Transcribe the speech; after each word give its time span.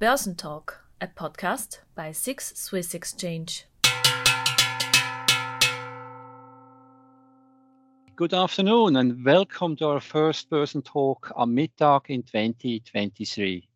Börsentalk, 0.00 0.78
a 1.02 1.08
podcast 1.08 1.80
by 1.94 2.10
SIX 2.10 2.58
Swiss 2.58 2.94
Exchange. 2.94 3.66
Good 8.16 8.32
afternoon 8.32 8.96
and 8.96 9.22
welcome 9.22 9.76
to 9.76 9.88
our 9.88 10.00
first 10.00 10.48
Börsentalk 10.48 11.30
am 11.36 11.54
Mittag 11.54 12.06
in 12.08 12.22
2023. 12.22 13.68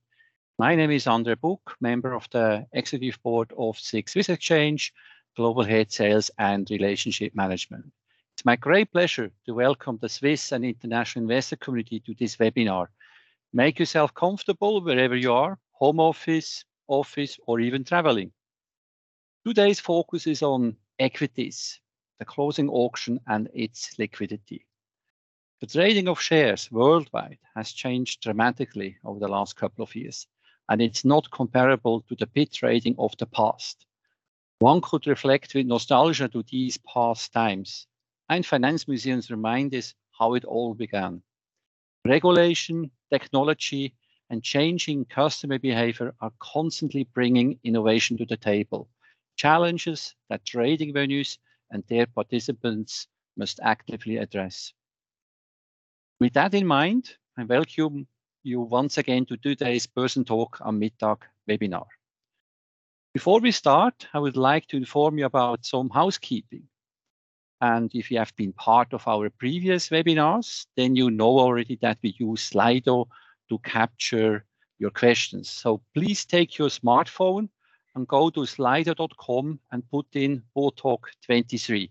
My 0.58 0.74
name 0.74 0.92
is 0.92 1.06
Andre 1.06 1.34
Buch, 1.34 1.76
member 1.82 2.14
of 2.14 2.26
the 2.30 2.66
executive 2.72 3.22
board 3.22 3.52
of 3.58 3.78
SIX 3.78 4.10
Swiss 4.10 4.30
Exchange, 4.30 4.94
Global 5.36 5.64
Head 5.64 5.92
Sales 5.92 6.30
and 6.38 6.66
Relationship 6.70 7.34
Management. 7.34 7.92
It's 8.32 8.46
my 8.46 8.56
great 8.56 8.90
pleasure 8.90 9.30
to 9.44 9.52
welcome 9.52 9.98
the 10.00 10.08
Swiss 10.08 10.52
and 10.52 10.64
international 10.64 11.24
investor 11.24 11.56
community 11.56 12.00
to 12.00 12.14
this 12.14 12.36
webinar. 12.36 12.86
Make 13.52 13.78
yourself 13.78 14.14
comfortable 14.14 14.80
wherever 14.80 15.14
you 15.14 15.34
are, 15.34 15.58
home 15.84 16.00
office, 16.00 16.64
office, 16.88 17.38
or 17.46 17.60
even 17.60 17.84
traveling. 17.84 18.32
Today's 19.46 19.80
focus 19.80 20.26
is 20.26 20.42
on 20.42 20.78
equities, 20.98 21.78
the 22.18 22.24
closing 22.24 22.70
auction 22.70 23.20
and 23.26 23.50
its 23.52 23.90
liquidity. 23.98 24.64
The 25.60 25.66
trading 25.66 26.08
of 26.08 26.22
shares 26.22 26.72
worldwide 26.72 27.36
has 27.54 27.70
changed 27.72 28.22
dramatically 28.22 28.96
over 29.04 29.20
the 29.20 29.28
last 29.28 29.56
couple 29.56 29.82
of 29.82 29.94
years, 29.94 30.26
and 30.70 30.80
it's 30.80 31.04
not 31.04 31.30
comparable 31.30 32.00
to 32.08 32.14
the 32.14 32.28
pit 32.28 32.54
trading 32.54 32.94
of 32.98 33.14
the 33.18 33.26
past. 33.26 33.84
One 34.60 34.80
could 34.80 35.06
reflect 35.06 35.54
with 35.54 35.66
nostalgia 35.66 36.28
to 36.28 36.42
these 36.50 36.78
past 36.94 37.30
times, 37.30 37.86
and 38.30 38.46
finance 38.46 38.88
museums 38.88 39.30
remind 39.30 39.74
us 39.74 39.92
how 40.18 40.32
it 40.32 40.46
all 40.46 40.72
began. 40.72 41.22
Regulation, 42.06 42.90
technology, 43.10 43.94
and 44.30 44.42
changing 44.42 45.04
customer 45.04 45.58
behavior 45.58 46.14
are 46.20 46.32
constantly 46.38 47.04
bringing 47.04 47.58
innovation 47.64 48.16
to 48.16 48.24
the 48.24 48.36
table, 48.36 48.88
challenges 49.36 50.14
that 50.28 50.44
trading 50.44 50.92
venues 50.92 51.38
and 51.70 51.84
their 51.88 52.06
participants 52.06 53.06
must 53.36 53.60
actively 53.62 54.16
address. 54.16 54.72
With 56.20 56.32
that 56.34 56.54
in 56.54 56.66
mind, 56.66 57.16
I 57.36 57.44
welcome 57.44 58.06
you 58.42 58.60
once 58.60 58.98
again 58.98 59.26
to 59.26 59.36
today's 59.36 59.86
Börsentalk 59.86 60.60
am 60.66 60.80
Mittag 60.80 61.22
webinar. 61.48 61.86
Before 63.12 63.40
we 63.40 63.50
start, 63.50 64.08
I 64.12 64.18
would 64.18 64.36
like 64.36 64.66
to 64.68 64.76
inform 64.76 65.18
you 65.18 65.26
about 65.26 65.64
some 65.64 65.90
housekeeping. 65.90 66.68
And 67.60 67.90
if 67.94 68.10
you 68.10 68.18
have 68.18 68.34
been 68.36 68.52
part 68.52 68.92
of 68.92 69.06
our 69.08 69.30
previous 69.30 69.88
webinars, 69.88 70.66
then 70.76 70.96
you 70.96 71.10
know 71.10 71.38
already 71.38 71.76
that 71.80 71.98
we 72.02 72.14
use 72.18 72.50
Slido 72.50 73.06
to 73.54 73.70
capture 73.70 74.44
your 74.78 74.90
questions. 74.90 75.48
So 75.48 75.80
please 75.94 76.24
take 76.24 76.58
your 76.58 76.68
smartphone 76.68 77.48
and 77.94 78.08
go 78.08 78.30
to 78.30 78.40
slido.com 78.40 79.60
and 79.70 79.90
put 79.90 80.06
in 80.14 80.42
BoTalk 80.56 81.04
23. 81.24 81.90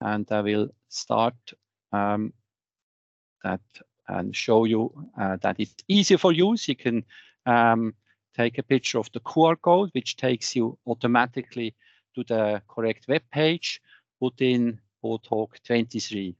And 0.00 0.26
I 0.30 0.40
will 0.40 0.68
start 0.88 1.34
um, 1.92 2.32
that 3.42 3.60
and 4.08 4.34
show 4.34 4.64
you 4.64 4.92
uh, 5.20 5.36
that 5.42 5.56
it's 5.58 5.74
easy 5.88 6.16
for 6.16 6.32
you. 6.32 6.56
So 6.56 6.72
you 6.72 6.76
can 6.76 7.04
um, 7.46 7.94
take 8.36 8.58
a 8.58 8.62
picture 8.62 8.98
of 8.98 9.10
the 9.12 9.20
QR 9.20 9.60
code, 9.60 9.90
which 9.92 10.16
takes 10.16 10.54
you 10.54 10.78
automatically 10.86 11.74
to 12.14 12.24
the 12.24 12.62
correct 12.68 13.06
web 13.08 13.22
page, 13.32 13.80
put 14.20 14.40
in 14.40 14.80
BoTalk 15.04 15.48
23. 15.66 16.36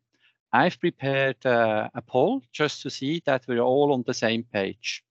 I've 0.53 0.81
prepared 0.81 1.45
uh, 1.45 1.89
a 1.95 2.03
poll 2.03 2.43
just 2.53 2.83
to 2.83 2.91
see 2.91 3.23
that 3.27 3.45
we're 3.47 3.61
all 3.61 3.93
on 3.93 4.05
the 4.07 4.15
same 4.15 4.45
page. 4.45 5.05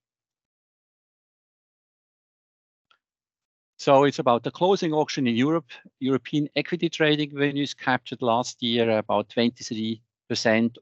So 3.80 4.06
it's 4.06 4.20
about 4.20 4.44
the 4.44 4.52
closing 4.52 4.92
auction 4.94 5.28
in 5.28 5.36
Europe. 5.36 5.70
European 6.00 6.50
equity 6.56 6.90
trading 6.90 7.32
venues 7.32 7.78
captured 7.78 8.24
last 8.24 8.62
year 8.64 8.98
about 8.98 9.30
23% 9.30 10.00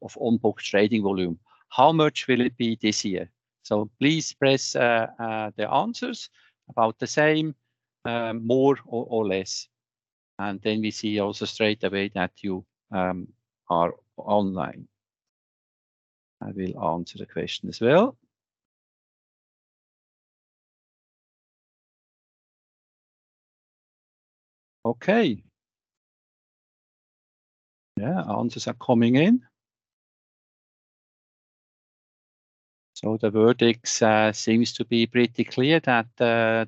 of 0.02 0.18
on-book 0.19 0.62
trading 0.62 1.03
volume. 1.03 1.38
How 1.69 1.91
much 1.91 2.28
will 2.28 2.40
it 2.40 2.56
be 2.56 2.78
this 2.81 3.03
year? 3.03 3.30
So 3.63 3.90
please 4.00 4.31
press 4.31 4.75
uh, 4.75 5.07
uh, 5.19 5.51
the 5.57 5.69
answers 5.69 6.30
about 6.69 6.97
the 6.97 7.07
same, 7.07 7.53
um, 8.06 8.47
more 8.47 8.78
or, 8.85 9.06
or, 9.09 9.28
less. 9.28 9.68
And 10.40 10.62
then 10.62 10.81
we 10.81 10.91
see 10.91 11.19
also 11.19 11.46
straight 11.46 11.84
away 11.84 12.09
that 12.16 12.31
you 12.41 12.66
um, 12.91 13.28
are 13.69 13.94
online. 14.18 14.88
I 16.42 16.52
will 16.52 16.96
answer 16.96 17.18
the 17.18 17.26
question 17.26 17.70
as 17.70 17.81
well. 17.81 18.18
Okay. 24.86 25.44
Yeah, 27.98 28.22
answers 28.30 28.68
are 28.68 28.74
coming 28.75 29.16
in. 29.16 29.42
So 32.94 33.18
the 33.18 33.30
verdict 33.30 34.02
uh, 34.02 34.31
seems 34.31 34.74
to 34.74 34.86
be 34.86 35.06
pretty 35.06 35.44
clear 35.44 35.80
that 35.81 36.08
uh, 36.20 36.66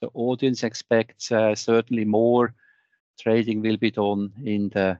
the 0.00 0.08
audience 0.14 0.64
expects 0.64 1.30
uh, 1.30 1.54
certainly 1.54 2.04
more 2.04 2.54
trading 3.20 3.60
will 3.60 3.76
be 3.76 3.90
done 3.90 4.32
in 4.42 4.68
the 4.70 4.98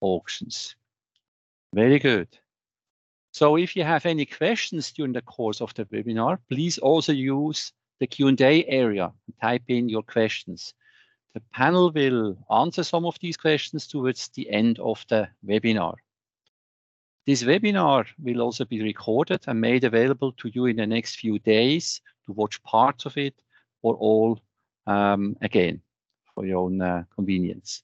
auctions. 0.00 0.74
Very 1.74 1.98
good. 1.98 2.28
So 3.32 3.56
if 3.56 3.74
you 3.76 3.84
have 3.84 4.04
any 4.04 4.26
questions 4.26 4.92
during 4.92 5.12
the 5.12 5.22
course 5.22 5.62
of 5.62 5.72
the 5.74 5.86
webinar, 5.86 6.38
please 6.50 6.76
also 6.78 7.12
use 7.12 7.72
the 7.98 8.06
Q&A 8.06 8.64
area 8.66 9.04
and 9.04 9.34
type 9.40 9.62
in 9.68 9.88
your 9.88 10.02
questions. 10.02 10.74
The 11.34 11.42
panel 11.54 11.90
will 11.90 12.36
answer 12.50 12.84
some 12.84 13.06
of 13.06 13.16
these 13.20 13.38
questions 13.38 13.86
towards 13.86 14.28
the 14.28 14.50
end 14.50 14.78
of 14.80 15.02
the 15.08 15.28
webinar. 15.46 15.94
This 17.26 17.42
webinar 17.42 18.06
will 18.18 18.42
also 18.42 18.66
be 18.66 18.82
recorded 18.82 19.40
and 19.46 19.60
made 19.60 19.84
available 19.84 20.32
to 20.32 20.50
you 20.52 20.66
in 20.66 20.76
the 20.76 20.86
next 20.86 21.16
few 21.16 21.38
days 21.38 22.02
to 22.26 22.32
watch 22.32 22.62
parts 22.64 23.06
of 23.06 23.16
it 23.16 23.34
or 23.80 23.94
all 23.94 24.40
um, 24.86 25.36
again 25.40 25.80
for 26.34 26.44
your 26.44 26.58
own 26.58 26.82
uh, 26.82 27.04
convenience. 27.14 27.82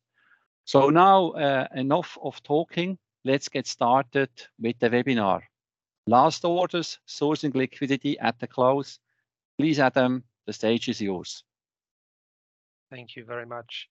So 0.64 0.90
now 0.90 1.30
uh, 1.30 1.68
enough 1.74 2.18
of 2.22 2.42
talking 2.42 2.98
let's 3.28 3.50
get 3.50 3.66
started 3.66 4.30
with 4.58 4.78
the 4.78 4.88
webinar. 4.88 5.42
Last 6.06 6.46
orders, 6.46 6.98
sourcing 7.06 7.54
liquidity 7.54 8.18
at 8.18 8.40
the 8.40 8.46
close. 8.46 8.98
Please, 9.58 9.78
Adam, 9.78 10.24
the 10.46 10.52
stage 10.54 10.88
is 10.88 10.98
yours. 11.02 11.44
Thank 12.90 13.16
you 13.16 13.26
very 13.26 13.44
much. 13.44 13.90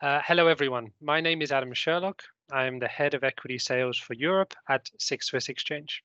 Uh, 0.00 0.22
hello, 0.24 0.46
everyone. 0.46 0.92
My 1.02 1.20
name 1.20 1.42
is 1.42 1.52
Adam 1.52 1.74
Sherlock. 1.74 2.22
I 2.50 2.64
am 2.64 2.78
the 2.78 2.88
head 2.88 3.12
of 3.12 3.22
equity 3.22 3.58
sales 3.58 3.98
for 3.98 4.14
Europe 4.14 4.54
at 4.66 4.88
SIX 4.98 5.26
Swiss 5.26 5.50
Exchange. 5.50 6.02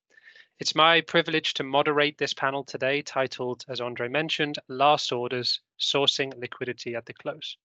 It's 0.60 0.76
my 0.76 1.00
privilege 1.00 1.54
to 1.54 1.64
moderate 1.64 2.18
this 2.18 2.34
panel 2.34 2.66
today 2.66 3.02
titled, 3.02 3.64
as 3.70 3.80
Andre 3.80 4.10
mentioned, 4.10 4.60
Last 4.68 5.14
Orders, 5.14 5.62
Sourcing 5.80 6.38
Liquidity 6.38 6.94
at 6.94 7.06
the 7.06 7.14
Close. 7.14 7.58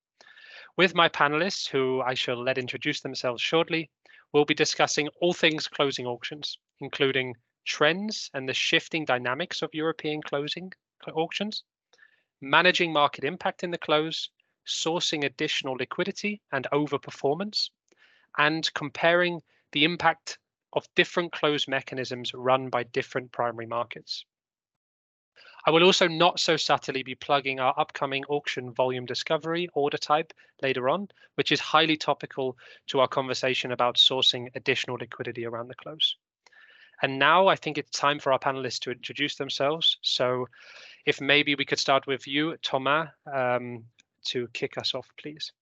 With 0.76 0.94
my 0.94 1.08
panelists, 1.08 1.68
who 1.68 2.00
I 2.00 2.14
shall 2.14 2.40
let 2.40 2.58
introduce 2.58 3.00
themselves 3.00 3.42
shortly, 3.42 3.90
We'll 4.32 4.44
be 4.44 4.54
discussing 4.54 5.08
all 5.20 5.32
things 5.32 5.66
closing 5.66 6.06
auctions, 6.06 6.56
including 6.78 7.34
trends 7.64 8.30
and 8.32 8.48
the 8.48 8.54
shifting 8.54 9.04
dynamics 9.04 9.62
of 9.62 9.74
European 9.74 10.22
closing 10.22 10.72
auctions, 11.12 11.64
managing 12.40 12.92
market 12.92 13.24
impact 13.24 13.64
in 13.64 13.70
the 13.70 13.78
close, 13.78 14.30
sourcing 14.66 15.24
additional 15.24 15.74
liquidity 15.74 16.40
and 16.52 16.66
overperformance, 16.72 17.70
and 18.38 18.72
comparing 18.74 19.42
the 19.72 19.84
impact 19.84 20.38
of 20.72 20.86
different 20.94 21.32
close 21.32 21.66
mechanisms 21.66 22.32
run 22.32 22.68
by 22.70 22.84
different 22.84 23.32
primary 23.32 23.66
markets. 23.66 24.24
I 25.66 25.70
will 25.70 25.84
also 25.84 26.08
not 26.08 26.40
so 26.40 26.56
subtly 26.56 27.02
be 27.02 27.14
plugging 27.14 27.60
our 27.60 27.74
upcoming 27.78 28.24
auction 28.26 28.72
volume 28.72 29.06
discovery 29.06 29.68
order 29.74 29.98
type 29.98 30.32
later 30.62 30.88
on, 30.88 31.08
which 31.34 31.52
is 31.52 31.60
highly 31.60 31.96
topical 31.96 32.56
to 32.88 33.00
our 33.00 33.08
conversation 33.08 33.72
about 33.72 33.96
sourcing 33.96 34.48
additional 34.54 34.96
liquidity 34.98 35.44
around 35.44 35.68
the 35.68 35.74
close. 35.74 36.16
And 37.02 37.18
now 37.18 37.46
I 37.46 37.56
think 37.56 37.78
it's 37.78 37.98
time 37.98 38.18
for 38.18 38.32
our 38.32 38.38
panelists 38.38 38.80
to 38.80 38.90
introduce 38.90 39.36
themselves. 39.36 39.98
So 40.02 40.46
if 41.06 41.20
maybe 41.20 41.54
we 41.54 41.64
could 41.64 41.78
start 41.78 42.06
with 42.06 42.26
you, 42.26 42.56
Thomas, 42.62 43.08
um, 43.32 43.84
to 44.26 44.48
kick 44.52 44.76
us 44.76 44.94
off, 44.94 45.08
please. 45.18 45.52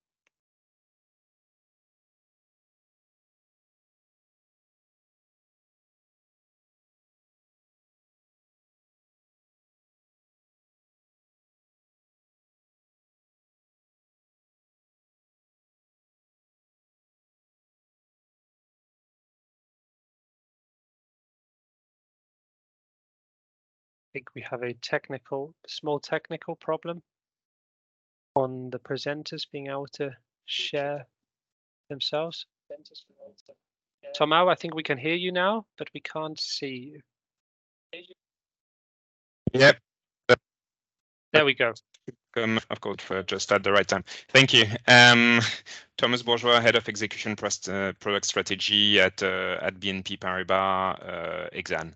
Think 24.19 24.35
we 24.35 24.43
have 24.51 24.65
a 24.65 24.75
technical, 24.75 25.55
small 25.69 26.01
technical 26.01 26.57
problem 26.57 27.01
on 28.35 28.69
the 28.71 28.79
presenters 28.81 29.47
being 29.53 29.69
able 29.69 29.87
to 29.87 30.11
share 30.45 31.07
themselves. 31.89 32.47
Tomau, 34.19 34.51
I 34.51 34.57
think 34.57 34.75
we 34.75 34.83
can 34.83 34.99
hear 34.99 35.15
you 35.15 35.31
now, 35.31 35.67
but 35.77 35.89
we 35.95 36.01
can't 36.01 36.39
see 36.39 36.95
you. 37.93 38.03
Yep. 39.53 39.77
There 41.33 41.45
we 41.45 41.55
go. 41.55 41.73
Um, 42.37 42.59
of 42.71 42.81
course, 42.81 43.03
for 43.03 43.23
just 43.23 43.53
at 43.53 43.63
the 43.63 43.71
right 43.71 43.87
time. 43.87 44.05
Thank 44.31 44.53
you. 44.53 44.65
Um, 44.89 45.41
Thomas 45.97 46.23
Bourgeois, 46.23 46.61
Head 46.61 46.75
of 46.75 46.89
Execution 46.89 47.33
uh, 47.33 47.93
Product 48.01 48.25
Strategy 48.25 49.01
at 49.01 49.23
uh, 49.23 49.59
at 49.61 49.79
BNP 49.79 50.19
Paribas 50.19 50.99
uh, 51.03 51.49
Exane. 51.53 51.93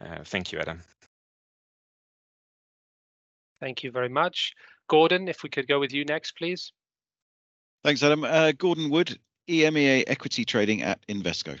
Uh, 0.00 0.22
thank 0.24 0.52
you, 0.52 0.58
Adam. 0.60 0.80
Thank 3.64 3.82
you 3.82 3.90
very 3.90 4.10
much. 4.10 4.52
Gordon, 4.88 5.26
if 5.26 5.42
we 5.42 5.48
could 5.48 5.66
go 5.66 5.80
with 5.80 5.90
you 5.90 6.04
next, 6.04 6.32
please. 6.32 6.74
Thanks, 7.82 8.02
Adam. 8.02 8.22
Uh, 8.22 8.52
Gordon 8.52 8.90
Wood, 8.90 9.18
EMEA 9.48 10.04
Equity 10.06 10.44
Trading 10.44 10.82
at 10.82 11.00
Invesco. 11.06 11.58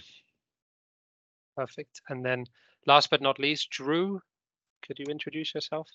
Perfect. 1.56 2.02
And 2.10 2.22
then 2.22 2.44
last 2.86 3.08
but 3.08 3.22
not 3.22 3.38
least, 3.38 3.70
Drew, 3.70 4.20
could 4.86 4.98
you 4.98 5.06
introduce 5.08 5.54
yourself? 5.54 5.88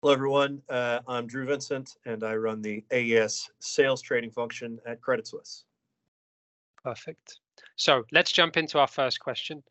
Hello, 0.00 0.14
everyone. 0.14 0.62
Uh, 0.68 1.00
I'm 1.08 1.26
Drew 1.26 1.44
Vincent, 1.44 1.96
and 2.06 2.22
I 2.22 2.36
run 2.36 2.62
the 2.62 2.84
AES 2.92 3.50
sales 3.58 4.00
trading 4.00 4.30
function 4.30 4.78
at 4.86 5.00
Credit 5.00 5.26
Suisse. 5.26 5.64
Perfect. 6.84 7.40
So 7.74 8.04
let's 8.12 8.30
jump 8.30 8.56
into 8.56 8.78
our 8.78 8.86
first 8.86 9.18
question. 9.18 9.64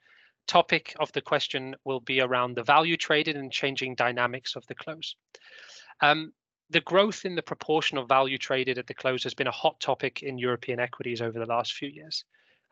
Topic 0.50 0.96
of 1.00 1.12
the 1.12 1.22
question 1.22 1.76
will 1.84 2.00
be 2.00 2.22
around 2.22 2.56
the 2.56 2.64
value 2.64 2.98
traded 2.98 3.36
and 3.36 3.52
changing 3.52 3.94
dynamics 3.94 4.56
of 4.56 4.66
the 4.66 4.74
close. 4.74 5.16
Um, 6.02 6.34
the 6.72 6.82
growth 6.82 7.24
in 7.24 7.36
the 7.36 7.44
proportion 7.44 8.00
of 8.00 8.08
value 8.08 8.40
traded 8.40 8.80
at 8.80 8.88
the 8.88 8.96
close 8.96 9.22
has 9.26 9.36
been 9.36 9.46
a 9.46 9.52
hot 9.52 9.80
topic 9.80 10.24
in 10.24 10.40
European 10.40 10.80
equities 10.80 11.22
over 11.22 11.38
the 11.38 11.46
last 11.46 11.74
few 11.74 11.88
years. 11.88 12.26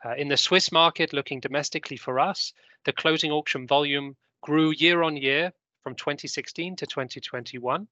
Uh, 0.04 0.16
in 0.16 0.26
the 0.26 0.36
Swiss 0.36 0.72
market, 0.72 1.12
looking 1.12 1.38
domestically 1.38 1.96
for 1.96 2.18
us, 2.18 2.52
the 2.84 2.92
closing 2.92 3.30
auction 3.30 3.64
volume 3.64 4.16
grew 4.40 4.72
year 4.72 5.04
on 5.04 5.16
year 5.16 5.52
from 5.84 5.94
2016 5.94 6.74
to 6.74 6.84
2021, 6.84 7.86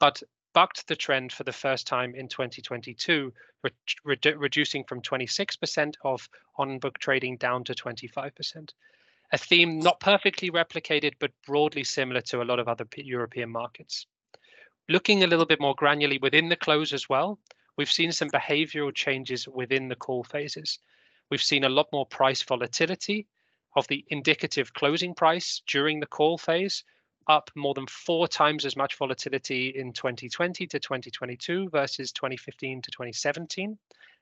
but 0.00 0.22
bucked 0.52 0.86
the 0.86 0.96
trend 0.96 1.32
for 1.32 1.44
the 1.44 1.52
first 1.52 1.86
time 1.86 2.14
in 2.14 2.28
2022, 2.28 3.32
re 3.62 3.70
re 4.04 4.18
reducing 4.36 4.84
from 4.84 5.00
26% 5.00 5.94
of 6.04 6.28
on 6.58 6.78
book 6.78 6.98
trading 6.98 7.38
down 7.38 7.64
to 7.64 7.72
25%. 7.72 8.68
A 9.34 9.36
theme 9.36 9.80
not 9.80 9.98
perfectly 9.98 10.48
replicated, 10.48 11.14
but 11.18 11.32
broadly 11.44 11.82
similar 11.82 12.20
to 12.20 12.40
a 12.40 12.44
lot 12.44 12.60
of 12.60 12.68
other 12.68 12.86
European 12.94 13.50
markets. 13.50 14.06
Looking 14.88 15.24
a 15.24 15.26
little 15.26 15.44
bit 15.44 15.60
more 15.60 15.74
granularly 15.74 16.20
within 16.22 16.48
the 16.48 16.54
close 16.54 16.92
as 16.92 17.08
well, 17.08 17.40
we've 17.76 17.90
seen 17.90 18.12
some 18.12 18.30
behavioral 18.30 18.94
changes 18.94 19.48
within 19.48 19.88
the 19.88 19.96
call 19.96 20.22
phases. 20.22 20.78
We've 21.32 21.42
seen 21.42 21.64
a 21.64 21.68
lot 21.68 21.88
more 21.92 22.06
price 22.06 22.44
volatility 22.44 23.26
of 23.74 23.88
the 23.88 24.04
indicative 24.06 24.72
closing 24.72 25.16
price 25.16 25.62
during 25.66 25.98
the 25.98 26.06
call 26.06 26.38
phase, 26.38 26.84
up 27.26 27.50
more 27.56 27.74
than 27.74 27.88
four 27.88 28.28
times 28.28 28.64
as 28.64 28.76
much 28.76 28.96
volatility 28.96 29.70
in 29.70 29.92
2020 29.92 30.64
to 30.68 30.78
2022 30.78 31.70
versus 31.70 32.12
2015 32.12 32.82
to 32.82 32.90
2017. 32.92 33.76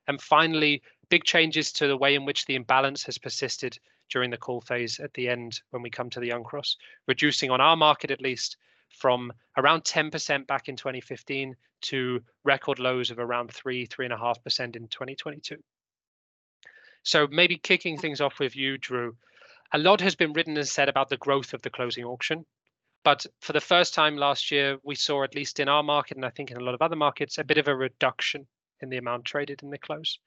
And 0.09 0.23
finally, 0.23 0.81
big 1.11 1.25
changes 1.25 1.71
to 1.73 1.87
the 1.87 1.99
way 1.99 2.15
in 2.15 2.25
which 2.25 2.47
the 2.47 2.55
imbalance 2.55 3.05
has 3.05 3.19
persisted 3.19 3.79
during 4.13 4.31
the 4.31 4.37
call 4.37 4.61
phase 4.61 5.01
at 5.01 5.13
the 5.15 5.29
end 5.29 5.61
when 5.71 5.83
we 5.83 5.91
come 5.91 6.11
to 6.11 6.21
the 6.21 6.31
uncross, 6.31 6.77
reducing 7.09 7.51
on 7.51 7.61
our 7.61 7.77
market 7.77 8.11
at 8.11 8.21
least 8.21 8.57
from 8.91 9.33
around 9.57 9.83
10% 9.85 10.47
back 10.47 10.69
in 10.69 10.77
2015 10.77 11.57
to 11.81 12.23
record 12.45 12.79
lows 12.79 13.11
of 13.11 13.19
around 13.19 13.51
3, 13.51 13.87
3.5% 13.87 14.77
in 14.77 14.87
2022. 14.89 15.57
So 17.03 17.27
maybe 17.31 17.57
kicking 17.57 17.99
things 17.99 18.21
off 18.21 18.39
with 18.39 18.55
you, 18.55 18.79
Drew. 18.79 19.17
A 19.73 19.79
lot 19.79 20.01
has 20.01 20.15
been 20.15 20.33
written 20.33 20.57
and 20.57 20.69
said 20.69 20.89
about 20.89 21.09
the 21.09 21.17
growth 21.17 21.55
of 21.55 21.63
the 21.63 21.71
closing 21.71 22.05
auction. 22.05 22.45
But 23.05 23.27
for 23.41 23.53
the 23.53 23.61
first 23.61 23.95
time 23.95 24.17
last 24.17 24.51
year, 24.51 24.79
we 24.85 24.95
saw, 24.95 25.25
at 25.25 25.35
least 25.35 25.59
in 25.59 25.69
our 25.69 25.83
market, 25.83 26.17
and 26.17 26.25
I 26.25 26.31
think 26.31 26.51
in 26.51 26.57
a 26.57 26.65
lot 26.65 26.75
of 26.75 26.83
other 26.83 26.95
markets, 26.95 27.39
a 27.39 27.45
bit 27.45 27.59
of 27.59 27.67
a 27.67 27.75
reduction 27.75 28.47
in 28.81 28.91
the 28.91 28.99
amount 28.99 29.25
traded 29.25 29.63
in 29.63 29.71
the 29.71 29.79
close. 29.79 30.19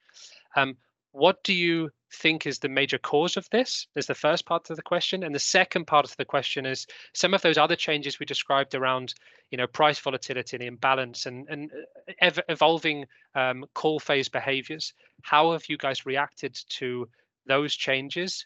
Um, 0.58 0.76
what 1.16 1.42
do 1.46 1.54
you 1.54 1.90
think 2.12 2.46
is 2.46 2.60
the 2.60 2.68
major 2.68 2.98
cause 2.98 3.38
of 3.38 3.50
this? 3.50 3.88
Is 3.96 4.06
the 4.06 4.14
first 4.14 4.46
part 4.46 4.70
of 4.70 4.76
the 4.76 4.82
question, 4.82 5.24
and 5.24 5.34
the 5.34 5.40
second 5.40 5.88
part 5.88 6.06
of 6.06 6.16
the 6.18 6.26
question 6.26 6.66
is 6.66 6.86
some 7.14 7.34
of 7.34 7.42
those 7.42 7.58
other 7.58 7.78
changes 7.78 8.20
we 8.20 8.26
described 8.26 8.76
around, 8.76 9.14
you 9.50 9.58
know, 9.58 9.66
price 9.66 9.98
volatility 9.98 10.58
and 10.58 10.64
imbalance 10.64 11.26
and 11.26 11.48
and 11.50 11.72
uh, 11.72 12.12
ev- 12.20 12.44
evolving 12.50 13.06
um, 13.34 13.66
call 13.74 13.98
phase 13.98 14.28
behaviors. 14.28 14.94
How 15.22 15.54
have 15.54 15.70
you 15.70 15.78
guys 15.78 16.06
reacted 16.06 16.58
to 16.80 17.08
those 17.48 17.74
changes 17.74 18.46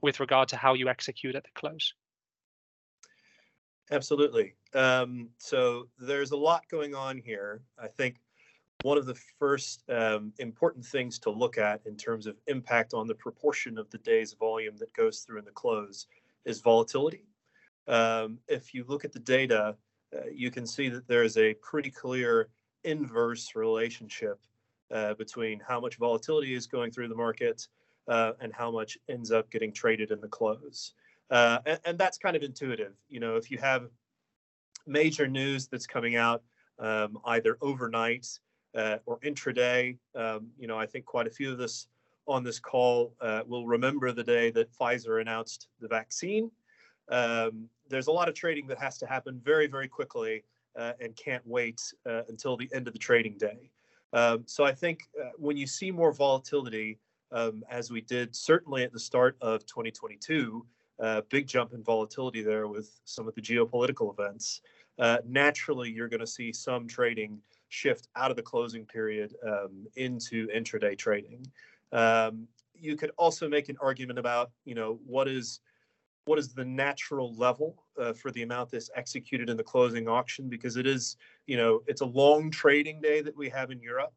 with 0.00 0.18
regard 0.18 0.48
to 0.48 0.56
how 0.56 0.72
you 0.72 0.88
execute 0.88 1.34
at 1.34 1.44
the 1.44 1.50
close? 1.54 1.92
Absolutely. 3.90 4.54
Um, 4.72 5.28
so 5.36 5.88
there's 5.98 6.30
a 6.30 6.36
lot 6.36 6.62
going 6.70 6.94
on 6.94 7.18
here. 7.18 7.60
I 7.78 7.88
think 7.88 8.16
one 8.82 8.98
of 8.98 9.06
the 9.06 9.14
first 9.38 9.82
um, 9.88 10.32
important 10.38 10.84
things 10.84 11.18
to 11.20 11.30
look 11.30 11.58
at 11.58 11.80
in 11.86 11.96
terms 11.96 12.26
of 12.26 12.36
impact 12.46 12.94
on 12.94 13.06
the 13.06 13.14
proportion 13.14 13.78
of 13.78 13.90
the 13.90 13.98
day's 13.98 14.34
volume 14.34 14.76
that 14.78 14.92
goes 14.92 15.20
through 15.20 15.38
in 15.38 15.44
the 15.44 15.50
close 15.50 16.06
is 16.44 16.60
volatility. 16.60 17.24
Um, 17.88 18.38
if 18.48 18.74
you 18.74 18.84
look 18.86 19.04
at 19.04 19.12
the 19.12 19.18
data, 19.18 19.76
uh, 20.16 20.28
you 20.32 20.50
can 20.50 20.66
see 20.66 20.88
that 20.88 21.08
there 21.08 21.22
is 21.22 21.36
a 21.36 21.54
pretty 21.54 21.90
clear 21.90 22.48
inverse 22.84 23.56
relationship 23.56 24.40
uh, 24.92 25.14
between 25.14 25.60
how 25.66 25.80
much 25.80 25.96
volatility 25.96 26.54
is 26.54 26.66
going 26.66 26.90
through 26.90 27.08
the 27.08 27.14
market 27.14 27.66
uh, 28.08 28.32
and 28.40 28.52
how 28.52 28.70
much 28.70 28.96
ends 29.08 29.32
up 29.32 29.50
getting 29.50 29.72
traded 29.72 30.10
in 30.10 30.20
the 30.20 30.28
close. 30.28 30.92
Uh, 31.30 31.58
and, 31.66 31.80
and, 31.84 31.98
that's 31.98 32.18
kind 32.18 32.36
of 32.36 32.42
intuitive. 32.44 32.92
You 33.08 33.18
know, 33.18 33.34
if 33.34 33.50
you 33.50 33.58
have 33.58 33.88
major 34.86 35.26
news 35.26 35.66
that's 35.66 35.88
coming 35.88 36.14
out 36.14 36.44
um, 36.78 37.18
either 37.24 37.58
overnight 37.60 38.28
uh, 38.76 38.98
or 39.06 39.18
intraday, 39.20 39.96
um, 40.14 40.48
you 40.58 40.68
know, 40.68 40.78
I 40.78 40.86
think 40.86 41.06
quite 41.06 41.26
a 41.26 41.30
few 41.30 41.52
of 41.52 41.60
us 41.60 41.88
on 42.28 42.44
this 42.44 42.58
call 42.58 43.14
uh, 43.20 43.42
will 43.46 43.66
remember 43.66 44.12
the 44.12 44.22
day 44.22 44.50
that 44.50 44.72
Pfizer 44.72 45.20
announced 45.20 45.68
the 45.80 45.88
vaccine. 45.88 46.50
Um, 47.08 47.68
there's 47.88 48.08
a 48.08 48.12
lot 48.12 48.28
of 48.28 48.34
trading 48.34 48.66
that 48.66 48.78
has 48.78 48.98
to 48.98 49.06
happen 49.06 49.40
very, 49.42 49.66
very 49.66 49.88
quickly 49.88 50.44
uh, 50.76 50.92
and 51.00 51.16
can't 51.16 51.46
wait 51.46 51.80
uh, 52.04 52.22
until 52.28 52.56
the 52.56 52.68
end 52.74 52.86
of 52.86 52.92
the 52.92 52.98
trading 52.98 53.38
day. 53.38 53.70
Um, 54.12 54.42
so 54.46 54.64
I 54.64 54.72
think 54.72 55.08
uh, 55.20 55.30
when 55.38 55.56
you 55.56 55.66
see 55.66 55.90
more 55.90 56.12
volatility, 56.12 56.98
um, 57.32 57.64
as 57.70 57.90
we 57.90 58.00
did 58.02 58.34
certainly 58.34 58.82
at 58.82 58.92
the 58.92 59.00
start 59.00 59.36
of 59.40 59.64
2022, 59.66 60.66
uh, 61.00 61.20
big 61.28 61.46
jump 61.46 61.74
in 61.74 61.82
volatility 61.82 62.42
there 62.42 62.66
with 62.66 62.90
some 63.04 63.28
of 63.28 63.34
the 63.34 63.40
geopolitical 63.40 64.12
events. 64.12 64.62
Naturally, 65.26 65.90
you're 65.90 66.08
going 66.08 66.20
to 66.20 66.26
see 66.26 66.52
some 66.52 66.88
trading 66.88 67.40
shift 67.68 68.08
out 68.16 68.30
of 68.30 68.36
the 68.36 68.42
closing 68.42 68.84
period 68.84 69.34
um, 69.46 69.86
into 69.96 70.48
intraday 70.48 70.96
trading. 70.96 71.46
Um, 71.92 72.46
you 72.74 72.96
could 72.96 73.10
also 73.16 73.48
make 73.48 73.68
an 73.68 73.76
argument 73.80 74.18
about, 74.18 74.50
you 74.64 74.74
know, 74.74 74.98
what 75.06 75.28
is 75.28 75.60
what 76.26 76.40
is 76.40 76.52
the 76.52 76.64
natural 76.64 77.32
level 77.34 77.84
uh, 78.00 78.12
for 78.12 78.32
the 78.32 78.42
amount 78.42 78.68
that's 78.70 78.90
executed 78.96 79.48
in 79.48 79.56
the 79.56 79.62
closing 79.62 80.08
auction 80.08 80.48
because 80.48 80.76
it 80.76 80.84
is, 80.84 81.16
you 81.46 81.56
know, 81.56 81.82
it's 81.86 82.00
a 82.00 82.06
long 82.06 82.50
trading 82.50 83.00
day 83.00 83.20
that 83.22 83.36
we 83.36 83.48
have 83.48 83.70
in 83.70 83.80
Europe. 83.80 84.12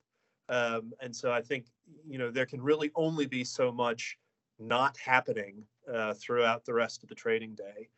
Um, 0.49 0.91
and 1.01 1.15
so 1.15 1.31
I 1.31 1.41
think, 1.41 1.67
you 2.07 2.17
know, 2.17 2.31
there 2.31 2.47
can 2.47 2.61
really 2.61 2.89
only 2.95 3.27
be 3.27 3.43
so 3.43 3.71
much 3.71 4.17
not 4.57 4.97
happening 4.97 5.63
uh, 5.91 6.15
throughout 6.15 6.65
the 6.65 6.73
rest 6.73 7.03
of 7.03 7.09
the 7.09 7.15
trading 7.15 7.53
day. 7.53 7.89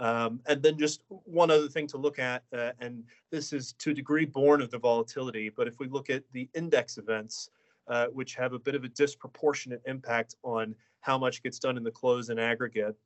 Um, 0.00 0.40
and 0.46 0.62
then 0.62 0.78
just 0.78 1.02
one 1.08 1.50
other 1.50 1.68
thing 1.68 1.86
to 1.88 1.98
look 1.98 2.18
at, 2.18 2.42
uh, 2.56 2.72
and 2.80 3.04
this 3.30 3.52
is 3.52 3.74
to 3.74 3.90
a 3.90 3.94
degree 3.94 4.24
born 4.24 4.62
of 4.62 4.70
the 4.70 4.78
volatility, 4.78 5.50
but 5.50 5.68
if 5.68 5.78
we 5.78 5.88
look 5.88 6.08
at 6.08 6.24
the 6.32 6.48
index 6.54 6.96
events, 6.96 7.50
uh, 7.86 8.06
which 8.06 8.34
have 8.34 8.54
a 8.54 8.58
bit 8.58 8.74
of 8.74 8.84
a 8.84 8.88
disproportionate 8.88 9.82
impact 9.84 10.36
on 10.42 10.74
how 11.00 11.18
much 11.18 11.42
gets 11.42 11.58
done 11.58 11.76
in 11.76 11.84
the 11.84 11.90
close 11.90 12.30
and 12.30 12.40
aggregate, 12.40 12.96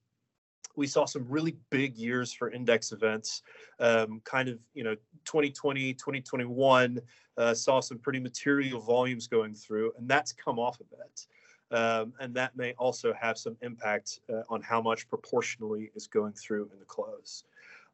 we 0.77 0.87
saw 0.87 1.05
some 1.05 1.25
really 1.29 1.57
big 1.71 1.97
years 1.97 2.33
for 2.33 2.51
index 2.51 2.93
events. 2.93 3.43
Um, 3.81 4.21
kind 4.25 4.49
of 4.49 4.59
you 4.73 4.85
know 4.85 4.95
2020 5.25 5.95
2021 5.95 7.01
uh, 7.37 7.55
saw 7.55 7.81
some 7.81 7.99
pretty 7.99 8.21
material 8.21 8.81
volumes 8.81 9.27
going 9.27 9.55
through 9.55 9.93
and 9.99 10.09
that's 10.09 10.33
come 10.33 10.59
off 10.59 10.81
a 10.81 10.85
bit 10.85 11.27
um, 11.71 12.13
and 12.21 12.35
that 12.35 12.57
may 12.57 12.73
also 12.75 13.13
have 13.13 13.39
some 13.39 13.57
impact 13.63 14.21
uh, 14.33 14.43
on 14.49 14.63
how 14.63 14.81
much 14.81 15.09
proportionally 15.09 15.91
is 15.95 16.07
going 16.07 16.33
through 16.33 16.71
in 16.73 16.79
the 16.79 16.85
close. 16.85 17.45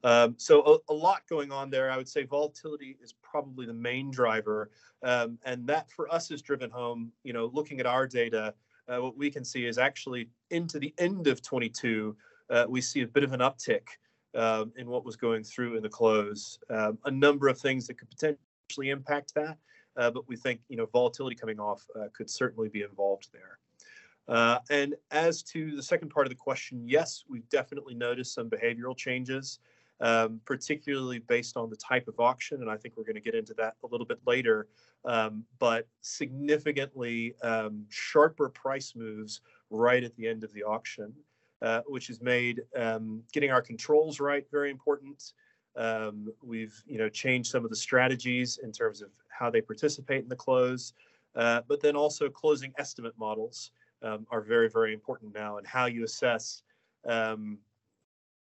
Um, 0.03 0.35
so 0.39 0.63
a, 0.89 0.93
a, 0.93 0.95
lot 0.95 1.23
going 1.29 1.53
on 1.53 1.69
there. 1.69 1.91
I 1.91 1.97
would 1.97 2.09
say 2.09 2.25
volatility 2.25 2.97
is 3.03 3.13
probably 3.23 3.67
the 3.67 3.75
main 3.75 4.11
driver, 4.11 4.71
um, 5.03 5.39
and 5.45 5.67
that 5.67 5.91
for 5.91 6.13
us 6.13 6.31
is 6.31 6.41
driven 6.41 6.71
home. 6.71 7.13
You 7.23 7.35
know, 7.35 7.51
looking 7.53 7.81
at 7.81 7.87
our 7.87 8.07
data, 8.07 8.55
uh, 8.89 8.99
what 8.99 9.17
we 9.17 9.31
can 9.31 9.45
see 9.45 9.67
is 9.67 9.79
actually 9.79 10.29
into 10.51 10.79
the 10.79 10.95
end 10.99 11.27
of 11.27 11.43
22, 11.43 12.17
uh, 12.49 12.67
we 12.69 12.81
see 12.81 13.03
a 13.03 13.07
bit 13.07 13.25
of 13.25 13.33
an 13.33 13.41
uptick 13.41 13.89
um, 14.35 14.73
in 14.77 14.89
what 14.89 15.05
was 15.05 15.17
going 15.17 15.45
through 15.45 15.77
in 15.77 15.83
the 15.83 15.89
close. 15.89 16.59
Um, 16.71 16.99
a 17.05 17.11
number 17.11 17.49
of 17.49 17.59
things 17.59 17.87
that 17.87 17.99
could 17.99 18.09
potentially 18.11 18.91
impact 18.91 19.35
that, 19.35 19.59
but 20.09 20.29
we 20.29 20.37
think 20.37 20.61
you 20.69 20.77
know 20.77 20.87
volatility 20.87 21.35
coming 21.35 21.59
off 21.59 21.85
uh, 21.99 22.07
could 22.13 22.31
certainly 22.31 22.69
be 22.69 22.83
involved 22.83 23.29
there. 23.33 23.59
Uh, 24.29 24.61
and 24.71 24.95
as 25.11 25.43
to 25.43 25.75
the 25.75 25.83
second 25.83 26.09
part 26.09 26.25
of 26.25 26.31
the 26.31 26.37
question, 26.37 26.81
yes, 26.87 27.25
we've 27.29 27.49
definitely 27.49 27.95
noticed 27.95 28.33
some 28.33 28.49
behavioral 28.49 28.97
changes, 28.97 29.59
um, 30.01 30.41
particularly 30.45 31.19
based 31.19 31.57
on 31.57 31.69
the 31.69 31.77
type 31.77 32.07
of 32.07 32.21
auction, 32.21 32.63
and 32.63 32.71
I 32.71 32.77
think 32.77 32.97
we're 32.97 33.05
going 33.05 33.17
to 33.17 33.21
get 33.21 33.35
into 33.35 33.55
that 33.55 33.75
a 33.83 33.89
little 33.89 34.07
bit 34.07 34.21
later. 34.27 34.69
Um, 35.05 35.45
but 35.59 35.89
significantly 36.03 37.35
um, 37.43 37.87
sharper 37.89 38.51
price 38.51 38.93
moves 38.95 39.41
right 39.71 40.05
at 40.05 40.15
the 40.15 40.29
end 40.29 40.45
of 40.45 40.53
the 40.53 40.63
auction. 40.63 41.13
Uh, 41.63 41.83
which 41.89 42.07
has 42.07 42.23
made 42.23 42.63
um, 42.75 43.23
getting 43.35 43.51
our 43.51 43.61
controls 43.61 44.19
right 44.19 44.47
very 44.51 44.71
important. 44.71 45.35
Um, 45.77 46.33
we've 46.43 46.83
you 46.87 46.97
know 46.97 47.11
changed 47.11 47.51
some 47.51 47.65
of 47.65 47.71
the 47.71 47.77
strategies 47.77 48.59
in 48.63 48.73
terms 48.73 49.03
of 49.03 49.11
how 49.41 49.51
they 49.51 49.63
participate 49.63 50.23
in 50.23 50.29
the 50.29 50.37
close, 50.37 50.93
uh, 51.35 51.61
but 51.69 51.81
then 51.81 51.97
also 51.97 52.29
closing 52.29 52.73
estimate 52.79 53.15
models 53.19 53.73
um, 54.03 54.27
are 54.31 54.43
very 54.55 54.69
very 54.69 54.93
important 54.93 55.35
now, 55.35 55.59
and 55.59 55.67
how 55.67 55.87
you 55.87 56.05
assess 56.05 56.63
um, 57.17 57.59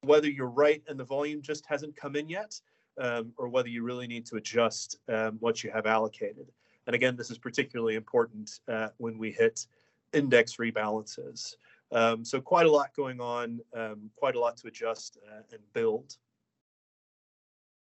whether 0.01 0.29
you're 0.29 0.47
right 0.65 0.81
and 0.87 0.99
the 0.99 1.03
volume 1.17 1.41
just 1.41 1.65
hasn't 1.65 1.95
come 1.95 2.15
in 2.15 2.29
yet, 2.29 2.59
um, 2.97 3.33
or 3.37 3.47
whether 3.49 3.69
you 3.69 3.83
really 3.83 4.07
need 4.07 4.25
to 4.25 4.35
adjust 4.37 4.97
um, 5.09 5.37
what 5.39 5.63
you 5.63 5.69
have 5.71 5.85
allocated. 5.85 6.47
And 6.85 6.95
again, 6.95 7.15
this 7.17 7.29
is 7.29 7.37
particularly 7.37 7.95
important 7.95 8.59
uh, 8.67 8.89
when 8.97 9.17
we 9.17 9.31
hit 9.31 9.67
index 10.13 10.55
rebalances. 10.55 11.55
Um, 11.91 12.23
so 12.23 12.39
quite 12.41 12.65
a 12.65 12.71
lot 12.71 12.89
going 12.95 13.19
on, 13.19 13.59
um, 13.75 14.09
quite 14.15 14.35
a 14.35 14.39
lot 14.39 14.57
to 14.57 14.67
adjust 14.67 15.17
uh, 15.29 15.41
and 15.51 15.61
build. 15.73 16.17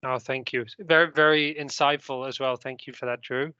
Oh, 0.02 0.18
thank 0.18 0.52
you. 0.52 0.66
Very, 0.78 1.10
very 1.10 1.54
insightful 1.54 2.28
as 2.28 2.38
well. 2.38 2.56
Thank 2.56 2.86
you 2.86 2.92
for 2.92 3.06
that, 3.06 3.22
Drew. 3.22 3.52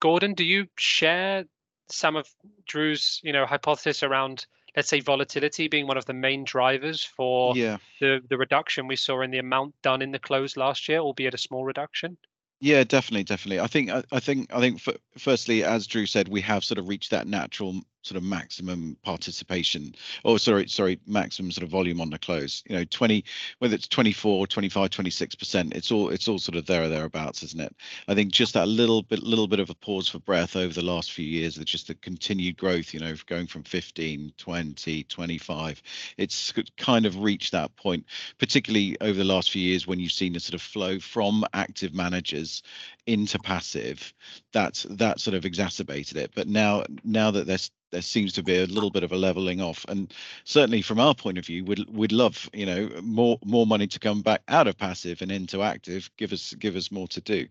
Gordon, 0.00 0.34
do 0.34 0.44
you 0.44 0.66
share 0.76 1.44
some 1.88 2.16
of 2.16 2.28
Drew's, 2.66 3.20
you 3.22 3.32
know, 3.32 3.46
hypothesis 3.46 4.02
around, 4.02 4.46
let's 4.74 4.88
say, 4.88 5.00
volatility 5.00 5.68
being 5.68 5.86
one 5.86 5.96
of 5.96 6.04
the 6.04 6.12
main 6.12 6.44
drivers 6.44 7.04
for 7.04 7.56
Yeah. 7.56 7.78
the 8.00 8.20
the 8.28 8.36
reduction 8.36 8.86
we 8.86 8.96
saw 8.96 9.22
in 9.22 9.30
the 9.30 9.38
amount 9.38 9.74
done 9.82 10.02
in 10.02 10.10
the 10.10 10.18
close 10.18 10.56
last 10.56 10.88
year, 10.88 10.98
albeit 10.98 11.34
a 11.34 11.38
small 11.38 11.64
reduction? 11.64 12.18
Yeah, 12.60 12.84
definitely, 12.84 13.24
definitely. 13.24 13.60
I 13.60 13.66
think, 13.66 13.90
I, 13.90 14.02
I 14.12 14.20
think, 14.20 14.52
I 14.52 14.60
think. 14.60 14.80
f- 14.86 14.96
Firstly, 15.18 15.62
as 15.62 15.86
Drew 15.86 16.06
said, 16.06 16.28
we 16.28 16.40
have 16.40 16.64
sort 16.64 16.78
of 16.78 16.88
reached 16.88 17.10
that 17.10 17.26
natural 17.26 17.82
sort 18.06 18.16
of 18.16 18.22
maximum 18.22 18.96
participation. 19.02 19.94
or 20.24 20.38
sorry, 20.38 20.68
sorry, 20.68 20.98
maximum 21.06 21.50
sort 21.50 21.64
of 21.64 21.70
volume 21.70 22.00
on 22.00 22.10
the 22.10 22.18
close. 22.18 22.62
You 22.68 22.76
know, 22.76 22.84
20, 22.84 23.24
whether 23.58 23.74
it's 23.74 23.88
24, 23.88 24.46
25, 24.46 24.90
26 24.90 25.34
percent, 25.34 25.74
it's 25.74 25.90
all, 25.90 26.10
it's 26.10 26.28
all 26.28 26.38
sort 26.38 26.56
of 26.56 26.66
there 26.66 26.84
or 26.84 26.88
thereabouts, 26.88 27.42
isn't 27.42 27.60
it? 27.60 27.74
I 28.08 28.14
think 28.14 28.32
just 28.32 28.54
that 28.54 28.68
little 28.68 29.02
bit, 29.02 29.22
little 29.22 29.48
bit 29.48 29.60
of 29.60 29.70
a 29.70 29.74
pause 29.74 30.08
for 30.08 30.20
breath 30.20 30.56
over 30.56 30.72
the 30.72 30.84
last 30.84 31.12
few 31.12 31.26
years, 31.26 31.58
with 31.58 31.66
just 31.66 31.88
the 31.88 31.94
continued 31.96 32.56
growth. 32.56 32.94
You 32.94 33.00
know, 33.00 33.14
going 33.26 33.46
from 33.46 33.64
15, 33.64 34.32
20, 34.38 35.02
25, 35.04 35.82
it's 36.16 36.52
kind 36.78 37.06
of 37.06 37.18
reached 37.18 37.52
that 37.52 37.74
point, 37.76 38.04
particularly 38.38 38.96
over 39.00 39.18
the 39.18 39.24
last 39.24 39.50
few 39.50 39.62
years 39.62 39.86
when 39.86 39.98
you've 39.98 40.12
seen 40.12 40.36
a 40.36 40.40
sort 40.40 40.54
of 40.54 40.62
flow 40.62 40.98
from 40.98 41.44
active 41.52 41.94
managers 41.94 42.62
into 43.06 43.38
passive 43.38 44.12
that's 44.52 44.82
that 44.90 45.20
sort 45.20 45.34
of 45.34 45.44
exacerbated 45.44 46.16
it. 46.16 46.32
But 46.34 46.48
now 46.48 46.84
now 47.04 47.30
that 47.30 47.46
there's 47.46 47.70
there 47.92 48.02
seems 48.02 48.32
to 48.34 48.42
be 48.42 48.58
a 48.58 48.66
little 48.66 48.90
bit 48.90 49.04
of 49.04 49.12
a 49.12 49.16
leveling 49.16 49.60
off 49.60 49.86
and 49.88 50.12
certainly 50.44 50.82
from 50.82 50.98
our 50.98 51.14
point 51.14 51.38
of 51.38 51.46
view 51.46 51.64
we'd 51.64 51.88
we'd 51.88 52.12
love 52.12 52.50
you 52.52 52.66
know 52.66 52.90
more 53.02 53.38
more 53.44 53.66
money 53.66 53.86
to 53.86 53.98
come 54.00 54.22
back 54.22 54.42
out 54.48 54.66
of 54.66 54.76
passive 54.76 55.22
and 55.22 55.30
into 55.32 55.62
active. 55.62 56.10
Give 56.16 56.32
us 56.32 56.52
give 56.54 56.76
us 56.76 56.90
more 56.90 57.08
to 57.08 57.20
do. 57.20 57.46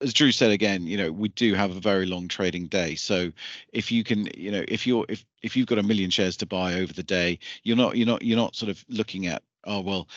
As 0.00 0.14
Drew 0.14 0.30
said 0.30 0.52
again, 0.52 0.86
you 0.86 0.96
know, 0.96 1.10
we 1.10 1.28
do 1.30 1.54
have 1.54 1.72
a 1.76 1.80
very 1.80 2.06
long 2.06 2.28
trading 2.28 2.68
day. 2.68 2.94
So 2.94 3.32
if 3.72 3.90
you 3.90 4.04
can, 4.04 4.28
you 4.36 4.52
know, 4.52 4.64
if 4.68 4.86
you're 4.86 5.04
if 5.08 5.24
if 5.42 5.56
you've 5.56 5.66
got 5.66 5.78
a 5.78 5.82
million 5.82 6.10
shares 6.10 6.36
to 6.36 6.46
buy 6.46 6.74
over 6.74 6.92
the 6.92 7.02
day, 7.02 7.40
you're 7.64 7.76
not 7.76 7.96
you're 7.96 8.06
not 8.06 8.22
you're 8.22 8.36
not 8.36 8.54
sort 8.54 8.70
of 8.70 8.84
looking 8.88 9.26
at, 9.26 9.42
oh 9.64 9.80
well, 9.80 10.08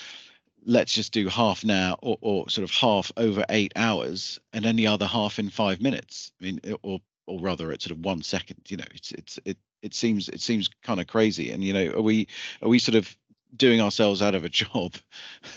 let's 0.66 0.94
just 0.94 1.14
do 1.14 1.28
half 1.28 1.64
now 1.64 1.98
or, 2.02 2.18
or 2.22 2.50
sort 2.50 2.64
of 2.64 2.72
half 2.72 3.12
over 3.18 3.46
eight 3.50 3.74
hours 3.76 4.40
and 4.54 4.64
then 4.64 4.76
the 4.76 4.88
other 4.88 5.08
half 5.08 5.40
in 5.40 5.50
five 5.50 5.82
minutes. 5.82 6.32
I 6.40 6.46
mean, 6.46 6.60
or 6.84 7.00
or 7.28 7.40
rather 7.40 7.72
at 7.72 7.82
sort 7.82 7.92
of 7.92 8.04
one 8.04 8.22
second, 8.24 8.60
you 8.68 8.78
know, 8.78 8.86
it's 8.94 9.12
it's 9.12 9.40
it 9.46 9.58
it 9.82 9.94
seems 9.94 10.30
it 10.30 10.42
seems 10.42 10.70
kind 10.84 11.00
of 11.00 11.08
crazy. 11.08 11.52
And 11.52 11.64
you 11.64 11.74
know, 11.74 11.92
are 11.92 12.02
we 12.02 12.28
are 12.62 12.70
we 12.70 12.80
sort 12.80 12.96
of 12.96 13.16
doing 13.56 13.82
ourselves 13.82 14.22
out 14.22 14.36
of 14.36 14.44
a 14.46 14.50
job 14.62 14.96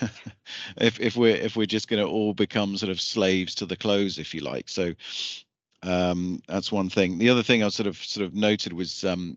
if 0.78 1.00
if 1.00 1.16
we're 1.16 1.36
if 1.36 1.56
we're 1.56 1.66
just 1.66 1.88
going 1.88 2.02
to 2.02 2.08
all 2.08 2.34
become 2.34 2.76
sort 2.76 2.90
of 2.90 3.00
slaves 3.00 3.54
to 3.56 3.66
the 3.66 3.76
close 3.76 4.18
if 4.18 4.34
you 4.34 4.40
like 4.40 4.68
so 4.68 4.92
um 5.82 6.42
that's 6.48 6.72
one 6.72 6.88
thing 6.88 7.18
the 7.18 7.28
other 7.28 7.42
thing 7.42 7.62
i 7.62 7.68
sort 7.68 7.86
of 7.86 7.96
sort 7.98 8.26
of 8.26 8.34
noted 8.34 8.72
was 8.72 9.04
um 9.04 9.36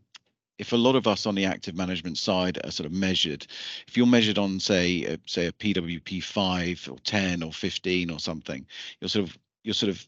if 0.59 0.73
a 0.73 0.77
lot 0.77 0.95
of 0.95 1.07
us 1.07 1.25
on 1.25 1.35
the 1.35 1.45
active 1.45 1.75
management 1.75 2.17
side 2.17 2.59
are 2.63 2.71
sort 2.71 2.85
of 2.85 2.91
measured 2.91 3.45
if 3.87 3.95
you're 3.95 4.07
measured 4.07 4.37
on 4.37 4.59
say 4.59 5.03
a, 5.03 5.17
say 5.25 5.47
a 5.47 5.51
pwp 5.51 6.23
5 6.23 6.89
or 6.91 6.97
10 7.03 7.43
or 7.43 7.51
15 7.51 8.11
or 8.11 8.19
something 8.19 8.65
you're 8.99 9.09
sort 9.09 9.27
of 9.27 9.37
you're 9.63 9.73
sort 9.73 9.89
of 9.89 10.07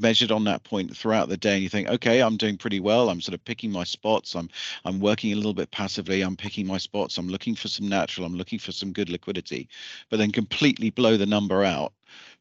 measured 0.00 0.30
on 0.30 0.44
that 0.44 0.62
point 0.62 0.96
throughout 0.96 1.28
the 1.28 1.36
day 1.36 1.54
and 1.54 1.62
you 1.62 1.68
think 1.68 1.88
okay 1.88 2.22
i'm 2.22 2.36
doing 2.36 2.56
pretty 2.56 2.80
well. 2.80 3.10
I'm 3.10 3.20
sort 3.20 3.34
of 3.34 3.44
picking 3.44 3.72
my 3.72 3.84
spots. 3.84 4.34
I'm 4.34 4.48
i'm 4.84 5.00
working 5.00 5.32
a 5.32 5.36
little 5.36 5.54
bit 5.54 5.70
passively. 5.70 6.22
I'm 6.22 6.36
picking 6.36 6.66
my 6.66 6.78
spots. 6.78 7.18
I'm 7.18 7.28
looking 7.28 7.54
for 7.54 7.68
some 7.68 7.88
natural. 7.88 8.26
I'm 8.26 8.36
looking 8.36 8.58
for 8.58 8.72
some 8.72 8.92
good 8.92 9.08
liquidity. 9.08 9.68
But 10.10 10.18
then 10.18 10.30
completely 10.30 10.90
blow 10.90 11.16
the 11.16 11.26
number 11.26 11.64
out 11.64 11.92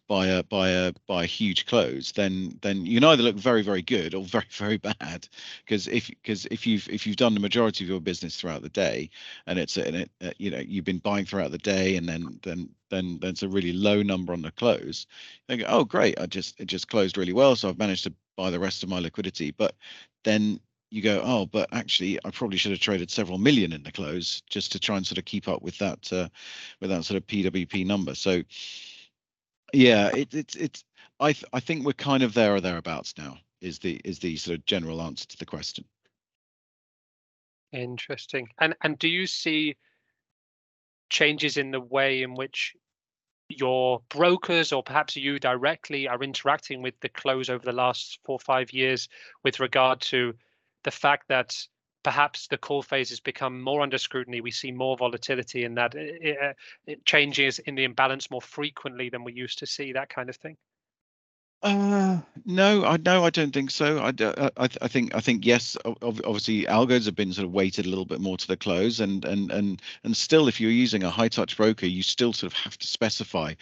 by 0.08 0.28
a 0.28 0.44
by 0.44 0.70
a 0.70 0.94
by 1.06 1.24
a 1.24 1.28
huge 1.28 1.66
close 1.66 2.12
then 2.14 2.58
then 2.62 2.86
you 2.86 3.00
can 3.00 3.10
either 3.10 3.24
look 3.24 3.36
very 3.36 3.62
very 3.62 3.82
good 3.82 4.14
or 4.14 4.24
very 4.26 4.46
very 4.52 4.78
bad. 4.78 5.28
Because 5.66 5.88
if 5.88 6.08
because 6.08 6.46
if 6.48 6.66
you've 6.66 6.88
if 6.90 7.06
you've 7.06 7.18
done 7.18 7.34
the 7.34 7.40
majority 7.40 7.84
of 7.84 7.90
your 7.90 8.00
business 8.00 8.40
throughout 8.40 8.62
the 8.62 8.70
day 8.70 9.10
and 9.48 9.60
it's 9.60 9.78
it 9.78 10.10
uh, 10.22 10.32
you 10.38 10.52
know 10.52 10.60
you've 10.60 10.86
been 10.86 11.00
buying 11.00 11.26
throughout 11.26 11.52
the 11.52 11.58
day 11.58 11.96
and 11.96 12.08
then 12.08 12.40
then 12.44 12.70
then 12.90 13.20
it's 13.24 13.44
a 13.44 13.50
really 13.50 13.74
low 13.74 14.02
number 14.02 14.34
on 14.34 14.42
the 14.42 14.52
close 14.52 15.08
go 15.50 15.56
oh 15.68 15.84
great 15.84 16.20
i 16.20 16.26
just 16.26 16.60
it 16.60 16.66
just 16.66 16.88
closed 16.88 17.18
really 17.18 17.34
well 17.34 17.56
so 17.56 17.70
i've 17.70 17.78
managed 17.78 18.04
to 18.04 18.14
buy 18.38 18.50
the 18.50 18.60
rest 18.60 18.84
of 18.84 18.90
my 18.90 19.00
liquidity. 19.00 19.52
But 19.52 19.76
then 20.24 20.60
you 20.90 21.02
go 21.02 21.22
oh 21.24 21.46
but 21.46 21.68
actually 21.74 22.18
i 22.24 22.30
probably 22.30 22.58
should 22.58 22.72
have 22.72 22.80
traded 22.80 23.12
several 23.12 23.38
million 23.38 23.74
in 23.74 23.84
the 23.84 23.92
close 23.92 24.42
just 24.50 24.72
to 24.72 24.80
try 24.80 24.96
and 24.96 25.06
sort 25.06 25.18
of 25.18 25.26
keep 25.26 25.50
up 25.50 25.62
with 25.62 25.78
that 25.80 26.14
uh, 26.14 26.30
with 26.80 26.90
that 26.90 27.04
sort 27.04 27.18
of 27.18 27.28
pwp 27.28 27.86
number. 27.86 28.16
So 28.16 28.42
yeah, 29.74 30.10
it, 30.10 30.34
it's 30.34 30.56
it's. 30.56 30.84
I 31.20 31.34
th- 31.34 31.46
I 31.54 31.60
think 31.60 31.86
we're 31.86 31.94
kind 31.94 32.24
of 32.24 32.34
there 32.34 32.56
or 32.56 32.62
thereabouts 32.62 33.14
now. 33.18 33.38
Is 33.62 33.80
the 33.80 34.00
is 34.04 34.20
the 34.20 34.38
sort 34.38 34.60
of 34.60 34.66
general 34.66 35.02
answer 35.02 35.28
to 35.28 35.38
the 35.38 35.46
question. 35.46 35.86
Interesting. 37.72 38.50
And 38.60 38.76
and 38.84 38.98
do 38.98 39.08
you 39.08 39.28
see 39.28 39.76
changes 41.10 41.58
in 41.58 41.72
the 41.72 41.80
way 41.80 42.22
in 42.22 42.36
which 42.36 42.76
your 43.50 44.02
brokers 44.10 44.74
or 44.74 44.84
perhaps 44.84 45.16
you 45.16 45.40
directly 45.40 46.08
are 46.08 46.22
interacting 46.22 46.82
with 46.82 47.00
the 47.00 47.10
close 47.10 47.50
over 47.50 47.64
the 47.64 47.72
last 47.72 48.20
four 48.26 48.36
or 48.36 48.40
five 48.40 48.72
years 48.74 49.08
with 49.44 49.60
regard 49.60 50.02
to 50.02 50.34
the 50.84 50.92
fact 50.92 51.28
that 51.30 51.56
perhaps 52.08 52.48
the 52.48 52.58
call 52.58 52.82
phase 52.82 53.10
has 53.10 53.20
become 53.20 53.62
more 53.62 53.82
under 53.82 53.98
scrutiny. 53.98 54.40
We 54.40 54.52
see 54.52 54.72
more 54.72 54.96
volatility 54.96 55.66
in 55.66 55.76
that 55.76 55.94
it, 55.94 56.38
uh, 56.42 56.54
it 56.86 57.04
changes 57.04 57.60
in 57.60 57.76
the 57.76 57.84
imbalance 57.84 58.32
more 58.32 58.42
frequently 58.42 59.10
than 59.10 59.26
we 59.26 59.34
used 59.34 59.60
to 59.60 59.66
see, 59.66 59.92
that 59.92 60.08
kind 60.08 60.30
of 60.30 60.38
thing. 60.38 60.56
Uh, 61.64 62.20
no, 62.46 62.86
I 62.86 62.96
no, 62.96 63.26
I 63.26 63.30
don't 63.30 63.54
think 63.54 63.72
so. 63.72 63.98
I, 63.98 64.14
uh, 64.24 64.50
I, 64.56 64.70
I 64.82 64.88
think 64.88 65.14
I 65.16 65.20
think 65.20 65.46
yes. 65.46 65.76
Obviously, 66.02 66.64
algos 66.64 67.08
have 67.08 67.16
been 67.16 67.34
sort 67.34 67.46
of 67.46 67.52
weighted 67.52 67.86
a 67.86 67.90
little 67.90 68.06
bit 68.06 68.22
more 68.22 68.38
to 68.38 68.48
the 68.48 68.56
close, 68.56 69.02
and 69.02 69.26
and 69.26 69.52
and 69.52 69.82
and 70.06 70.16
still, 70.16 70.48
if 70.48 70.62
you're 70.62 70.72
using 70.72 71.04
a 71.04 71.10
high 71.10 71.28
touch 71.28 71.58
broker, 71.58 71.88
you 71.88 72.04
still 72.04 72.32
sort 72.32 72.54
of 72.54 72.58
have 72.58 72.78
to 72.78 72.88
specify 72.88 73.54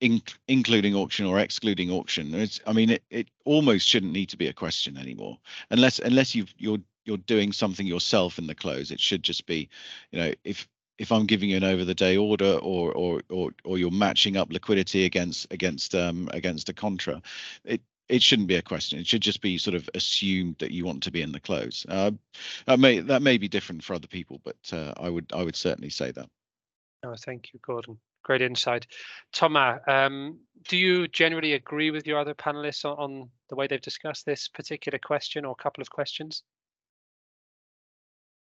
in, 0.00 0.20
including 0.48 0.96
auction 0.96 1.24
or 1.24 1.38
excluding 1.38 1.92
auction. 1.92 2.34
It's, 2.34 2.58
I 2.66 2.72
mean, 2.72 2.90
it, 2.90 3.04
it 3.10 3.28
almost 3.44 3.86
shouldn't 3.86 4.12
need 4.12 4.30
to 4.30 4.36
be 4.36 4.48
a 4.48 4.52
question 4.52 4.96
anymore, 4.96 5.38
unless 5.70 6.00
unless 6.00 6.34
you 6.34 6.46
you're 6.58 6.80
you're 7.06 7.16
doing 7.16 7.52
something 7.52 7.86
yourself 7.86 8.38
in 8.38 8.46
the 8.46 8.54
close. 8.54 8.90
It 8.90 9.00
should 9.00 9.22
just 9.22 9.46
be, 9.46 9.68
you 10.10 10.18
know, 10.18 10.32
if 10.44 10.68
if 10.98 11.12
I'm 11.12 11.26
giving 11.26 11.50
you 11.50 11.56
an 11.56 11.64
over 11.64 11.84
the 11.84 11.94
day 11.94 12.16
order 12.16 12.54
or 12.54 12.92
or 12.92 13.22
or 13.28 13.50
or 13.64 13.78
you're 13.78 13.90
matching 13.90 14.36
up 14.36 14.52
liquidity 14.52 15.04
against 15.04 15.46
against 15.50 15.94
um 15.94 16.28
against 16.32 16.68
a 16.68 16.72
contra, 16.72 17.22
it 17.64 17.80
it 18.08 18.22
shouldn't 18.22 18.48
be 18.48 18.56
a 18.56 18.62
question. 18.62 18.98
It 18.98 19.06
should 19.06 19.22
just 19.22 19.40
be 19.40 19.58
sort 19.58 19.74
of 19.74 19.88
assumed 19.94 20.56
that 20.58 20.70
you 20.70 20.84
want 20.84 21.02
to 21.04 21.10
be 21.10 21.22
in 21.22 21.32
the 21.32 21.40
close. 21.40 21.84
Uh, 21.88 22.12
that 22.66 22.78
may 22.78 23.00
that 23.00 23.22
may 23.22 23.38
be 23.38 23.48
different 23.48 23.84
for 23.84 23.94
other 23.94 24.06
people, 24.06 24.40
but 24.44 24.56
uh, 24.72 24.92
I 24.96 25.08
would 25.08 25.26
I 25.34 25.42
would 25.42 25.56
certainly 25.56 25.90
say 25.90 26.10
that. 26.12 26.28
Oh, 27.04 27.14
thank 27.16 27.52
you, 27.52 27.60
Gordon. 27.64 27.98
Great 28.24 28.42
insight. 28.42 28.88
Thomas, 29.32 29.80
um, 29.86 30.40
do 30.68 30.76
you 30.76 31.06
generally 31.06 31.52
agree 31.52 31.92
with 31.92 32.08
your 32.08 32.18
other 32.18 32.34
panelists 32.34 32.84
on, 32.84 32.98
on 32.98 33.30
the 33.48 33.54
way 33.54 33.68
they've 33.68 33.80
discussed 33.80 34.26
this 34.26 34.48
particular 34.48 34.98
question 34.98 35.44
or 35.44 35.54
couple 35.54 35.80
of 35.80 35.90
questions? 35.90 36.42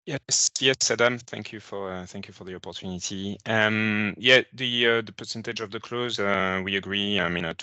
Yes, 0.04 0.50
yes, 0.58 0.90
Adam. 0.90 1.16
Thank 1.16 1.52
you 1.52 1.60
for 1.60 1.92
uh, 1.92 2.04
thank 2.06 2.26
you 2.26 2.34
for 2.34 2.42
the 2.42 2.56
opportunity. 2.56 3.38
Um, 3.46 4.14
yeah, 4.18 4.42
the 4.52 4.88
uh, 4.88 5.00
the 5.00 5.12
percentage 5.12 5.60
of 5.60 5.70
the 5.70 5.78
close, 5.78 6.18
uh, 6.18 6.60
we 6.64 6.74
agree. 6.74 7.20
I 7.20 7.28
mean, 7.28 7.44
uh, 7.44 7.54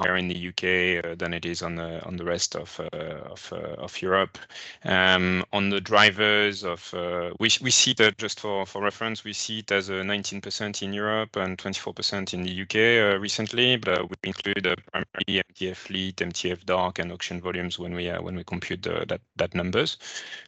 higher 0.00 0.16
in 0.16 0.28
the 0.28 0.48
UK 0.50 1.04
uh, 1.04 1.16
than 1.16 1.34
it 1.34 1.44
is 1.44 1.62
on 1.62 1.74
the 1.74 2.00
on 2.04 2.16
the 2.16 2.24
rest 2.24 2.54
of 2.54 2.78
uh, 2.78 3.32
of 3.32 3.52
of 3.52 4.00
Europe. 4.00 4.38
Um, 4.84 5.44
on 5.52 5.70
the 5.70 5.80
drivers 5.80 6.62
of, 6.62 6.94
we 7.40 7.50
we 7.60 7.72
see 7.72 7.92
that 7.94 8.18
just 8.18 8.38
for 8.38 8.66
for 8.66 8.80
reference, 8.82 9.24
we 9.24 9.32
see 9.32 9.58
it 9.58 9.72
as 9.72 9.88
a 9.88 9.94
19% 9.94 10.82
in 10.82 10.92
Europe 10.92 11.34
and 11.34 11.58
24% 11.58 12.32
in 12.34 12.44
the 12.44 12.62
UK 12.62 13.20
recently. 13.20 13.76
But 13.76 14.08
we 14.08 14.16
include 14.22 14.62
primarily 14.92 15.42
MTF 15.50 15.90
lit, 15.90 16.16
MTF 16.18 16.64
dark, 16.66 17.00
and 17.00 17.10
auction 17.10 17.40
volumes 17.40 17.80
when 17.80 17.94
we 17.96 18.08
when 18.10 18.36
we 18.36 18.44
compute 18.44 18.82
that 18.84 19.20
that 19.34 19.54
numbers, 19.56 19.98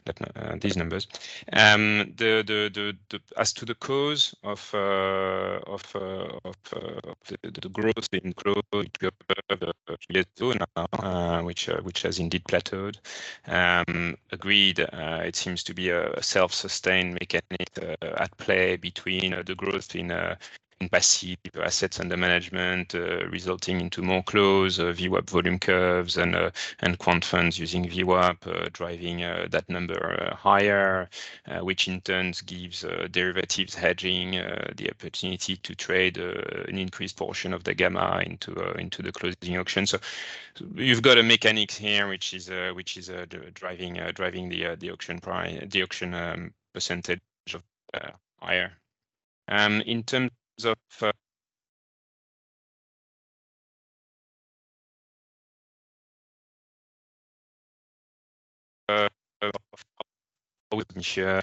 that 0.05 0.61
these 0.61 0.77
numbers. 0.77 1.09
Um, 1.53 2.13
the, 2.17 2.43
the, 2.47 2.71
the, 2.73 2.97
the, 3.09 3.21
as 3.37 3.53
to 3.55 3.65
the 3.65 3.75
cause 3.75 4.35
of 4.45 4.71
uh, 4.75 5.61
of, 5.67 5.85
uh, 5.95 6.39
of, 6.45 6.57
uh, 6.75 7.11
of 7.11 7.17
the, 7.27 7.51
the, 7.61 7.69
growth 7.69 8.09
in 8.13 8.33
growth 8.33 8.65
now, 10.41 10.87
uh, 10.93 11.43
which 11.43 11.69
uh, 11.69 11.81
which 11.83 12.03
has 12.03 12.19
indeed 12.19 12.45
plateaued. 12.45 12.97
Um, 13.47 14.17
agreed. 14.31 14.81
Uh, 14.81 15.23
it 15.25 15.37
seems 15.37 15.63
to 15.65 15.75
be 15.75 15.91
a 15.91 16.23
self-sustained 16.23 17.19
mechanism 17.21 17.97
at 18.03 18.37
play 18.39 18.77
between 18.77 19.43
the 19.45 19.55
growth 19.55 19.95
in 19.95 20.09
passive 20.89 21.39
assets 21.63 22.01
under 22.01 22.17
management, 22.17 22.95
uh, 22.95 23.27
resulting 23.29 23.81
into 23.81 24.03
more 24.03 24.23
close 24.23 24.79
uh, 24.79 24.93
VWAP 24.93 25.29
volume 25.29 25.59
curves 25.59 26.17
and 26.17 26.35
uh, 26.35 26.51
and 26.81 26.99
quant 26.99 27.25
funds 27.25 27.59
using 27.59 27.85
VWAP, 27.85 28.47
uh, 28.47 28.69
driving 28.73 29.23
uh, 29.23 29.47
that 29.51 29.69
number 29.69 30.21
uh, 30.21 30.35
higher, 30.35 31.09
which 31.61 31.89
in 31.89 32.01
turn 32.01 32.33
gives 32.47 32.85
derivatives 33.11 33.75
hedging 33.75 34.33
the 34.77 34.91
opportunity 34.91 35.57
to 35.57 35.75
trade 35.75 36.17
an 36.19 36.79
increased 36.79 37.17
portion 37.17 37.53
of 37.53 37.65
the 37.65 37.75
gamma 37.75 38.23
into 38.25 38.53
into 38.79 39.03
the 39.03 39.13
closing 39.13 39.57
auction. 39.59 39.87
So 39.87 39.99
you've 40.75 41.03
got 41.03 41.19
a 41.19 41.23
mechanics 41.23 41.77
here 41.77 42.09
which 42.09 42.35
is 42.35 42.51
which 42.75 42.97
is 42.97 43.11
driving 43.55 44.01
driving 44.15 44.49
the 44.49 44.77
the 44.77 44.91
auction 44.91 45.19
price 45.19 45.59
the 45.69 45.83
auction 45.83 46.15
um, 46.15 46.53
percentage 46.73 47.21
of 47.55 47.63
higher. 48.41 48.73
Um, 49.49 49.81
in 49.83 50.03
terms 50.05 50.31
of 50.67 50.79
uh, 51.03 51.13
uh, 58.89 59.09
share 61.01 61.43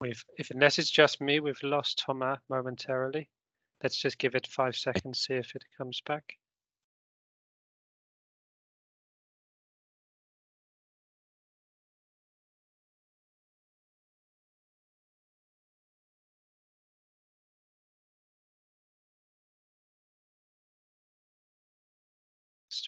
We've, 0.00 0.24
if 0.36 0.50
unless 0.50 0.80
it's 0.80 0.90
just 0.90 1.20
me, 1.20 1.38
we've 1.38 1.62
lost 1.62 2.00
Thomas 2.00 2.40
momentarily. 2.48 3.30
Let's 3.82 3.96
just 3.98 4.18
give 4.18 4.34
it 4.34 4.48
five 4.48 4.74
seconds, 4.76 5.20
see 5.22 5.34
if 5.34 5.54
it 5.54 5.64
comes 5.78 6.00
back. 6.00 6.38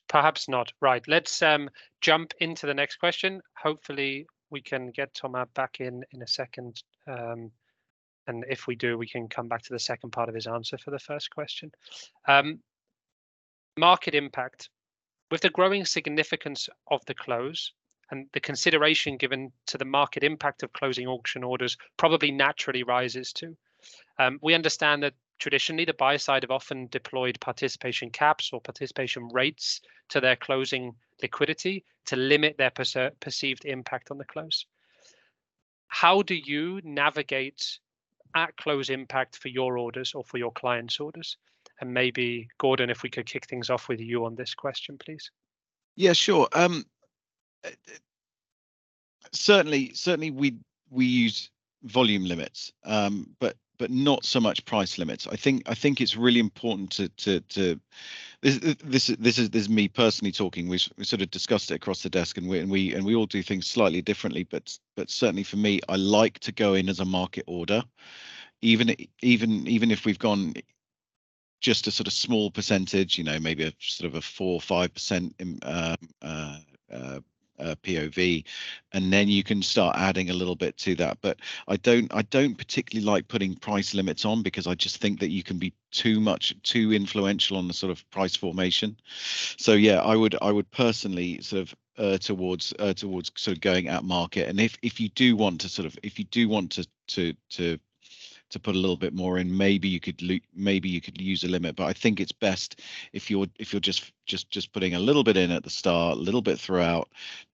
Perhaps 0.09 0.48
not. 0.48 0.72
Right. 0.81 1.07
Let's 1.07 1.42
um, 1.42 1.68
jump 2.01 2.33
into 2.40 2.66
the 2.66 2.72
next 2.72 2.96
question. 2.96 3.42
Hopefully, 3.59 4.27
we 4.52 4.60
can 4.60 4.90
get 4.90 5.14
Thomas 5.14 5.48
back 5.54 5.80
in 5.80 6.04
in 6.12 6.22
a 6.22 6.26
second 6.26 6.82
um, 7.08 7.50
and 8.26 8.44
if 8.48 8.66
we 8.66 8.76
do, 8.76 8.96
we 8.96 9.08
can 9.08 9.28
come 9.28 9.48
back 9.48 9.62
to 9.62 9.72
the 9.72 9.78
second 9.78 10.10
part 10.10 10.28
of 10.28 10.34
his 10.34 10.46
answer 10.46 10.78
for 10.78 10.90
the 10.90 10.98
first 10.98 11.30
question. 11.30 11.72
Um, 12.28 12.60
market 13.76 14.14
impact. 14.14 14.70
With 15.30 15.40
the 15.40 15.50
growing 15.50 15.84
significance 15.84 16.68
of 16.88 17.04
the 17.06 17.14
close 17.14 17.72
and 18.10 18.26
the 18.32 18.40
consideration 18.40 19.16
given 19.16 19.50
to 19.66 19.78
the 19.78 19.84
market 19.84 20.22
impact 20.22 20.62
of 20.62 20.72
closing 20.72 21.06
auction 21.06 21.42
orders 21.42 21.76
probably 21.96 22.30
naturally 22.30 22.82
rises 22.82 23.32
too. 23.32 23.56
Um, 24.18 24.38
we 24.42 24.54
understand 24.54 25.02
that 25.02 25.14
traditionally 25.38 25.86
the 25.86 25.94
buy 25.94 26.18
side 26.18 26.42
have 26.42 26.50
often 26.50 26.86
deployed 26.88 27.40
participation 27.40 28.10
caps 28.10 28.50
or 28.52 28.60
participation 28.60 29.28
rates 29.32 29.80
to 30.10 30.20
their 30.20 30.36
closing 30.36 30.94
liquidity 31.22 31.84
to 32.06 32.16
limit 32.16 32.58
their 32.58 32.70
perceived 33.20 33.64
impact 33.64 34.10
on 34.10 34.18
the 34.18 34.24
close 34.24 34.66
how 35.92 36.22
do 36.22 36.34
you 36.34 36.80
navigate 36.84 37.78
at 38.34 38.56
close 38.56 38.88
impact 38.88 39.36
for 39.36 39.48
your 39.48 39.76
orders 39.76 40.14
or 40.14 40.24
for 40.24 40.38
your 40.38 40.50
clients' 40.52 40.98
orders? 40.98 41.36
And 41.82 41.92
maybe 41.92 42.48
Gordon, 42.56 42.88
if 42.88 43.02
we 43.02 43.10
could 43.10 43.26
kick 43.26 43.46
things 43.46 43.68
off 43.68 43.88
with 43.88 44.00
you 44.00 44.24
on 44.24 44.34
this 44.34 44.54
question, 44.54 44.96
please. 44.96 45.30
Yeah, 45.94 46.14
sure. 46.14 46.48
Um, 46.54 46.86
certainly, 49.32 49.92
certainly 49.92 50.30
we 50.30 50.56
we 50.88 51.04
use 51.04 51.50
volume 51.82 52.24
limits, 52.24 52.72
um, 52.84 53.28
but 53.38 53.56
but 53.83 53.90
not 53.90 54.25
so 54.25 54.38
much 54.38 54.64
price 54.64 54.97
limits. 54.97 55.27
I 55.27 55.35
think 55.35 55.64
I 55.66 55.75
think 55.75 56.01
it's 56.01 56.16
really 56.16 56.38
important 56.38 56.88
to 56.92 57.09
to 57.09 57.40
to 57.40 57.81
this 58.40 58.59
this 58.59 59.07
this 59.18 59.38
is 59.40 59.51
this 59.51 59.62
is 59.64 59.68
me 59.68 59.88
personally 59.88 60.31
talking. 60.31 60.68
We 60.68 60.79
we 60.97 61.03
sort 61.03 61.21
of 61.21 61.33
discussed 61.33 61.73
it 61.73 61.75
across 61.75 62.01
the 62.05 62.09
desk, 62.09 62.38
and 62.38 62.49
we 62.49 62.61
and 62.61 62.71
we 62.71 62.95
and 62.95 63.05
we 63.05 63.16
all 63.16 63.27
do 63.27 63.42
things 63.42 63.66
slightly 63.66 64.01
differently. 64.01 64.45
But 64.45 64.79
but 64.95 65.11
certainly 65.11 65.42
for 65.42 65.57
me, 65.57 65.81
I 65.88 65.97
like 65.97 66.38
to 66.40 66.53
go 66.53 66.75
in 66.75 66.88
as 66.88 67.01
a 67.01 67.05
market 67.05 67.42
order, 67.49 67.83
even 68.61 68.95
even 69.21 69.66
even 69.66 69.90
if 69.90 70.07
we've 70.07 70.16
gone 70.16 70.55
just 71.61 71.88
a 71.88 71.90
sort 71.90 72.07
of 72.07 72.12
small 72.12 72.53
percentage, 72.53 73.18
you 73.18 73.25
know, 73.25 73.40
maybe 73.40 73.64
a 73.64 73.73
sort 73.81 74.07
of 74.09 74.14
a 74.14 74.23
four 74.23 74.55
or 74.55 74.61
five 74.61 74.95
percent 74.95 75.35
um, 75.40 75.59
uh, 75.62 75.97
uh, 76.92 77.18
uh, 77.62 77.75
POV, 77.83 78.44
and 78.92 79.12
then 79.12 79.29
you 79.29 79.42
can 79.42 79.62
start 79.62 79.96
adding 79.96 80.31
a 80.31 80.35
little 80.35 80.57
bit 80.57 80.77
to 80.79 80.94
that. 80.96 81.18
But 81.20 81.38
I 81.68 81.77
don't 81.77 82.12
I 82.14 82.22
don't 82.22 82.57
particularly 82.57 83.07
like 83.07 83.29
putting 83.29 83.55
price 83.55 83.94
limits 83.94 84.25
on 84.25 84.42
because 84.42 84.66
I 84.66 84.75
just 84.75 84.98
think 84.98 85.20
that 85.20 85.31
you 85.31 85.42
can 85.42 85.59
be 85.59 85.72
too 85.90 86.20
much 86.20 86.55
too 86.62 86.92
influential 86.92 87.57
on 87.57 87.68
the 87.68 87.75
sort 87.75 87.92
of 87.92 88.09
price 88.11 88.37
formation. 88.37 88.96
So 89.59 89.72
yeah, 89.75 90.01
I 90.01 90.16
would 90.16 90.37
I 90.42 90.51
would 90.53 90.70
personally 90.70 91.40
sort 91.40 91.62
of 91.62 91.75
uh, 91.98 92.18
towards 92.18 92.72
uh, 92.79 92.94
towards 92.94 93.31
sort 93.37 93.57
of 93.57 93.61
going 93.61 93.88
at 93.88 94.05
market. 94.05 94.48
And 94.48 94.61
if 94.61 94.77
if 94.83 95.01
you 95.01 95.09
do 95.11 95.37
want 95.37 95.61
to 95.62 95.68
sort 95.68 95.87
of 95.87 95.98
if 96.03 96.18
you 96.18 96.25
do 96.27 96.48
want 96.48 96.72
to 96.72 96.87
to 97.09 97.35
to 97.51 97.79
to 98.52 98.60
put 98.60 98.76
a 98.76 98.78
little 98.78 98.96
bit 98.96 99.12
more 99.12 99.38
in 99.38 99.56
maybe 99.56 99.88
you 99.88 100.00
could 100.00 100.22
maybe 100.54 100.88
you 100.88 101.00
could 101.00 101.20
use 101.20 101.44
a 101.44 101.48
limit 101.48 101.76
but 101.76 101.86
i 101.86 101.92
think 101.92 102.20
it's 102.20 102.32
best 102.32 102.80
if 103.12 103.30
you're 103.30 103.46
if 103.58 103.72
you're 103.72 103.80
just 103.80 104.12
just 104.26 104.50
just 104.50 104.72
putting 104.72 104.94
a 104.94 104.98
little 105.00 105.24
bit 105.24 105.36
in 105.36 105.50
at 105.50 105.64
the 105.64 105.70
start 105.70 106.16
a 106.16 106.20
little 106.20 106.42
bit 106.42 106.58
throughout 106.58 107.08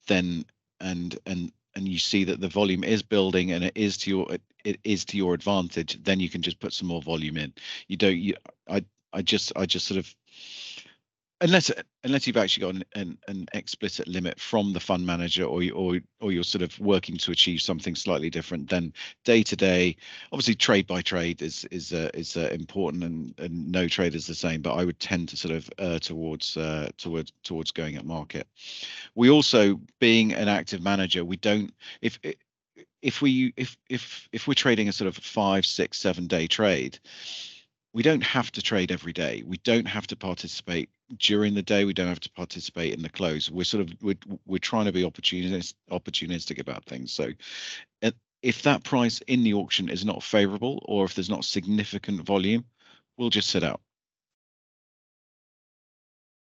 then 0.06 0.44
and 0.80 1.18
and 1.26 1.52
and 1.74 1.88
you 1.88 1.98
see 1.98 2.24
that 2.24 2.40
the 2.40 2.48
volume 2.48 2.82
is 2.82 3.02
building 3.02 3.52
and 3.52 3.64
it 3.64 3.72
is 3.76 3.96
to 3.96 4.11
your 4.11 4.32
it, 4.32 4.42
it 4.64 4.80
is 4.84 5.04
to 5.04 5.16
your 5.16 5.34
advantage 5.34 6.02
then 6.02 6.20
you 6.20 6.28
can 6.28 6.42
just 6.42 6.58
put 6.58 6.72
some 6.72 6.88
more 6.88 7.02
volume 7.02 7.37
in. 7.37 7.52
You 7.87 7.96
don't 7.96 8.18
you 8.18 8.34
i 8.68 8.84
i 9.12 9.22
just 9.22 9.52
i 9.56 9.64
just 9.66 9.87
sort 9.87 9.98
of 9.98 10.14
unless 11.40 11.70
unless 12.05 12.27
you've 12.27 12.37
actually 12.37 12.61
got 12.61 12.74
an, 12.74 12.85
an, 12.94 13.18
an, 13.29 13.46
explicit 13.53 14.09
limit 14.09 14.40
from 14.40 14.72
the 14.72 14.81
fund 14.81 15.07
manager 15.07 15.44
or 15.44 15.62
you, 15.62 15.72
or 15.72 15.98
or 16.20 16.33
you're 16.33 16.42
sort 16.42 16.62
of 16.62 16.79
working 16.81 17.16
to 17.16 17.31
achieve 17.31 17.61
something 17.61 17.94
slightly 17.94 18.31
different 18.31 18.68
then 18.68 18.92
day 19.24 19.42
to 19.42 19.55
day 19.57 19.96
obviously 20.33 20.55
trade 20.55 20.87
by 20.87 21.01
trade 21.01 21.40
is 21.42 21.64
is 21.70 21.92
uh, 21.92 22.11
is 22.14 22.37
uh, 22.37 22.48
important 22.53 23.05
and 23.05 23.35
and 23.38 23.70
no 23.70 23.87
trade 23.87 24.14
is 24.14 24.27
the 24.27 24.35
same 24.35 24.61
but 24.61 24.74
i 24.74 24.85
would 24.85 24.98
tend 24.98 25.29
to 25.29 25.37
sort 25.37 25.55
of 25.55 25.70
uh, 25.79 25.98
towards 25.98 26.57
uh, 26.57 26.88
towards 26.96 27.33
towards 27.42 27.70
going 27.70 27.96
at 27.96 28.05
market. 28.05 28.46
We 29.14 29.31
also 29.31 29.81
being 30.01 30.33
an 30.33 30.48
active 30.48 30.83
manager 30.83 31.24
we 31.24 31.37
don't 31.37 31.72
if 32.03 32.18
if 33.03 33.22
we 33.22 33.53
if 33.57 33.77
if 33.88 34.29
if 34.33 34.46
we're 34.46 34.55
trading 34.55 34.88
a 34.88 34.92
sort 34.92 35.09
of 35.09 35.16
five 35.16 35.64
six 35.64 35.98
seven 35.98 36.27
day 36.27 36.46
trade 36.46 36.98
we 37.92 38.03
don't 38.03 38.22
have 38.22 38.53
to 38.53 38.62
trade 38.62 38.92
every 38.92 39.12
day. 39.12 39.42
We 39.46 39.57
don't 39.59 39.87
have 39.87 40.07
to 40.09 40.16
participate 40.16 40.90
during 41.16 41.55
the 41.55 41.62
day. 41.62 41.85
We 41.85 41.94
don't 41.94 42.09
have 42.09 42.20
to 42.20 42.31
participate 42.33 42.92
in 42.92 43.03
the 43.03 43.09
close. 43.09 43.51
We're 43.51 43.64
sort 43.64 43.87
of 43.87 43.94
we're 44.03 44.18
we're 44.46 44.59
trying 44.59 44.85
to 44.87 44.92
be 44.92 45.05
opportunist 45.05 45.74
opportunistic 45.90 46.59
about 46.59 46.85
things. 46.85 47.12
So, 47.12 47.31
uh, 48.03 48.11
if 48.42 48.62
that 48.62 48.85
price 48.85 49.20
in 49.27 49.42
the 49.42 49.55
auction 49.55 49.88
is 49.88 50.05
not 50.05 50.22
favourable, 50.22 50.83
or 50.87 51.05
if 51.05 51.14
there's 51.14 51.31
not 51.31 51.44
significant 51.44 52.20
volume, 52.22 52.64
we'll 53.16 53.31
just 53.31 53.51
sit 53.51 53.64
out. 53.64 53.81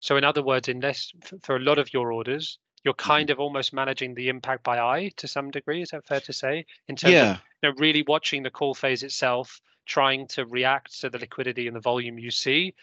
So, 0.01 0.17
in 0.17 0.23
other 0.23 0.43
words, 0.43 0.67
in 0.67 0.77
unless 0.77 1.11
for 1.43 1.55
a 1.55 1.59
lot 1.59 1.77
of 1.77 1.93
your 1.93 2.11
orders, 2.11 2.59
you're 2.83 2.93
mm-hmm. 2.93 3.11
kind 3.11 3.29
of 3.29 3.39
almost 3.39 3.73
managing 3.73 4.13
the 4.13 4.29
impact 4.29 4.63
by 4.63 4.79
eye 4.79 5.11
to 5.17 5.27
some 5.27 5.51
degree. 5.51 5.81
Is 5.81 5.89
that 5.89 6.05
fair 6.05 6.19
to 6.21 6.33
say? 6.33 6.65
In 6.87 6.95
terms 6.95 7.13
Yeah. 7.13 7.31
of 7.31 7.41
you 7.63 7.69
know, 7.69 7.75
really 7.77 8.03
watching 8.03 8.43
the 8.43 8.51
call 8.51 8.73
phase 8.73 9.03
itself, 9.03 9.61
trying 9.89 10.27
to 10.27 10.45
react 10.45 11.01
to 11.01 11.09
the 11.09 11.19
liquidity 11.19 11.67
and 11.67 11.75
the 11.75 11.81
volume 11.81 12.17
you 12.17 12.31
see, 12.31 12.73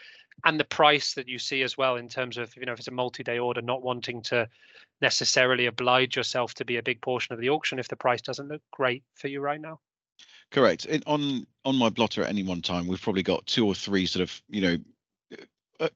and 0.45 0.61
the 0.61 0.65
price 0.65 1.15
that 1.15 1.29
you 1.29 1.39
see 1.39 1.63
as 1.63 1.79
well 1.79 1.97
in 1.97 2.09
terms 2.09 2.37
of 2.37 2.55
you 2.57 2.67
know 2.67 2.73
if 2.73 2.79
it's 2.79 2.89
a 2.89 2.93
multi-day 2.93 3.39
order, 3.39 3.63
not 3.63 3.83
wanting 3.83 4.21
to 4.23 4.47
necessarily 5.01 5.67
oblige 5.67 6.17
yourself 6.17 6.53
to 6.55 6.65
be 6.65 6.77
a 6.77 6.83
big 6.83 7.01
portion 7.01 7.33
of 7.33 7.41
the 7.41 7.49
auction 7.49 7.79
if 7.79 7.89
the 7.89 7.97
price 7.97 8.21
doesn't 8.21 8.49
look 8.49 8.63
great 8.71 9.03
for 9.15 9.29
you 9.29 9.41
right 9.41 9.61
now. 9.61 9.81
Correct. 10.51 10.87
It, 10.87 11.03
on 11.07 11.47
on 11.65 11.77
my 11.77 11.89
blotter 11.89 12.23
at 12.23 12.29
any 12.29 12.43
one 12.43 12.61
time, 12.61 12.87
we've 12.87 13.01
probably 13.01 13.23
got 13.23 13.47
two 13.47 13.67
or 13.67 13.75
three 13.75 14.07
sort 14.07 14.23
of 14.23 14.43
you 14.49 14.61
know 14.61 14.77
uh, 15.81 15.89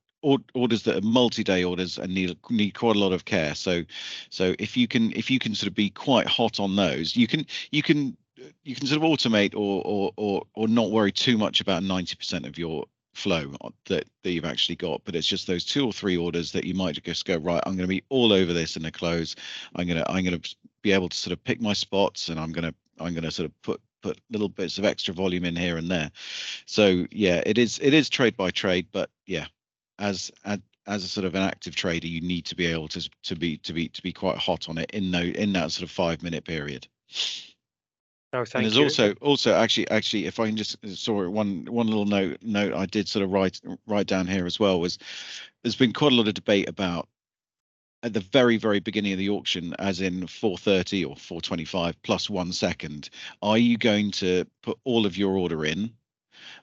orders 0.55 0.83
that 0.85 0.97
are 0.97 1.07
multi-day 1.07 1.65
orders 1.65 1.99
and 1.99 2.15
need 2.15 2.37
need 2.49 2.73
quite 2.73 2.97
a 2.97 2.99
lot 2.99 3.13
of 3.13 3.25
care. 3.25 3.55
So 3.55 3.83
so 4.31 4.55
if 4.59 4.77
you 4.77 4.89
can 4.89 5.13
if 5.13 5.31
you 5.31 5.39
can 5.39 5.55
sort 5.55 5.69
of 5.69 5.75
be 5.75 5.91
quite 5.91 6.27
hot 6.27 6.61
on 6.61 6.77
those, 6.77 7.17
you 7.17 7.27
can 7.27 7.47
you 7.71 7.83
can 7.83 8.17
you 8.63 8.75
can 8.75 8.87
sort 8.87 9.03
of 9.03 9.09
automate 9.09 9.55
or 9.55 9.83
or 9.85 10.13
or, 10.17 10.43
or 10.55 10.69
not 10.69 10.91
worry 10.91 11.13
too 11.13 11.37
much 11.37 11.61
about 11.61 11.83
90% 11.83 12.47
of 12.47 12.59
your 12.59 12.85
flow 13.13 13.53
that, 13.87 14.05
that 14.23 14.31
you've 14.31 14.45
actually 14.45 14.77
got 14.77 15.03
but 15.05 15.17
it's 15.17 15.27
just 15.27 15.47
those 15.47 15.65
two 15.65 15.85
or 15.85 15.93
three 15.93 16.17
orders 16.17 16.53
that 16.53 16.65
you 16.65 16.75
might 16.75 17.01
just 17.03 17.25
go 17.25 17.37
right 17.39 17.63
i'm 17.67 17.77
going 17.77 17.87
to 17.87 17.89
be 17.89 18.05
all 18.09 18.33
over 18.33 18.53
this 18.53 18.77
in 18.77 18.83
the 18.83 18.91
close. 18.91 19.35
I'm 19.75 19.87
going 19.87 19.99
to 19.99 20.11
i'm 20.11 20.25
going 20.25 20.41
to 20.41 20.57
be 20.83 20.93
able 20.93 21.09
to 21.09 21.17
sort 21.17 21.33
of 21.33 21.43
pick 21.43 21.61
my 21.61 21.73
spots 21.73 22.29
and 22.29 22.39
i'm 22.39 22.53
going 22.53 22.69
to 22.69 22.75
i'm 23.01 23.13
going 23.13 23.25
to 23.25 23.31
sort 23.31 23.47
of 23.47 23.63
put 23.63 23.81
put 24.03 24.19
little 24.31 24.49
bits 24.49 24.79
of 24.79 24.85
extra 24.85 25.13
volume 25.13 25.45
in 25.45 25.57
here 25.57 25.77
and 25.77 25.91
there. 25.91 26.11
So 26.67 27.07
yeah 27.11 27.43
it 27.47 27.59
is 27.59 27.79
it 27.83 27.95
is 27.95 28.09
trade 28.09 28.37
by 28.37 28.51
trade 28.51 28.87
but 28.93 29.11
yeah 29.27 29.47
as 29.99 30.31
as 30.45 30.61
as 30.87 31.05
a 31.05 31.09
sort 31.09 31.27
of 31.27 31.35
an 31.35 31.43
active 31.43 31.77
trader 31.77 32.07
you 32.07 32.21
need 32.21 32.47
to 32.47 32.57
be 32.57 32.67
able 32.67 32.89
to 32.89 33.09
to 33.25 33.37
be 33.37 33.59
to 33.59 33.73
be 33.73 33.89
to 33.89 34.03
be 34.03 34.13
quite 34.13 34.39
hot 34.39 34.69
on 34.69 34.79
it 34.79 34.91
in 34.93 35.11
no 35.11 35.21
in 35.21 35.53
that 35.53 35.71
sort 35.71 35.83
of 35.83 35.91
five 35.91 36.23
minute 36.23 36.45
period 36.45 36.87
No, 38.33 38.45
and 38.55 38.65
there's 38.65 38.77
you. 38.77 38.85
also 38.85 39.13
also 39.15 39.55
actually 39.55 39.91
actually 39.91 40.27
if 40.27 40.39
I 40.39 40.47
can 40.47 40.57
just 40.57 40.77
sorry 40.97 41.29
one 41.29 41.65
one 41.69 41.89
little 41.89 42.05
note 42.05 42.39
note 42.43 42.73
I 42.73 42.87
did 42.87 43.09
sort 43.09 43.25
of 43.25 43.33
write 43.33 43.61
write 43.87 44.07
down 44.07 44.29
here 44.29 44.47
as 44.47 44.61
well 44.61 44.81
was 44.81 44.99
there's 45.63 45.77
been 45.77 45.93
quite 45.93 46.13
a 46.13 46.15
lot 46.15 46.29
of 46.29 46.35
debate 46.35 46.69
about 46.69 47.09
at 48.05 48.13
the 48.13 48.21
very 48.21 48.57
very 48.57 48.79
beginning 48.79 49.13
of 49.13 49.19
the 49.19 49.31
auction 49.31 49.75
as 49.81 50.01
in 50.01 50.29
430 50.29 51.05
or 51.05 51.17
425 51.17 52.01
plus 52.03 52.31
one 52.31 52.53
second 52.53 53.11
are 53.43 53.59
you 53.59 53.77
going 53.77 54.13
to 54.13 54.45
put 54.63 54.79
all 54.85 55.07
of 55.07 55.17
your 55.17 55.37
order 55.37 55.65
in 55.65 55.93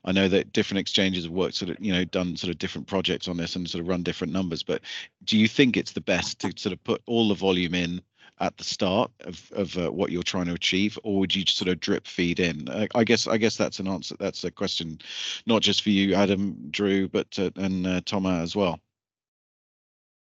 I 0.05 0.11
know 0.11 0.27
that 0.29 0.53
different 0.53 0.79
exchanges 0.79 1.25
have 1.25 1.33
worked 1.33 1.55
sort 1.55 1.71
of, 1.71 1.77
you 1.79 1.91
know, 1.93 2.03
done 2.05 2.35
sort 2.35 2.51
of 2.51 2.57
different 2.57 2.87
projects 2.87 3.27
on 3.27 3.37
this 3.37 3.55
and 3.55 3.69
sort 3.69 3.81
of 3.81 3.87
run 3.87 4.03
different 4.03 4.33
numbers. 4.33 4.63
But 4.63 4.81
do 5.23 5.37
you 5.37 5.47
think 5.47 5.77
it's 5.77 5.91
the 5.91 6.01
best 6.01 6.39
to 6.39 6.53
sort 6.55 6.73
of 6.73 6.83
put 6.83 7.01
all 7.05 7.27
the 7.27 7.35
volume 7.35 7.75
in 7.75 8.01
at 8.39 8.57
the 8.57 8.63
start 8.63 9.11
of 9.21 9.51
of 9.53 9.77
uh, 9.77 9.91
what 9.91 10.11
you're 10.11 10.23
trying 10.23 10.45
to 10.45 10.53
achieve, 10.53 10.97
or 11.03 11.19
would 11.19 11.35
you 11.35 11.43
sort 11.47 11.69
of 11.69 11.79
drip 11.79 12.07
feed 12.07 12.39
in? 12.39 12.69
I, 12.69 12.87
I 12.95 13.03
guess 13.03 13.27
I 13.27 13.37
guess 13.37 13.57
that's 13.57 13.79
an 13.79 13.87
answer. 13.87 14.15
That's 14.19 14.43
a 14.43 14.51
question, 14.51 14.99
not 15.45 15.61
just 15.61 15.81
for 15.81 15.89
you, 15.89 16.13
Adam, 16.13 16.55
Drew, 16.69 17.07
but 17.07 17.27
uh, 17.39 17.51
and 17.55 17.87
uh, 17.87 18.01
Thomas 18.05 18.43
as 18.43 18.55
well. 18.55 18.79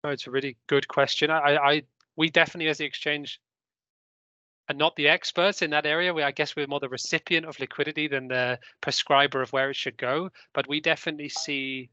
No, 0.03 0.09
it's 0.09 0.25
a 0.25 0.31
really 0.31 0.57
good 0.67 0.87
question. 0.87 1.29
I, 1.29 1.57
I, 1.57 1.83
we 2.15 2.29
definitely, 2.29 2.69
as 2.69 2.79
the 2.79 2.85
exchange, 2.85 3.39
are 4.67 4.73
not 4.73 4.95
the 4.95 5.07
experts 5.07 5.61
in 5.61 5.69
that 5.71 5.85
area. 5.85 6.11
We, 6.11 6.23
I 6.23 6.31
guess, 6.31 6.55
we're 6.55 6.65
more 6.65 6.79
the 6.79 6.89
recipient 6.89 7.45
of 7.45 7.59
liquidity 7.59 8.07
than 8.07 8.27
the 8.27 8.57
prescriber 8.81 9.43
of 9.43 9.53
where 9.53 9.69
it 9.69 9.75
should 9.75 9.97
go. 9.97 10.31
But 10.53 10.67
we 10.67 10.81
definitely 10.81 11.29
see 11.29 11.91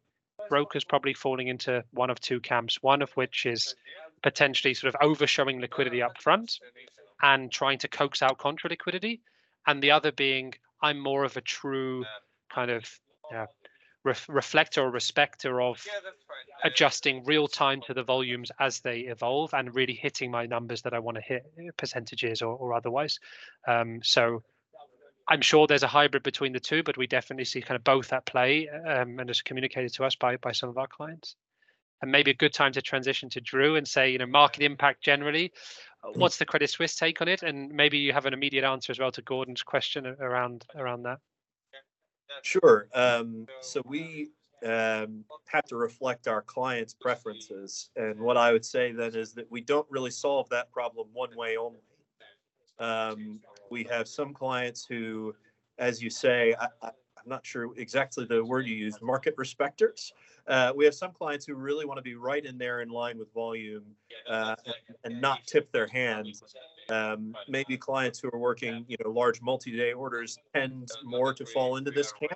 brokers 0.49 0.85
probably 0.85 1.13
falling 1.13 1.49
into 1.49 1.85
one 1.93 2.09
of 2.09 2.19
two 2.19 2.41
camps. 2.41 2.79
One 2.83 3.03
of 3.03 3.11
which 3.13 3.45
is 3.45 3.75
potentially 4.23 4.75
sort 4.75 4.95
of 4.95 5.01
overshowing 5.01 5.61
liquidity 5.61 6.03
up 6.03 6.21
front 6.21 6.59
and 7.23 7.51
trying 7.51 7.79
to 7.79 7.89
coax 7.89 8.23
out 8.23 8.39
contra 8.39 8.71
liquidity, 8.71 9.21
and 9.67 9.83
the 9.83 9.91
other 9.91 10.13
being 10.13 10.55
I'm 10.83 10.99
more 10.99 11.25
of 11.25 11.37
a 11.37 11.41
true 11.41 12.05
kind 12.49 12.71
of 12.71 12.89
ref- 14.05 14.29
reflector 14.29 14.83
or 14.83 14.91
respecter 14.91 15.61
of 15.61 15.85
adjusting 16.65 17.25
real 17.25 17.49
time 17.49 17.81
to 17.83 17.95
the 17.95 18.03
volumes 18.03 18.51
as 18.59 18.81
they 18.81 19.01
evolve 19.01 19.55
and 19.55 19.75
really 19.75 19.95
hitting 19.95 20.31
my 20.31 20.47
numbers 20.47 20.83
that 20.83 20.95
I 20.95 20.99
want 20.99 21.17
to 21.17 21.23
hit, 21.23 21.45
eh, 21.59 21.71
percentages 21.77 22.43
or, 22.43 22.57
or 22.57 22.75
otherwise. 22.75 23.19
Um, 23.67 24.01
so 24.03 24.43
I'm 25.29 25.43
sure 25.43 25.67
there's 25.67 25.83
a 25.83 25.89
hybrid 25.89 26.23
between 26.23 26.53
the 26.53 26.61
two, 26.61 26.83
but 26.83 26.97
we 26.97 27.07
definitely 27.07 27.45
see 27.45 27.61
kind 27.61 27.77
of 27.77 27.85
both 27.85 28.13
at 28.13 28.25
play 28.27 28.69
um, 28.69 29.19
and 29.19 29.29
it's 29.29 29.43
communicated 29.43 29.93
to 29.95 30.05
us 30.05 30.17
by 30.17 30.37
by 30.37 30.53
some 30.53 30.69
of 30.69 30.79
our 30.79 30.89
clients. 30.89 31.37
And 32.01 32.13
maybe 32.13 32.31
a 32.31 32.35
good 32.35 32.53
time 32.53 32.73
to 32.73 32.83
transition 32.83 33.29
to 33.31 33.41
Drew 33.41 33.77
and 33.77 33.87
say, 33.87 34.11
you 34.11 34.19
know, 34.19 34.27
market 34.27 34.63
impact 34.63 35.03
generally. 35.03 35.53
uh, 36.05 36.13
What's 36.15 36.37
the 36.37 36.47
Credit 36.47 36.71
Suisse 36.71 36.95
take 36.95 37.21
on 37.21 37.29
it? 37.29 37.43
And 37.43 37.71
maybe 37.71 37.99
you 37.99 38.13
have 38.13 38.27
an 38.27 38.35
immediate 38.35 38.65
answer 38.65 38.93
as 38.93 39.01
well 39.01 39.11
to 39.13 39.23
Gordon's 39.23 39.63
question 39.63 40.07
around 40.07 40.65
around 40.77 41.03
that. 41.03 41.19
Sure. 42.43 42.89
Um, 42.95 43.47
so 43.61 43.83
we 43.85 44.31
um, 44.65 45.25
have 45.47 45.65
to 45.65 45.77
reflect 45.77 46.29
our 46.29 46.43
clients' 46.43 46.95
preferences. 46.95 47.91
And 47.97 48.21
what 48.21 48.37
I 48.37 48.53
would 48.53 48.65
say 48.65 48.93
then 48.93 49.15
is 49.15 49.33
that 49.35 49.51
we 49.51 49.61
don't 49.61 49.87
really 49.91 50.11
solve 50.11 50.49
that 50.51 50.71
problem 50.71 51.09
one 51.13 51.35
way 51.37 51.57
only. 51.57 51.81
Um, 52.79 53.41
we 53.71 53.83
have 53.85 54.07
some 54.07 54.33
clients 54.33 54.87
who, 54.89 55.35
as 55.79 56.01
you 56.01 56.11
say, 56.11 56.55
I, 56.61 56.67
I, 56.81 56.89
I'm 56.89 57.29
not 57.29 57.45
sure 57.45 57.71
exactly 57.77 58.25
the 58.25 58.45
word 58.45 58.67
you 58.67 58.77
use, 58.77 59.01
market 59.03 59.37
respecters. 59.37 60.13
Uh, 60.49 60.73
we 60.75 60.85
have 60.85 60.95
some 60.95 61.13
clients 61.13 61.45
who 61.45 61.55
really 61.55 61.85
want 61.85 61.99
to 61.99 62.03
be 62.03 62.15
right 62.15 62.45
in 62.45 62.57
there 62.57 62.81
in 62.81 62.89
line 62.89 63.19
with 63.19 63.33
volume 63.35 63.85
uh, 64.29 64.57
and, 64.65 64.75
and 65.05 65.21
not 65.21 65.41
tip 65.47 65.71
their 65.73 65.87
hands. 65.89 66.43
Um, 66.89 67.35
maybe 67.49 67.77
clients 67.77 68.19
who 68.19 68.31
are 68.33 68.39
working, 68.39 68.85
you 68.89 68.97
know, 69.05 69.11
large 69.11 69.43
multi-day 69.43 69.93
orders 69.93 70.39
tend 70.55 70.89
more 71.05 71.35
to 71.35 71.45
fall 71.45 71.77
into 71.77 71.91
this 71.91 72.13
camp. 72.13 72.33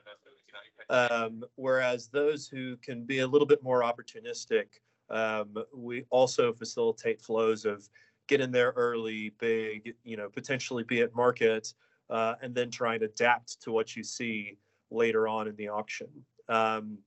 Um, 0.90 1.42
whereas 1.55 2.09
those 2.09 2.46
who 2.46 2.77
can 2.77 3.05
be 3.05 3.20
a 3.20 3.27
little 3.27 3.46
bit 3.46 3.62
more 3.62 3.81
opportunistic, 3.83 4.66
um, 5.09 5.57
we 5.75 6.05
also 6.11 6.53
facilitate 6.53 7.20
flows 7.22 7.64
of 7.64 7.88
get 8.29 8.42
in 8.42 8.53
there 8.53 8.72
early, 8.77 9.33
big, 9.38 9.94
you 10.05 10.18
know, 10.18 10.29
potentially 10.29 10.85
be 10.85 11.01
at 11.01 11.14
market, 11.14 11.72
uh, 12.11 12.35
and 12.42 12.55
then 12.55 12.70
try 12.70 12.94
and 12.94 13.05
adapt 13.05 13.61
to 13.62 13.72
what 13.72 13.96
you 13.96 14.05
see 14.05 14.59
later 14.90 15.27
on 15.27 15.48
in 15.48 15.57
the 15.57 15.68
auction. 15.68 16.09
Um, 16.51 16.98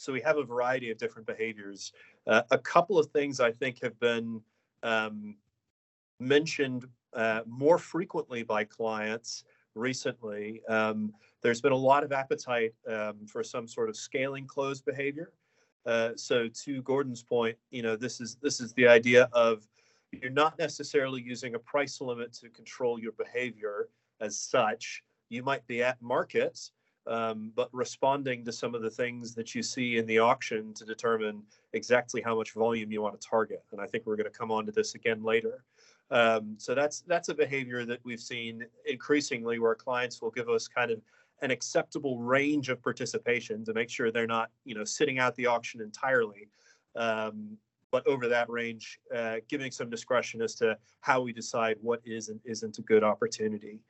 so 0.00 0.14
we 0.14 0.20
have 0.22 0.38
a 0.38 0.44
variety 0.44 0.90
of 0.90 0.96
different 0.96 1.26
behaviors. 1.26 1.92
Uh, 2.26 2.42
a 2.50 2.58
couple 2.58 2.98
of 2.98 3.06
things 3.08 3.38
I 3.38 3.52
think 3.52 3.82
have 3.82 3.98
been 4.00 4.40
um, 4.82 5.36
mentioned 6.18 6.86
uh, 7.12 7.42
more 7.46 7.76
frequently 7.76 8.42
by 8.42 8.64
clients 8.64 9.44
recently. 9.74 10.62
Um, 10.68 11.12
there's 11.42 11.60
been 11.60 11.72
a 11.72 11.76
lot 11.76 12.02
of 12.02 12.12
appetite 12.12 12.72
um, 12.88 13.26
for 13.26 13.44
some 13.44 13.68
sort 13.68 13.90
of 13.90 13.96
scaling 13.96 14.46
close 14.46 14.80
behavior. 14.80 15.32
Uh, 15.84 16.10
so 16.16 16.48
to 16.48 16.82
Gordon's 16.82 17.22
point, 17.22 17.56
you 17.70 17.82
know, 17.82 17.94
this 17.94 18.22
is 18.22 18.36
this 18.42 18.60
is 18.60 18.72
the 18.74 18.88
idea 18.88 19.28
of 19.32 19.66
you're 20.12 20.30
not 20.30 20.58
necessarily 20.58 21.22
using 21.22 21.54
a 21.54 21.58
price 21.58 22.00
limit 22.00 22.32
to 22.34 22.48
control 22.48 22.98
your 22.98 23.12
behavior 23.12 23.88
as 24.20 24.38
such. 24.38 25.02
You 25.28 25.42
might 25.42 25.66
be 25.66 25.82
at 25.82 26.00
market, 26.00 26.70
um, 27.06 27.52
but 27.54 27.68
responding 27.72 28.44
to 28.44 28.52
some 28.52 28.74
of 28.74 28.82
the 28.82 28.90
things 28.90 29.34
that 29.34 29.54
you 29.54 29.62
see 29.62 29.96
in 29.96 30.06
the 30.06 30.18
auction 30.18 30.74
to 30.74 30.84
determine 30.84 31.42
exactly 31.72 32.20
how 32.20 32.36
much 32.36 32.52
volume 32.52 32.92
you 32.92 33.02
want 33.02 33.18
to 33.18 33.26
target. 33.26 33.64
And 33.72 33.80
I 33.80 33.86
think 33.86 34.06
we're 34.06 34.16
going 34.16 34.30
to 34.30 34.38
come 34.38 34.50
on 34.50 34.66
to 34.66 34.72
this 34.72 34.94
again 34.94 35.22
later. 35.22 35.64
Um, 36.10 36.56
so 36.58 36.74
that's 36.74 37.02
that's 37.06 37.28
a 37.28 37.34
behavior 37.34 37.84
that 37.84 38.00
we've 38.04 38.20
seen 38.20 38.66
increasingly 38.84 39.58
where 39.58 39.74
clients 39.74 40.20
will 40.20 40.30
give 40.30 40.48
us 40.48 40.66
kind 40.66 40.90
of 40.90 41.00
an 41.42 41.50
acceptable 41.50 42.18
range 42.18 42.68
of 42.68 42.82
participation 42.82 43.64
to 43.64 43.72
make 43.72 43.88
sure 43.88 44.10
they're 44.10 44.26
not 44.26 44.50
you 44.64 44.74
know 44.74 44.84
sitting 44.84 45.18
out 45.18 45.34
the 45.36 45.46
auction 45.46 45.80
entirely 45.80 46.48
um, 46.96 47.56
but 47.92 48.06
over 48.06 48.28
that 48.28 48.48
range 48.50 49.00
uh, 49.14 49.36
giving 49.48 49.70
some 49.70 49.88
discretion 49.88 50.42
as 50.42 50.54
to 50.56 50.76
how 51.00 51.20
we 51.20 51.32
decide 51.32 51.76
what 51.80 52.00
is 52.04 52.28
and 52.28 52.40
isn't 52.44 52.78
a 52.78 52.82
good 52.82 53.04
opportunity 53.04 53.80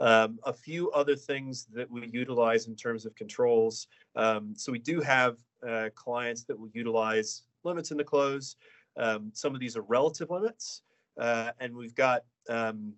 um, 0.00 0.38
a 0.44 0.52
few 0.52 0.90
other 0.92 1.16
things 1.16 1.66
that 1.72 1.90
we 1.90 2.06
utilize 2.08 2.66
in 2.66 2.76
terms 2.76 3.06
of 3.06 3.14
controls 3.14 3.88
um, 4.16 4.52
so 4.56 4.72
we 4.72 4.78
do 4.78 5.00
have 5.00 5.36
uh, 5.68 5.88
clients 5.94 6.44
that 6.44 6.58
will 6.58 6.70
utilize 6.72 7.42
limits 7.64 7.90
in 7.90 7.96
the 7.96 8.04
close 8.04 8.56
um, 8.96 9.30
some 9.32 9.54
of 9.54 9.60
these 9.60 9.76
are 9.76 9.82
relative 9.82 10.30
limits 10.30 10.82
uh, 11.18 11.50
and 11.60 11.74
we've 11.74 11.94
got 11.94 12.24
um, 12.48 12.92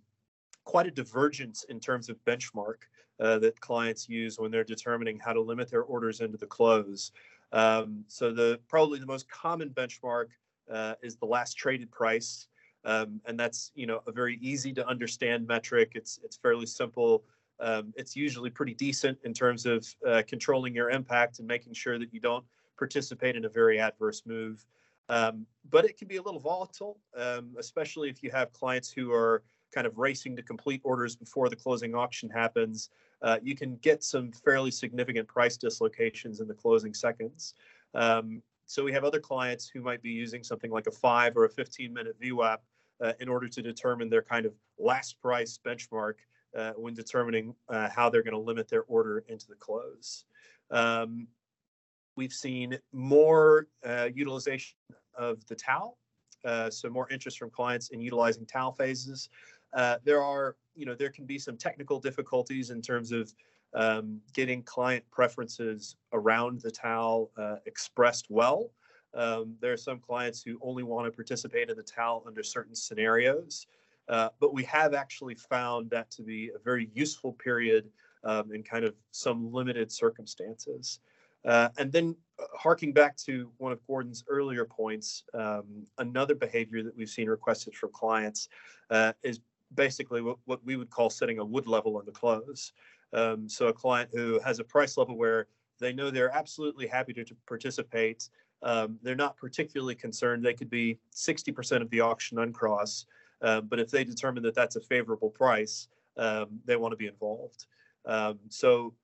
quite 0.64 0.86
a 0.86 0.90
divergence 0.90 1.64
in 1.64 1.80
terms 1.80 2.08
of 2.08 2.16
benchmark 2.24 2.76
uh, 3.18 3.38
that 3.38 3.60
clients 3.60 4.08
use 4.08 4.38
when 4.38 4.50
they're 4.50 4.64
determining 4.64 5.18
how 5.18 5.32
to 5.32 5.40
limit 5.40 5.70
their 5.70 5.82
orders 5.82 6.20
into 6.20 6.38
the 6.38 6.46
close. 6.46 7.12
Um, 7.52 8.04
so 8.08 8.32
the 8.32 8.60
probably 8.68 8.98
the 8.98 9.06
most 9.06 9.28
common 9.28 9.70
benchmark 9.70 10.26
uh, 10.70 10.94
is 11.02 11.16
the 11.16 11.26
last 11.26 11.54
traded 11.54 11.90
price, 11.90 12.46
um, 12.84 13.20
and 13.26 13.38
that's 13.38 13.72
you 13.74 13.86
know 13.86 14.02
a 14.06 14.12
very 14.12 14.38
easy 14.40 14.72
to 14.74 14.86
understand 14.86 15.46
metric. 15.46 15.92
It's 15.94 16.18
it's 16.24 16.36
fairly 16.36 16.66
simple. 16.66 17.24
Um, 17.58 17.92
it's 17.96 18.16
usually 18.16 18.50
pretty 18.50 18.74
decent 18.74 19.18
in 19.24 19.34
terms 19.34 19.66
of 19.66 19.86
uh, 20.06 20.22
controlling 20.26 20.74
your 20.74 20.90
impact 20.90 21.40
and 21.40 21.48
making 21.48 21.74
sure 21.74 21.98
that 21.98 22.12
you 22.12 22.20
don't 22.20 22.44
participate 22.78 23.36
in 23.36 23.44
a 23.44 23.50
very 23.50 23.78
adverse 23.78 24.22
move. 24.24 24.64
Um, 25.10 25.44
but 25.68 25.84
it 25.84 25.98
can 25.98 26.08
be 26.08 26.16
a 26.16 26.22
little 26.22 26.40
volatile, 26.40 26.98
um, 27.16 27.50
especially 27.58 28.08
if 28.08 28.22
you 28.22 28.30
have 28.30 28.52
clients 28.52 28.90
who 28.90 29.12
are 29.12 29.42
kind 29.74 29.86
of 29.86 29.98
racing 29.98 30.36
to 30.36 30.42
complete 30.42 30.80
orders 30.84 31.16
before 31.16 31.48
the 31.48 31.56
closing 31.56 31.94
auction 31.94 32.30
happens. 32.30 32.90
Uh, 33.22 33.38
you 33.42 33.54
can 33.54 33.76
get 33.76 34.02
some 34.02 34.32
fairly 34.32 34.70
significant 34.70 35.28
price 35.28 35.56
dislocations 35.56 36.40
in 36.40 36.48
the 36.48 36.54
closing 36.54 36.94
seconds. 36.94 37.54
Um, 37.94 38.42
so 38.66 38.84
we 38.84 38.92
have 38.92 39.04
other 39.04 39.20
clients 39.20 39.68
who 39.68 39.80
might 39.80 40.00
be 40.00 40.10
using 40.10 40.44
something 40.44 40.70
like 40.70 40.86
a 40.86 40.92
five 40.92 41.36
or 41.36 41.44
a 41.44 41.50
15 41.50 41.92
minute 41.92 42.16
VWAP 42.20 42.58
uh, 43.00 43.12
in 43.20 43.28
order 43.28 43.48
to 43.48 43.62
determine 43.62 44.08
their 44.08 44.22
kind 44.22 44.46
of 44.46 44.52
last 44.78 45.20
price 45.20 45.58
benchmark 45.64 46.14
uh, 46.56 46.72
when 46.72 46.94
determining 46.94 47.54
uh, 47.68 47.88
how 47.94 48.10
they're 48.10 48.22
going 48.22 48.34
to 48.34 48.40
limit 48.40 48.68
their 48.68 48.82
order 48.84 49.24
into 49.28 49.46
the 49.46 49.54
close. 49.54 50.24
Um, 50.70 51.28
we've 52.16 52.32
seen 52.32 52.78
more 52.92 53.68
uh, 53.84 54.08
utilization 54.12 54.76
of 55.14 55.44
the 55.46 55.54
TAL, 55.54 55.96
uh, 56.44 56.70
so 56.70 56.88
more 56.88 57.08
interest 57.10 57.38
from 57.38 57.50
clients 57.50 57.90
in 57.90 58.00
utilizing 58.00 58.46
TAL 58.46 58.72
phases. 58.72 59.28
There 60.04 60.22
are, 60.22 60.56
you 60.74 60.86
know, 60.86 60.94
there 60.94 61.10
can 61.10 61.24
be 61.24 61.38
some 61.38 61.56
technical 61.56 62.00
difficulties 62.00 62.70
in 62.70 62.82
terms 62.82 63.12
of 63.12 63.32
um, 63.72 64.20
getting 64.34 64.62
client 64.64 65.04
preferences 65.10 65.96
around 66.12 66.60
the 66.60 66.70
TAL 66.70 67.30
expressed 67.66 68.26
well. 68.28 68.70
Um, 69.14 69.56
there 69.60 69.72
are 69.72 69.76
some 69.76 69.98
clients 69.98 70.42
who 70.42 70.58
only 70.62 70.82
want 70.82 71.06
to 71.06 71.10
participate 71.10 71.70
in 71.70 71.76
the 71.76 71.82
TAL 71.82 72.22
under 72.26 72.42
certain 72.42 72.74
scenarios, 72.74 73.66
uh, 74.08 74.28
but 74.40 74.54
we 74.54 74.64
have 74.64 74.94
actually 74.94 75.34
found 75.34 75.90
that 75.90 76.10
to 76.12 76.22
be 76.22 76.50
a 76.54 76.58
very 76.58 76.90
useful 76.94 77.32
period 77.32 77.88
um, 78.24 78.52
in 78.52 78.62
kind 78.62 78.84
of 78.84 78.94
some 79.10 79.52
limited 79.52 79.90
circumstances. 79.90 81.00
Uh, 81.44 81.68
and 81.78 81.90
then 81.90 82.14
uh, 82.38 82.44
harking 82.54 82.92
back 82.92 83.16
to 83.16 83.50
one 83.56 83.72
of 83.72 83.84
Gordon's 83.86 84.24
earlier 84.28 84.64
points, 84.64 85.24
um, 85.32 85.86
another 85.98 86.34
behavior 86.34 86.82
that 86.82 86.96
we've 86.96 87.08
seen 87.08 87.28
requested 87.28 87.74
from 87.74 87.90
clients 87.92 88.48
uh, 88.90 89.12
is 89.22 89.40
basically 89.74 90.20
what, 90.20 90.36
what 90.44 90.64
we 90.64 90.76
would 90.76 90.90
call 90.90 91.08
setting 91.08 91.38
a 91.38 91.44
wood 91.44 91.66
level 91.66 91.96
on 91.96 92.04
the 92.04 92.12
close. 92.12 92.72
Um, 93.12 93.48
so 93.48 93.68
a 93.68 93.72
client 93.72 94.10
who 94.12 94.38
has 94.40 94.58
a 94.58 94.64
price 94.64 94.96
level 94.96 95.16
where 95.16 95.46
they 95.80 95.92
know 95.92 96.10
they're 96.10 96.34
absolutely 96.36 96.86
happy 96.86 97.12
to, 97.14 97.24
to 97.24 97.34
participate. 97.46 98.28
Um, 98.62 98.98
they're 99.02 99.16
not 99.16 99.36
particularly 99.36 99.94
concerned. 99.94 100.44
They 100.44 100.54
could 100.54 100.70
be 100.70 100.98
60% 101.14 101.82
of 101.82 101.90
the 101.90 102.00
auction 102.00 102.38
uncross, 102.38 103.06
uh, 103.42 103.62
but 103.62 103.80
if 103.80 103.90
they 103.90 104.04
determine 104.04 104.42
that 104.42 104.54
that's 104.54 104.76
a 104.76 104.80
favorable 104.80 105.30
price, 105.30 105.88
um, 106.16 106.60
they 106.66 106.76
want 106.76 106.92
to 106.92 106.96
be 106.96 107.06
involved. 107.06 107.66
Um, 108.04 108.38
so 108.48 108.94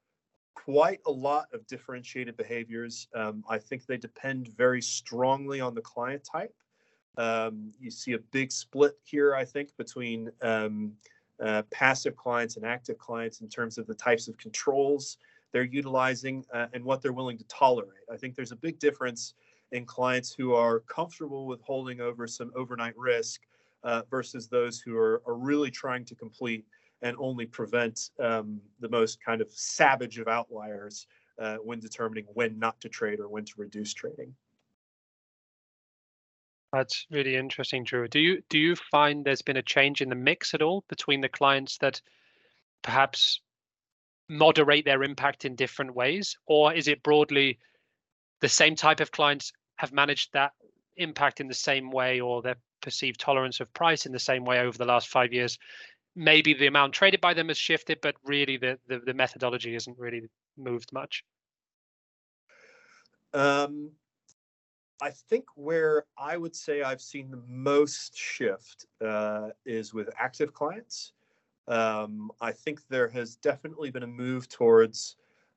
quite 0.55 1.01
a 1.07 1.11
lot 1.11 1.47
of 1.53 1.67
differentiated 1.67 2.37
behaviors. 2.37 3.09
Um, 3.15 3.45
I 3.49 3.59
think 3.59 3.87
they 3.87 3.97
depend 3.97 4.49
very 4.57 4.83
strongly 4.83 5.61
on 5.61 5.75
the 5.75 5.81
client 5.81 6.25
type. 6.25 6.55
Um, 7.17 7.73
you 7.81 7.91
see 7.91 8.13
a 8.13 8.19
big 8.19 8.53
split 8.53 8.99
here, 9.05 9.35
I 9.35 9.45
think, 9.45 9.71
between 9.79 10.31
uh, 10.43 11.63
passive 11.71 12.17
clients 12.17 12.57
and 12.57 12.65
active 12.65 12.99
clients 12.99 13.41
in 13.41 13.49
terms 13.49 13.79
of 13.79 13.87
the 13.87 13.95
types 13.95 14.29
of 14.29 14.37
controls 14.39 15.19
they're 15.53 15.63
utilizing 15.63 16.45
uh, 16.53 16.67
and 16.73 16.85
what 16.85 17.01
they're 17.01 17.13
willing 17.13 17.39
to 17.39 17.45
tolerate. 17.45 18.05
I 18.13 18.17
think 18.17 18.35
there's 18.35 18.53
a 18.53 18.57
big 18.57 18.79
difference 18.79 19.35
in 19.73 19.85
clients 19.85 20.33
who 20.33 20.55
are 20.55 20.81
comfortable 20.81 21.47
with 21.47 21.61
holding 21.63 22.01
over 22.01 22.27
some 22.27 22.53
overnight 22.55 22.97
risk 22.97 23.43
uh, 23.85 24.03
versus 24.11 24.49
those 24.49 24.81
who 24.81 24.97
are, 24.97 25.23
are 25.27 25.37
really 25.37 25.71
trying 25.71 26.05
to 26.05 26.15
complete 26.15 26.65
and 27.03 27.17
only 27.19 27.47
prevent 27.47 28.11
um, 28.21 28.61
the 28.81 28.89
most 28.89 29.23
kind 29.23 29.41
of 29.41 29.51
savage 29.51 30.19
of 30.19 30.29
outliers 30.29 31.07
uh, 31.39 31.57
when 31.57 31.79
determining 31.79 32.25
when 32.35 32.59
not 32.59 32.81
to 32.81 32.89
trade 32.89 33.21
or 33.21 33.29
when 33.29 33.45
to 33.45 33.53
reduce 33.59 33.93
trading. 33.93 34.35
That's 36.73 37.07
really 37.11 37.37
interesting, 37.37 37.85
Drew. 37.85 38.09
Do 38.09 38.19
you 38.19 38.43
do 38.49 38.59
you 38.59 38.77
find 38.77 39.25
there's 39.25 39.43
been 39.43 39.57
a 39.57 39.63
change 39.63 40.03
in 40.03 40.09
the 40.09 40.15
mix 40.15 40.53
at 40.53 40.63
all 40.63 40.85
between 40.89 41.21
the 41.21 41.29
clients 41.29 41.79
that 41.79 42.01
perhaps 42.83 43.41
moderate 44.29 44.85
their 44.85 45.03
impact 45.03 45.45
in 45.45 45.55
different 45.55 45.95
ways, 45.95 46.37
or 46.47 46.75
is 46.75 46.89
it 46.89 47.03
broadly 47.03 47.59
the 48.41 48.49
same 48.49 48.77
type 48.77 49.01
of 49.01 49.11
clients 49.11 49.53
have 49.77 49.93
managed 49.93 50.33
that 50.33 50.53
impact 50.97 51.41
in 51.41 51.49
the 51.49 51.55
same 51.55 51.91
way, 51.91 52.21
or 52.21 52.43
their 52.43 52.57
perceived 52.81 53.21
tolerance 53.21 53.61
of 53.61 53.73
price 53.73 54.07
in 54.07 54.13
the 54.13 54.19
same 54.19 54.45
way 54.45 54.61
over 54.61 54.79
the 54.79 54.85
last 54.85 55.09
five 55.09 55.33
years? 55.33 55.59
Maybe 56.15 56.55
the 56.55 56.67
amount 56.67 56.95
traded 56.95 57.21
by 57.21 57.35
them 57.35 57.49
has 57.49 57.59
shifted, 57.59 58.01
but 58.01 58.17
really 58.25 58.57
the 58.57 58.79
the, 58.89 59.01
the 59.01 59.15
methodology 59.15 59.73
hasn't 59.75 59.99
really 59.99 60.23
moved 60.57 60.93
much. 60.93 61.25
Um, 63.35 63.91
I 65.03 65.11
think 65.11 65.45
where 65.57 66.07
I 66.17 66.39
would 66.39 66.57
say 66.57 66.83
I've 66.83 67.03
seen 67.03 67.31
the 67.31 67.43
most 67.47 68.17
shift 68.17 68.87
uh, 69.05 69.51
is 69.67 69.93
with 69.93 70.09
active 70.19 70.55
clients. 70.55 71.13
Um, 71.69 72.31
I 72.41 72.53
think 72.53 72.81
there 72.89 73.09
has 73.09 73.37
definitely 73.37 73.91
been 73.91 74.05
a 74.05 74.07
move 74.07 74.49
towards 74.49 75.17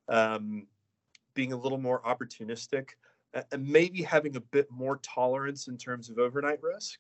um, 0.10 0.68
being 1.34 1.54
a 1.54 1.58
little 1.58 1.78
more 1.78 2.02
opportunistic 2.02 2.90
and 3.52 3.68
maybe 3.68 4.02
having 4.02 4.36
a 4.36 4.42
bit 4.42 4.70
more 4.72 4.98
tolerance 4.98 5.68
in 5.68 5.78
terms 5.78 6.10
of 6.10 6.18
overnight 6.18 6.62
risk. 6.62 7.00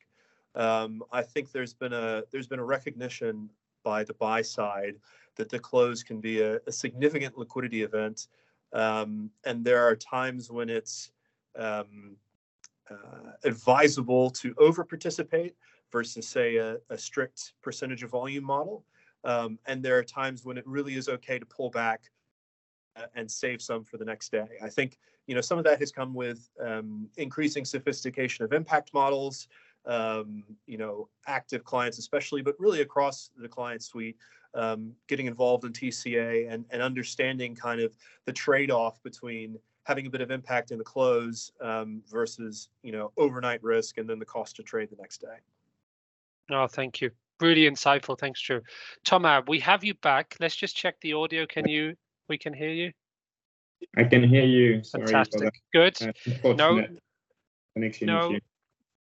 Um, 0.56 1.04
I 1.12 1.22
think 1.22 1.52
there's 1.52 1.74
been 1.74 1.94
a 1.94 2.24
there's 2.32 2.48
been 2.48 2.60
a 2.60 2.66
recognition 2.66 3.50
by 3.84 4.04
the 4.04 4.14
buy 4.16 4.42
side 4.42 4.96
that 5.36 5.50
the 5.50 5.60
close 5.60 6.04
can 6.04 6.20
be 6.20 6.42
a, 6.42 6.60
a 6.68 6.72
significant 6.72 7.38
liquidity 7.38 7.84
event, 7.84 8.28
um, 8.74 9.30
and 9.46 9.64
there 9.64 9.84
are 9.84 9.96
times 9.96 10.52
when 10.52 10.70
it's 10.70 11.12
um, 11.58 12.16
uh, 12.90 13.32
advisable 13.44 14.30
to 14.32 14.54
over 14.58 14.84
participate 14.84 15.56
versus 15.92 16.28
say 16.28 16.58
a, 16.58 16.78
a, 16.90 16.98
strict 16.98 17.54
percentage 17.62 18.04
of 18.04 18.12
volume 18.12 18.44
model. 18.44 18.84
Um, 19.24 19.60
and 19.66 19.84
there 19.84 19.98
are 19.98 20.04
times 20.04 20.46
when 20.46 20.58
it 20.58 20.66
really 20.68 20.96
is 20.96 21.10
okay 21.10 21.40
to 21.40 21.46
pull 21.46 21.70
back 21.70 22.10
and 23.16 23.30
save 23.30 23.62
some 23.62 23.84
for 23.84 23.98
the 23.98 24.06
next 24.06 24.32
day. 24.32 24.48
I 24.64 24.70
think 24.70 24.98
you 25.28 25.36
know 25.36 25.42
some 25.42 25.58
of 25.58 25.64
that 25.66 25.80
has 25.80 25.92
come 25.92 26.14
with 26.14 26.50
um, 26.64 27.08
increasing 27.18 27.66
sophistication 27.66 28.46
of 28.46 28.54
impact 28.54 28.94
models, 28.94 29.48
um, 29.86 30.44
you 30.66 30.78
know, 30.78 31.10
active 31.28 31.64
clients 31.64 31.98
especially, 31.98 32.42
but 32.42 32.56
really 32.60 32.82
across 32.82 33.32
the 33.38 33.48
client 33.48 33.84
suite, 33.84 34.18
um, 34.54 34.94
getting 35.08 35.26
involved 35.26 35.66
in 35.66 35.72
TCA 35.72 36.52
and, 36.52 36.66
and 36.70 36.82
understanding 36.82 37.56
kind 37.56 37.82
of 37.82 37.96
the 38.26 38.34
trade-off 38.34 39.02
between 39.04 39.58
having 39.84 40.06
a 40.06 40.10
bit 40.10 40.22
of 40.22 40.30
impact 40.30 40.72
in 40.72 40.78
the 40.78 40.84
close 40.84 41.52
um, 41.62 42.02
versus 42.10 42.70
you 42.84 42.92
know 42.92 43.12
overnight 43.18 43.62
risk 43.64 43.98
and 43.98 44.10
then 44.10 44.20
the 44.20 44.26
cost 44.26 44.56
to 44.56 44.64
trade 44.64 44.90
the 44.90 44.96
next 44.98 45.22
day. 45.22 45.38
Oh, 46.52 46.68
thank 46.68 47.02
you. 47.02 47.12
Really 47.40 47.70
insightful. 47.70 48.18
Thanks, 48.18 48.42
Drew. 48.42 48.62
Thomas, 49.06 49.44
we 49.48 49.60
have 49.62 49.84
you 49.84 49.94
back. 49.96 50.36
Let's 50.40 50.56
just 50.56 50.76
check 50.76 50.96
the 51.02 51.14
audio. 51.14 51.46
Can 51.46 51.68
you? 51.68 51.96
We 52.30 52.38
can 52.38 52.54
hear 52.54 52.70
you. 52.70 52.92
I 53.98 54.04
can 54.04 54.24
hear 54.24 54.46
you. 54.46 54.84
Sorry 54.84 55.06
Fantastic. 55.06 55.54
Good. 55.74 55.98
Uh, 56.02 56.54
no. 56.54 56.86
Connection 57.74 58.08
no 58.08 58.32
issue. 58.32 58.40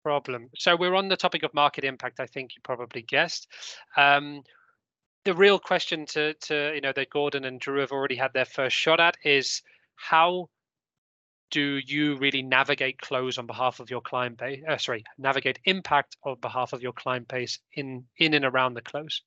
problem. 0.02 0.48
So 0.56 0.76
we're 0.76 0.94
on 0.94 1.08
the 1.08 1.16
topic 1.16 1.42
of 1.42 1.54
market 1.54 1.84
impact. 1.84 2.20
I 2.20 2.26
think 2.26 2.54
you 2.56 2.62
probably 2.62 3.02
guessed. 3.02 3.48
Um, 3.96 4.42
the 5.24 5.34
real 5.34 5.58
question 5.58 6.06
to 6.06 6.34
to 6.34 6.72
you 6.74 6.80
know 6.80 6.92
that 6.92 7.10
Gordon 7.10 7.44
and 7.44 7.60
Drew 7.60 7.80
have 7.80 7.92
already 7.92 8.16
had 8.16 8.32
their 8.32 8.44
first 8.44 8.76
shot 8.76 8.98
at 8.98 9.16
is 9.24 9.62
how 9.94 10.48
do 11.50 11.80
you 11.84 12.16
really 12.16 12.42
navigate 12.42 12.98
close 12.98 13.38
on 13.38 13.46
behalf 13.46 13.78
of 13.78 13.90
your 13.90 14.00
client 14.00 14.38
base? 14.38 14.62
Uh, 14.68 14.78
sorry, 14.78 15.04
navigate 15.18 15.58
impact 15.64 16.16
on 16.24 16.36
behalf 16.40 16.72
of 16.72 16.82
your 16.82 16.92
client 16.92 17.28
base 17.28 17.60
in 17.74 18.04
in 18.16 18.34
and 18.34 18.44
around 18.44 18.74
the 18.74 18.80
close. 18.80 19.22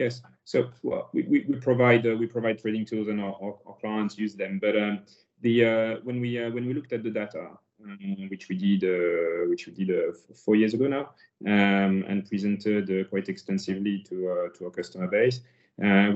Yes, 0.00 0.22
so 0.44 0.70
well, 0.82 1.10
we, 1.12 1.24
we, 1.24 1.56
provide 1.56 2.06
uh, 2.06 2.16
we 2.16 2.26
provide 2.26 2.58
trading 2.58 2.86
tools 2.86 3.08
and 3.08 3.20
our, 3.20 3.36
our, 3.42 3.54
our 3.66 3.76
clients 3.82 4.16
use 4.16 4.34
them. 4.34 4.58
But 4.58 4.74
um, 4.74 5.00
the 5.42 5.54
uh, 5.66 5.96
when 6.04 6.22
we 6.22 6.42
uh, 6.42 6.50
when 6.52 6.64
we 6.66 6.72
looked 6.72 6.94
at 6.94 7.02
the 7.02 7.10
data, 7.10 7.50
um, 7.84 8.28
which 8.30 8.48
we 8.48 8.56
did 8.56 8.82
uh, 8.82 9.46
which 9.50 9.66
we 9.66 9.72
did 9.74 9.90
uh, 9.90 10.12
four 10.34 10.56
years 10.56 10.72
ago 10.72 10.86
now, 10.86 11.10
um, 11.46 12.06
and 12.08 12.26
presented 12.26 13.10
quite 13.10 13.28
extensively 13.28 14.02
to 14.08 14.50
to 14.56 14.64
our 14.64 14.70
customer 14.70 15.06
base, 15.06 15.40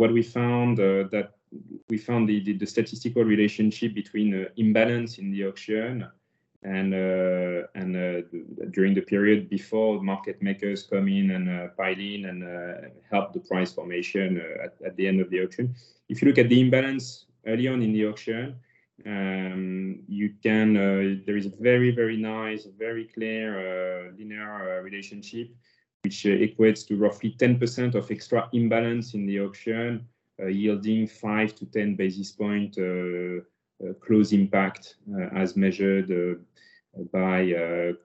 what 0.01 0.11
we 0.11 0.23
found 0.23 0.79
that 0.79 1.33
we 1.91 1.99
found 1.99 2.27
the, 2.27 2.43
the, 2.43 2.55
the, 2.55 2.67
statistical 2.67 3.23
relationship 3.23 3.95
between 3.95 4.35
uh, 4.35 4.49
imbalance 4.57 5.19
in 5.19 5.31
the 5.31 5.47
auction 5.47 6.09
and 6.65 6.95
uh, 6.95 7.67
and 7.75 7.97
uh, 7.97 8.23
during 8.71 8.95
the 8.95 9.03
period 9.03 9.51
before 9.51 10.03
market 10.03 10.41
makers 10.43 10.83
come 10.83 11.09
in 11.09 11.31
and 11.33 11.49
uh, 11.49 11.69
pile 11.77 11.99
in 11.99 12.25
and 12.27 12.43
uh, 12.43 12.89
help 13.11 13.33
the 13.33 13.41
price 13.41 13.73
formation 13.73 14.41
uh, 14.41 14.65
at, 14.65 14.75
at 14.85 14.97
the 14.97 15.07
end 15.07 15.21
of 15.21 15.31
the 15.31 15.43
auction. 15.43 15.75
If 16.09 16.23
you 16.23 16.29
look 16.29 16.39
at 16.39 16.49
the 16.49 16.61
imbalance 16.61 17.27
early 17.47 17.69
on 17.69 17.83
in 17.83 17.93
the 17.93 18.07
auction, 18.07 18.57
um, 19.07 20.01
you 20.09 20.33
can 20.43 20.75
there 21.27 21.37
is 21.37 21.47
a 21.47 21.53
very 21.61 21.91
very 21.91 22.17
nice, 22.17 22.65
very 22.65 23.05
clear 23.05 24.13
linear 24.19 24.83
relationship 24.83 25.49
which 26.03 26.25
equates 26.25 26.87
to 26.87 26.99
roughly 26.99 27.35
10% 27.39 27.95
of 27.95 28.11
extra 28.11 28.47
imbalance 28.53 29.15
in 29.15 29.25
the 29.25 29.41
auction 29.41 30.07
uh, 30.39 30.47
yielding 30.47 31.07
5 31.07 31.55
to 31.55 31.67
10 31.67 31.95
basis 31.95 32.33
point 32.33 32.77
uh, 32.77 32.83
uh, 32.83 33.41
Uh, 33.83 33.93
close 33.95 34.33
impact 34.33 34.95
uh, 35.13 35.29
as 35.35 35.57
measured 35.57 36.09
uh, 36.09 37.03
by 37.13 37.53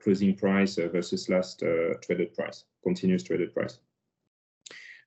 closing 0.02 0.36
price 0.36 0.78
versus 0.92 1.30
last 1.30 1.60
traded 2.02 2.34
price, 2.34 2.64
continuous 2.84 3.22
traded 3.22 3.54
price. 3.54 3.78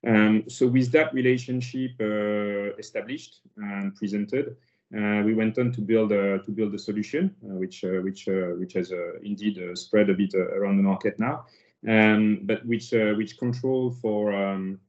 Um, 0.07 0.43
so 0.47 0.65
with 0.67 0.89
that 0.93 1.13
relationship 1.13 1.91
uh, 1.99 2.75
established 2.77 3.41
and 3.57 3.93
presented, 3.93 4.55
uh, 4.97 5.21
we 5.25 5.33
went 5.33 5.57
on 5.57 5.73
to 5.73 5.81
build 5.81 6.13
a, 6.13 6.39
to 6.39 6.51
build 6.51 6.73
a 6.73 6.79
solution, 6.79 7.35
uh, 7.43 7.55
which 7.55 7.83
which 7.83 8.29
which 8.57 8.73
has 8.73 8.93
indeed 9.21 9.59
spread 9.77 10.09
a 10.09 10.13
bit 10.13 10.33
around 10.33 10.77
the 10.77 10.83
market 10.83 11.19
now, 11.19 11.45
um, 11.89 12.39
but 12.43 12.65
which 12.65 12.93
which 13.17 13.37
control 13.37 13.91
for 13.91 14.33
um, 14.33 14.79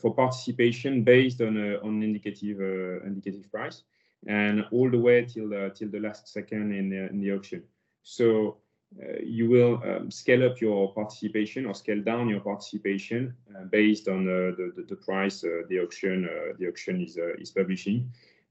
for 0.00 0.14
participation 0.14 1.04
based 1.04 1.42
on 1.42 1.58
on 1.82 2.02
indicative 2.02 2.60
indicative 3.04 3.50
price, 3.50 3.82
and 4.26 4.64
all 4.70 4.90
the 4.90 4.98
way 4.98 5.24
till 5.24 5.48
till 5.70 5.90
the 5.90 6.00
last 6.00 6.28
second 6.28 6.74
in 6.74 6.88
the 6.90 7.08
in 7.10 7.20
the 7.20 7.32
auction. 7.32 7.62
So 8.02 8.58
uh, 9.00 9.18
you 9.22 9.48
will 9.48 9.82
um, 9.84 10.10
scale 10.10 10.44
up 10.44 10.60
your 10.60 10.92
participation 10.92 11.66
or 11.66 11.74
scale 11.74 12.02
down 12.02 12.28
your 12.28 12.40
participation 12.40 13.34
uh, 13.54 13.64
based 13.64 14.06
on 14.08 14.28
uh, 14.28 14.54
the, 14.56 14.72
the, 14.76 14.82
the, 14.82 14.96
price 14.96 15.40
the 15.40 15.78
auction 15.82 16.28
the 16.58 16.68
auction 16.68 17.00
is 17.00 17.18
is 17.38 17.50
publishing. 17.50 18.10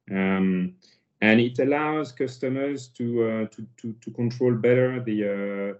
Um, 0.10 0.76
and 1.22 1.40
it 1.40 1.60
allows 1.60 2.12
customers 2.12 2.88
to, 2.98 3.48
to, 3.52 3.68
to, 3.78 3.94
to, 4.02 4.12
control 4.12 4.56
better 4.56 5.00
the, 5.04 5.78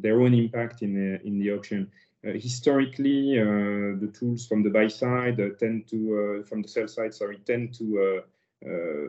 their 0.00 0.20
own 0.20 0.34
impact 0.34 0.82
in 0.82 0.94
the, 0.94 1.24
in 1.24 1.38
the 1.38 1.52
auction. 1.52 1.88
Uh, 2.26 2.32
historically, 2.32 3.38
uh, 3.38 3.94
the 4.00 4.10
tools 4.12 4.44
from 4.46 4.64
the 4.64 4.70
buy 4.70 4.88
side 4.88 5.40
uh, 5.40 5.50
tend 5.60 5.86
to, 5.86 6.44
from 6.48 6.62
the 6.62 6.68
sell 6.68 6.88
side, 6.88 7.14
sorry, 7.14 7.38
tend 7.46 7.72
to 7.72 8.22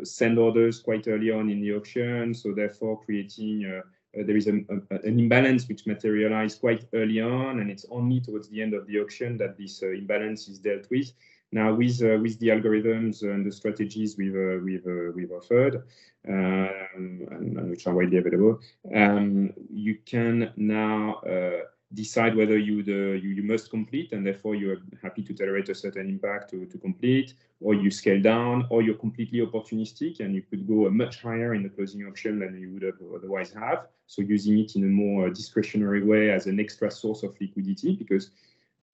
send 0.04 0.38
orders 0.38 0.80
quite 0.80 1.08
early 1.08 1.32
on 1.32 1.50
in 1.50 1.62
the 1.62 1.74
auction, 1.74 2.34
so 2.34 2.54
therefore 2.54 3.02
creating 3.04 3.66
uh, 3.66 3.82
there 4.14 4.38
is 4.38 4.48
an 4.48 4.66
imbalance 5.04 5.68
which 5.68 5.86
materialized 5.86 6.60
quite 6.60 6.86
early 6.94 7.22
on, 7.22 7.60
and 7.60 7.70
it's 7.70 7.86
only 7.92 8.20
towards 8.20 8.50
the 8.50 8.62
end 8.62 8.74
of 8.74 8.88
the 8.88 9.00
auction 9.00 9.38
that 9.38 9.58
this 9.58 9.84
uh, 9.84 9.90
imbalance 9.92 10.48
is 10.48 10.58
dealt 10.58 10.90
with. 10.90 11.12
Now, 11.52 11.74
with 11.74 12.02
uh, 12.04 12.18
with 12.22 12.40
the 12.40 12.50
algorithms 12.50 13.24
and 13.24 13.46
the 13.46 13.52
strategies 13.52 14.18
we've 14.18 14.36
uh, 14.36 14.60
we've 14.64 14.86
uh, 14.86 15.12
we've 15.16 15.32
offered, 15.32 15.84
um, 16.28 16.70
and, 16.96 17.58
and, 17.58 17.70
which 17.70 17.88
are 17.88 17.94
widely 17.94 18.18
available, 18.18 18.60
um, 18.94 19.54
you 19.70 19.98
can 20.06 20.52
now 20.58 21.16
uh, 21.28 21.66
decide 21.94 22.36
whether 22.36 22.58
you, 22.58 22.84
you, 22.84 23.30
you 23.30 23.44
must 23.44 23.70
complete 23.70 24.12
and 24.12 24.26
therefore 24.26 24.54
you're 24.54 24.78
happy 25.02 25.24
to 25.24 25.34
tolerate 25.34 25.70
a 25.70 25.76
certain 25.76 26.08
impact 26.08 26.52
to, 26.52 26.66
to 26.68 26.78
complete, 26.78 27.34
or 27.62 27.74
you 27.74 27.90
scale 27.90 28.22
down, 28.22 28.68
or 28.70 28.82
you're 28.82 28.96
completely 28.96 29.40
opportunistic 29.40 30.20
and 30.20 30.36
you 30.36 30.44
could 30.44 30.68
go 30.68 30.86
a 30.86 30.92
much 30.92 31.22
higher 31.22 31.56
in 31.56 31.64
the 31.64 31.70
closing 31.70 32.06
auction 32.06 32.40
than 32.40 32.60
you 32.60 32.70
would 32.72 32.84
have 32.84 32.96
otherwise 33.16 33.52
have. 33.52 33.88
So 34.06 34.22
using 34.22 34.60
it 34.60 34.76
in 34.76 34.84
a 34.84 34.88
more 34.88 35.30
discretionary 35.30 36.04
way 36.04 36.32
as 36.32 36.46
an 36.46 36.60
extra 36.60 36.92
source 36.92 37.24
of 37.24 37.36
liquidity, 37.42 37.96
because 37.96 38.30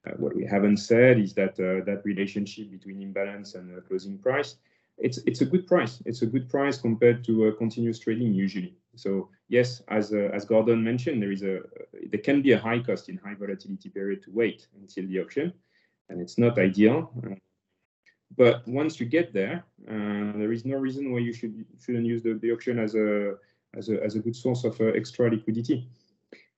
uh, 0.08 0.12
what 0.12 0.36
we 0.36 0.46
haven't 0.46 0.78
said 0.78 1.20
is 1.20 1.34
that 1.34 1.60
uh, 1.60 1.84
that 1.86 2.02
relationship 2.06 2.72
between 2.72 3.02
imbalance 3.02 3.56
and 3.56 3.78
uh, 3.78 3.82
closing 3.82 4.18
price, 4.18 4.56
it's 4.98 5.18
it's 5.26 5.42
a 5.42 5.46
good 5.46 5.68
price. 5.68 6.02
It's 6.06 6.22
a 6.22 6.26
good 6.26 6.50
price 6.50 6.78
compared 6.78 7.24
to 7.26 7.48
uh, 7.48 7.52
continuous 7.52 8.00
trading 8.00 8.34
usually. 8.34 8.76
So 8.96 9.30
yes, 9.50 9.82
as 9.90 10.14
uh, 10.14 10.30
as 10.34 10.46
Gordon 10.46 10.84
mentioned, 10.84 11.22
there 11.22 11.32
is 11.32 11.44
a 11.44 11.62
there 12.12 12.22
can 12.22 12.42
be 12.42 12.54
a 12.54 12.60
high 12.60 12.80
cost 12.80 13.10
in 13.10 13.18
high 13.18 13.36
volatility 13.36 13.90
period 13.90 14.24
to 14.24 14.32
wait 14.32 14.68
until 14.80 15.08
the 15.08 15.20
auction, 15.20 15.54
and 16.10 16.22
it's 16.22 16.38
not 16.38 16.58
ideal. 16.58 17.12
But 18.38 18.68
once 18.68 19.00
you 19.00 19.06
get 19.06 19.34
there, 19.34 19.64
uh, 19.88 20.38
there 20.38 20.52
is 20.52 20.66
no 20.66 20.78
reason 20.78 21.12
why 21.12 21.20
you 21.20 21.34
should 21.34 21.66
shouldn't 21.80 22.06
use 22.06 22.24
the, 22.24 22.34
the 22.34 22.52
auction 22.52 22.80
as 22.80 22.96
a 22.96 23.36
as 23.76 23.90
a 23.90 24.02
as 24.04 24.16
a 24.16 24.20
good 24.20 24.36
source 24.36 24.64
of 24.64 24.80
uh, 24.80 24.86
extra 24.86 25.30
liquidity. 25.30 25.90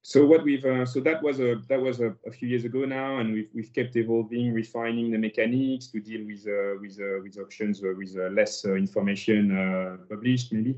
So 0.01 0.25
what 0.25 0.43
we've 0.43 0.63
uh, 0.63 0.85
so 0.85 1.01
that 1.01 1.21
was 1.21 1.39
a 1.39 1.61
that 1.67 1.81
was 1.81 1.99
a, 1.99 2.15
a, 2.25 2.31
few 2.31 2.47
years 2.47 2.63
ago 2.63 2.85
now, 2.85 3.17
and 3.17 3.33
we've 3.33 3.49
we've 3.53 3.73
kept 3.73 3.95
evolving, 3.97 4.53
refining 4.53 5.11
the 5.11 5.17
mechanics 5.17 5.87
to 5.87 5.99
deal 5.99 6.25
with 6.25 6.47
uh, 6.47 6.79
with 6.79 6.97
uh, 6.99 7.21
with 7.21 7.37
options 7.37 7.83
uh, 7.83 7.93
with 7.97 8.15
uh, 8.17 8.29
less 8.29 8.63
uh, 8.65 8.75
information 8.75 9.99
published 10.09 10.53
maybe, 10.53 10.75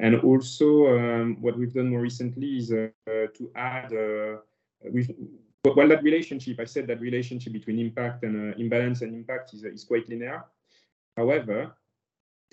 and 0.00 0.16
also 0.16 0.88
um, 0.88 1.40
what 1.40 1.56
we've 1.56 1.72
done 1.72 1.88
more 1.88 2.00
recently 2.00 2.58
is 2.58 2.68
to 2.68 3.50
add 3.54 3.92
with 4.92 5.10
while 5.62 5.88
that 5.88 6.02
relationship 6.02 6.60
I 6.60 6.66
said 6.66 6.86
that 6.88 7.00
relationship 7.00 7.54
between 7.54 7.78
impact 7.78 8.24
and 8.24 8.54
imbalance 8.60 9.00
and 9.00 9.14
impact 9.14 9.54
is 9.54 9.64
is 9.64 9.84
quite 9.84 10.06
linear. 10.08 10.44
However, 11.16 11.74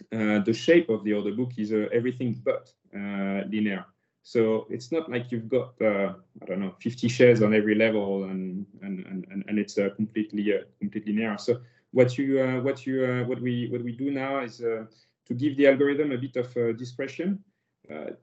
the 0.09 0.53
shape 0.53 0.89
of 0.89 1.03
the 1.03 1.13
order 1.13 1.33
book 1.33 1.51
is 1.57 1.73
everything 1.91 2.41
but 2.45 2.71
linear. 2.93 3.85
So 4.23 4.65
it's 4.69 4.91
not 4.91 5.11
like 5.11 5.31
you've 5.31 5.49
got 5.49 5.73
uh, 5.81 6.13
I 6.41 6.45
don't 6.45 6.61
know 6.61 6.73
50 6.79 7.09
shares 7.09 7.41
on 7.41 7.53
every 7.53 7.75
level 7.75 8.23
and 8.23 8.65
and 8.81 9.05
and, 9.05 9.43
and 9.47 9.59
it's 9.59 9.77
uh, 9.77 9.89
completely 9.95 10.53
uh, 10.53 10.63
completely 10.79 11.11
narrow. 11.11 11.37
So 11.37 11.59
what 11.91 12.17
you 12.17 12.39
uh, 12.39 12.61
what 12.61 12.87
you 12.87 13.05
uh, 13.05 13.23
what 13.25 13.41
we 13.41 13.67
what 13.69 13.83
we 13.83 13.91
do 13.91 14.11
now 14.11 14.39
is 14.39 14.61
uh, 14.61 14.85
to 15.25 15.33
give 15.33 15.57
the 15.57 15.67
algorithm 15.67 16.13
a 16.13 16.17
bit 16.17 16.37
of 16.37 16.77
discretion 16.77 17.43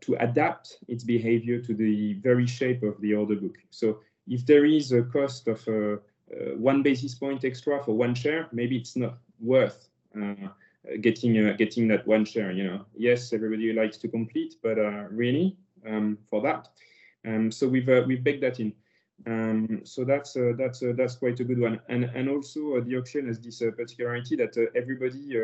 to 0.00 0.16
adapt 0.20 0.78
its 0.88 1.04
behavior 1.04 1.60
to 1.60 1.74
the 1.74 2.14
very 2.14 2.46
shape 2.46 2.82
of 2.82 2.98
the 3.02 3.14
order 3.14 3.36
book. 3.36 3.56
So 3.68 4.00
if 4.26 4.46
there 4.46 4.64
is 4.64 4.92
a 4.92 5.02
cost 5.02 5.48
of 5.48 5.60
one 6.56 6.82
basis 6.82 7.14
point 7.14 7.44
extra 7.44 7.82
for 7.84 7.92
one 7.92 8.14
share, 8.14 8.48
maybe 8.52 8.76
it's 8.78 8.96
not 8.96 9.18
worth 9.38 9.90
getting 11.02 11.34
getting 11.56 11.88
that 11.88 12.06
one 12.06 12.24
share. 12.24 12.50
You 12.52 12.64
know, 12.64 12.86
yes, 12.96 13.34
everybody 13.34 13.72
likes 13.74 13.98
to 13.98 14.08
complete, 14.08 14.54
but 14.62 14.76
really 15.10 15.56
for 16.28 16.42
that. 16.42 16.68
Um, 17.26 17.50
so 17.50 17.68
we've 17.68 17.88
uh, 17.88 18.02
we've 18.06 18.24
baked 18.24 18.40
that 18.42 18.60
in. 18.60 18.72
Um, 19.26 19.80
so 19.84 20.04
that's 20.04 20.36
uh, 20.36 20.52
that's 20.56 20.82
uh, 20.82 20.92
that's 20.96 21.16
quite 21.16 21.40
a 21.40 21.44
good 21.44 21.60
one. 21.60 21.80
And 21.88 22.04
and 22.04 22.28
also 22.28 22.76
uh, 22.76 22.80
the 22.80 22.96
auction 22.96 23.26
has 23.26 23.38
this 23.38 23.60
uh, 23.62 23.70
particularity 23.76 24.36
that 24.36 24.56
uh, 24.56 24.70
everybody 24.74 25.36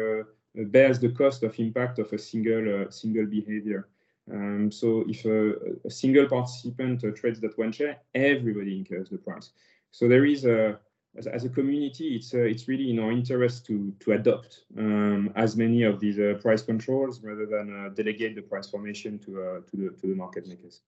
bears 0.54 0.98
the 0.98 1.10
cost 1.10 1.42
of 1.42 1.58
impact 1.58 1.98
of 1.98 2.10
a 2.12 2.18
single 2.18 2.90
single 2.90 3.26
behavior. 3.26 3.88
Um, 4.32 4.72
so 4.72 5.04
if 5.06 5.24
a 5.24 5.90
single 5.90 6.26
participant 6.26 7.04
trades 7.14 7.40
that 7.40 7.58
one 7.58 7.72
share, 7.72 7.98
everybody 8.14 8.76
incurs 8.78 9.10
the 9.10 9.18
price. 9.18 9.50
So 9.92 10.08
there 10.08 10.24
is 10.24 10.44
a 10.46 10.78
as, 11.16 11.26
as, 11.26 11.44
a 11.44 11.48
community, 11.48 12.16
it's 12.16 12.34
uh, 12.34 12.38
it's 12.38 12.68
really 12.68 12.90
in 12.90 12.98
our 12.98 13.12
interest 13.12 13.66
to 13.66 13.92
to 14.00 14.12
adopt 14.12 14.64
um, 14.78 15.32
as 15.36 15.56
many 15.56 15.82
of 15.82 16.00
these 16.00 16.18
uh, 16.18 16.34
price 16.40 16.62
controls 16.62 17.22
rather 17.22 17.46
than 17.46 17.86
uh, 17.86 17.88
delegate 17.90 18.34
the 18.34 18.42
price 18.42 18.68
formation 18.68 19.18
to 19.20 19.42
uh, 19.42 19.60
to 19.70 19.76
the 19.76 19.90
to 20.00 20.06
the 20.08 20.14
market 20.14 20.46
makers. 20.46 20.82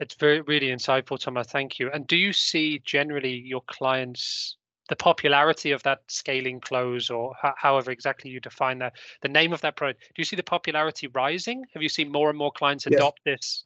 It's 0.00 0.14
very 0.14 0.40
really 0.42 0.68
insightful, 0.68 1.18
Thomas. 1.18 1.48
Thank 1.48 1.78
you. 1.78 1.90
And 1.92 2.06
do 2.06 2.16
you 2.16 2.32
see 2.32 2.80
generally 2.84 3.34
your 3.34 3.62
clients 3.66 4.56
the 4.88 4.96
popularity 4.96 5.70
of 5.70 5.82
that 5.84 6.00
scaling 6.08 6.58
close, 6.58 7.10
or 7.10 7.34
however 7.56 7.92
exactly 7.92 8.30
you 8.30 8.40
define 8.40 8.78
that, 8.78 8.94
the 9.22 9.28
name 9.28 9.52
of 9.52 9.60
that 9.60 9.76
product? 9.76 10.00
Do 10.00 10.20
you 10.20 10.24
see 10.24 10.36
the 10.36 10.42
popularity 10.42 11.06
rising? 11.06 11.64
Have 11.74 11.82
you 11.82 11.88
seen 11.88 12.10
more 12.10 12.28
and 12.28 12.36
more 12.36 12.50
clients 12.50 12.86
adopt 12.86 13.20
yes. 13.24 13.38
this? 13.38 13.64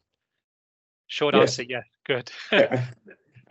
Short 1.06 1.34
yes. 1.34 1.58
answer, 1.58 1.62
yes. 1.62 1.84
Good. 2.04 2.30
I 2.52 2.88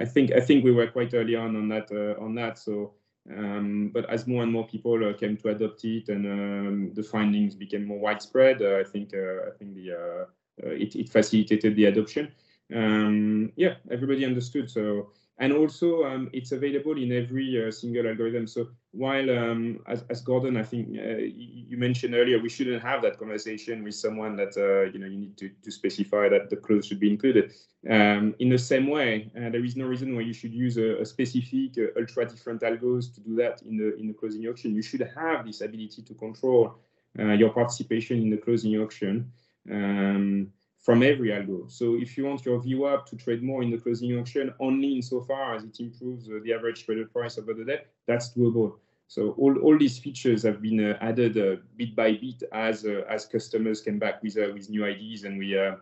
think 0.05 0.31
I 0.31 0.39
think 0.39 0.63
we 0.63 0.71
were 0.71 0.87
quite 0.87 1.13
early 1.13 1.35
on 1.35 1.55
on 1.55 1.69
that 1.69 1.91
uh, 1.91 2.21
on 2.23 2.35
that. 2.35 2.57
So, 2.57 2.93
um, 3.29 3.91
but 3.93 4.09
as 4.09 4.27
more 4.27 4.43
and 4.43 4.51
more 4.51 4.67
people 4.67 5.07
uh, 5.07 5.13
came 5.13 5.37
to 5.37 5.49
adopt 5.49 5.85
it 5.85 6.09
and 6.09 6.25
um, 6.25 6.91
the 6.93 7.03
findings 7.03 7.55
became 7.55 7.85
more 7.85 7.99
widespread, 7.99 8.61
uh, 8.61 8.77
I 8.79 8.83
think 8.83 9.13
I 9.13 9.51
think 9.57 9.75
the 9.75 10.27
it, 10.57 10.95
it 10.95 11.09
facilitated 11.09 11.75
the 11.75 11.85
adoption. 11.85 12.31
Um, 12.73 13.51
yeah, 13.55 13.75
everybody 13.91 14.25
understood. 14.25 14.69
So 14.69 15.11
and 15.39 15.51
also 15.51 16.03
um, 16.03 16.29
it's 16.31 16.51
available 16.51 16.95
in 16.97 17.11
every 17.11 17.65
uh, 17.65 17.71
single 17.71 18.07
algorithm. 18.07 18.45
So 18.45 18.69
while 18.91 19.29
um, 19.31 19.79
as, 19.87 20.03
as, 20.09 20.21
Gordon, 20.21 20.57
I 20.57 20.63
think 20.63 20.89
uh, 20.89 21.17
you 21.17 21.75
mentioned 21.77 22.13
earlier, 22.13 22.39
we 22.39 22.49
shouldn't 22.49 22.83
have 22.83 23.01
that 23.01 23.17
conversation 23.17 23.83
with 23.83 23.95
someone 23.95 24.35
that 24.35 24.55
uh, 24.55 24.91
you 24.91 24.99
know 24.99 25.07
you 25.07 25.17
need 25.17 25.37
to, 25.37 25.49
to 25.63 25.71
specify 25.71 26.29
that 26.29 26.49
the 26.49 26.57
close 26.57 26.85
should 26.85 26.99
be 26.99 27.09
included. 27.09 27.51
Um, 27.89 28.35
in 28.39 28.49
the 28.49 28.59
same 28.59 28.87
way, 28.87 29.31
uh, 29.35 29.49
there 29.49 29.65
is 29.65 29.75
no 29.75 29.85
reason 29.85 30.15
why 30.15 30.21
you 30.21 30.33
should 30.33 30.53
use 30.53 30.77
a, 30.77 31.01
a 31.01 31.05
specific 31.05 31.71
uh, 31.77 31.99
ultra 31.99 32.29
different 32.29 32.61
algos 32.61 33.13
to 33.15 33.21
do 33.21 33.35
that 33.37 33.63
in 33.63 33.77
the 33.77 33.95
in 33.95 34.07
the 34.07 34.13
closing 34.13 34.47
auction. 34.47 34.75
You 34.75 34.83
should 34.83 35.09
have 35.15 35.45
this 35.45 35.61
ability 35.61 36.03
to 36.03 36.13
control 36.13 36.75
uh, 37.17 37.33
your 37.33 37.49
participation 37.49 38.21
in 38.21 38.29
the 38.29 38.37
closing 38.37 38.79
auction. 38.79 39.31
Um, 39.71 40.51
from 40.83 41.01
every 41.01 41.29
algo. 41.29 41.71
So 41.71 41.95
if 41.95 42.17
you 42.17 42.25
want 42.25 42.45
your 42.45 42.61
VWAP 42.61 43.05
to 43.05 43.15
trade 43.15 43.41
more 43.41 43.63
in 43.63 43.71
the 43.71 43.77
closing 43.77 44.11
auction 44.19 44.53
only 44.59 44.95
insofar 44.95 45.55
as 45.55 45.63
it 45.63 45.79
improves 45.79 46.29
uh, 46.29 46.39
the 46.43 46.53
average 46.53 46.85
traded 46.85 47.11
price 47.11 47.37
over 47.37 47.53
the 47.53 47.63
day, 47.63 47.81
that's 48.05 48.33
doable. 48.33 48.73
So 49.07 49.31
all, 49.37 49.57
all 49.59 49.77
these 49.77 49.97
features 49.97 50.43
have 50.43 50.61
been 50.61 50.91
uh, 50.91 50.97
added 50.99 51.37
uh, 51.37 51.61
bit 51.77 51.95
by 51.95 52.11
bit 52.13 52.43
as 52.51 52.85
uh, 52.85 53.03
as 53.09 53.25
customers 53.25 53.81
came 53.81 53.97
back 53.97 54.21
with 54.21 54.37
uh, 54.37 54.51
with 54.53 54.69
new 54.69 54.85
ideas 54.85 55.23
and 55.23 55.39
we, 55.39 55.57
uh, 55.57 55.75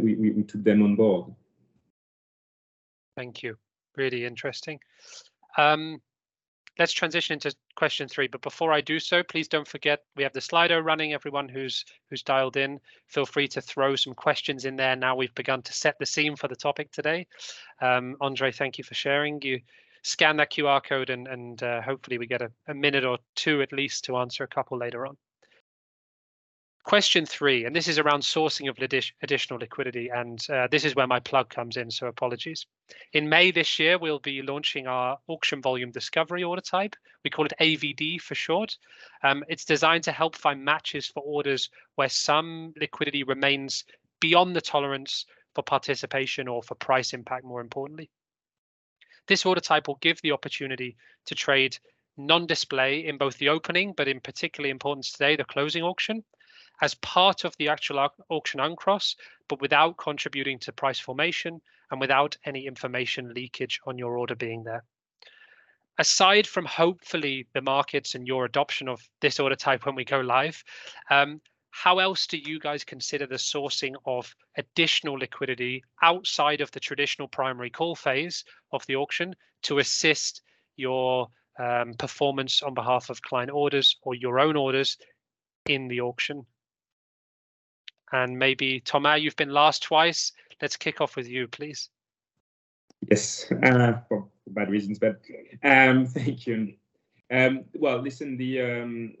we, 0.00 0.14
we 0.16 0.30
we 0.30 0.42
took 0.42 0.62
them 0.62 0.82
on 0.82 0.96
board. 0.96 1.34
Thank 3.16 3.42
you. 3.42 3.56
Really 3.96 4.26
interesting. 4.26 4.78
Um, 5.56 6.02
let's 6.78 6.92
transition 6.92 7.34
into 7.34 7.54
question 7.74 8.08
three. 8.08 8.26
But 8.26 8.42
before 8.42 8.72
I 8.72 8.80
do 8.80 8.98
so, 8.98 9.22
please 9.22 9.48
don't 9.48 9.66
forget 9.66 10.00
we 10.16 10.22
have 10.22 10.32
the 10.32 10.40
Slido 10.40 10.82
running. 10.82 11.12
Everyone 11.12 11.48
who's 11.48 11.84
who's 12.10 12.22
dialed 12.22 12.56
in, 12.56 12.80
feel 13.08 13.26
free 13.26 13.48
to 13.48 13.60
throw 13.60 13.96
some 13.96 14.14
questions 14.14 14.64
in 14.64 14.76
there. 14.76 14.96
Now 14.96 15.16
we've 15.16 15.34
begun 15.34 15.62
to 15.62 15.72
set 15.72 15.98
the 15.98 16.06
scene 16.06 16.36
for 16.36 16.48
the 16.48 16.56
topic 16.56 16.92
today. 16.92 17.26
Um, 17.80 18.16
Andre, 18.20 18.52
thank 18.52 18.78
you 18.78 18.84
for 18.84 18.94
sharing. 18.94 19.40
You 19.42 19.60
scan 20.02 20.36
that 20.36 20.52
QR 20.52 20.82
code 20.82 21.10
and 21.10 21.26
and 21.28 21.62
uh, 21.62 21.82
hopefully 21.82 22.18
we 22.18 22.26
get 22.26 22.42
a, 22.42 22.50
a 22.68 22.74
minute 22.74 23.04
or 23.04 23.18
two 23.34 23.62
at 23.62 23.72
least 23.72 24.04
to 24.04 24.16
answer 24.16 24.44
a 24.44 24.48
couple 24.48 24.78
later 24.78 25.06
on. 25.06 25.16
Question 26.86 27.26
three, 27.26 27.64
and 27.64 27.74
this 27.74 27.88
is 27.88 27.98
around 27.98 28.20
sourcing 28.20 28.68
of 28.68 28.78
additional 29.20 29.58
liquidity, 29.58 30.08
and 30.08 30.46
uh, 30.48 30.68
this 30.70 30.84
is 30.84 30.94
where 30.94 31.08
my 31.08 31.18
plug 31.18 31.48
comes 31.48 31.76
in, 31.76 31.90
so 31.90 32.06
apologies. 32.06 32.64
In 33.12 33.28
May 33.28 33.50
this 33.50 33.80
year, 33.80 33.98
we'll 33.98 34.20
be 34.20 34.40
launching 34.40 34.86
our 34.86 35.18
auction 35.26 35.60
volume 35.60 35.90
discovery 35.90 36.44
order 36.44 36.62
type. 36.62 36.94
We 37.24 37.30
call 37.30 37.46
it 37.46 37.54
AVD 37.60 38.20
for 38.20 38.36
short. 38.36 38.78
Um, 39.24 39.42
it's 39.48 39.64
designed 39.64 40.04
to 40.04 40.12
help 40.12 40.36
find 40.36 40.64
matches 40.64 41.08
for 41.08 41.24
orders 41.24 41.70
where 41.96 42.08
some 42.08 42.72
liquidity 42.76 43.24
remains 43.24 43.82
beyond 44.20 44.54
the 44.54 44.60
tolerance 44.60 45.26
for 45.56 45.62
participation 45.62 46.46
or 46.46 46.62
for 46.62 46.76
price 46.76 47.14
impact, 47.14 47.44
more 47.44 47.60
importantly. 47.60 48.10
This 49.26 49.44
order 49.44 49.60
type 49.60 49.88
will 49.88 49.98
give 50.00 50.22
the 50.22 50.30
opportunity 50.30 50.96
to 51.24 51.34
trade 51.34 51.76
non-display 52.16 53.04
in 53.04 53.18
both 53.18 53.38
the 53.38 53.48
opening, 53.48 53.92
but 53.92 54.06
in 54.06 54.20
particularly 54.20 54.70
importance 54.70 55.10
today, 55.10 55.34
the 55.34 55.44
closing 55.44 55.82
auction, 55.82 56.22
as 56.80 56.94
part 56.94 57.44
of 57.44 57.56
the 57.56 57.68
actual 57.68 58.08
auction 58.28 58.60
uncross, 58.60 59.16
but 59.48 59.60
without 59.60 59.96
contributing 59.96 60.58
to 60.60 60.72
price 60.72 60.98
formation 60.98 61.60
and 61.90 62.00
without 62.00 62.36
any 62.44 62.66
information 62.66 63.32
leakage 63.32 63.80
on 63.86 63.98
your 63.98 64.18
order 64.18 64.34
being 64.34 64.64
there. 64.64 64.84
Aside 65.98 66.46
from 66.46 66.66
hopefully 66.66 67.46
the 67.54 67.62
markets 67.62 68.14
and 68.14 68.26
your 68.26 68.44
adoption 68.44 68.88
of 68.88 69.00
this 69.20 69.40
order 69.40 69.56
type 69.56 69.86
when 69.86 69.94
we 69.94 70.04
go 70.04 70.20
live, 70.20 70.62
um, 71.10 71.40
how 71.70 71.98
else 71.98 72.26
do 72.26 72.38
you 72.38 72.58
guys 72.58 72.84
consider 72.84 73.26
the 73.26 73.36
sourcing 73.36 73.94
of 74.04 74.34
additional 74.56 75.14
liquidity 75.14 75.84
outside 76.02 76.60
of 76.60 76.70
the 76.70 76.80
traditional 76.80 77.28
primary 77.28 77.70
call 77.70 77.94
phase 77.94 78.44
of 78.72 78.84
the 78.86 78.96
auction 78.96 79.34
to 79.62 79.78
assist 79.78 80.42
your 80.76 81.28
um, 81.58 81.94
performance 81.94 82.62
on 82.62 82.74
behalf 82.74 83.08
of 83.10 83.22
client 83.22 83.50
orders 83.50 83.96
or 84.02 84.14
your 84.14 84.38
own 84.38 84.56
orders 84.56 84.98
in 85.66 85.88
the 85.88 86.00
auction? 86.00 86.46
And 88.12 88.38
maybe 88.38 88.80
Thomas, 88.80 89.20
you've 89.20 89.36
been 89.36 89.50
last 89.50 89.82
twice. 89.82 90.32
Let's 90.62 90.76
kick 90.76 91.00
off 91.00 91.16
with 91.16 91.28
you, 91.28 91.48
please. 91.48 91.90
Yes, 93.10 93.50
uh, 93.62 93.98
for 94.08 94.26
bad 94.48 94.70
reasons, 94.70 94.98
but 94.98 95.20
um, 95.62 96.06
thank 96.06 96.46
you. 96.46 96.74
Um, 97.30 97.64
well, 97.74 98.00
listen, 98.00 98.36
the 98.36 98.60
um, 98.60 99.14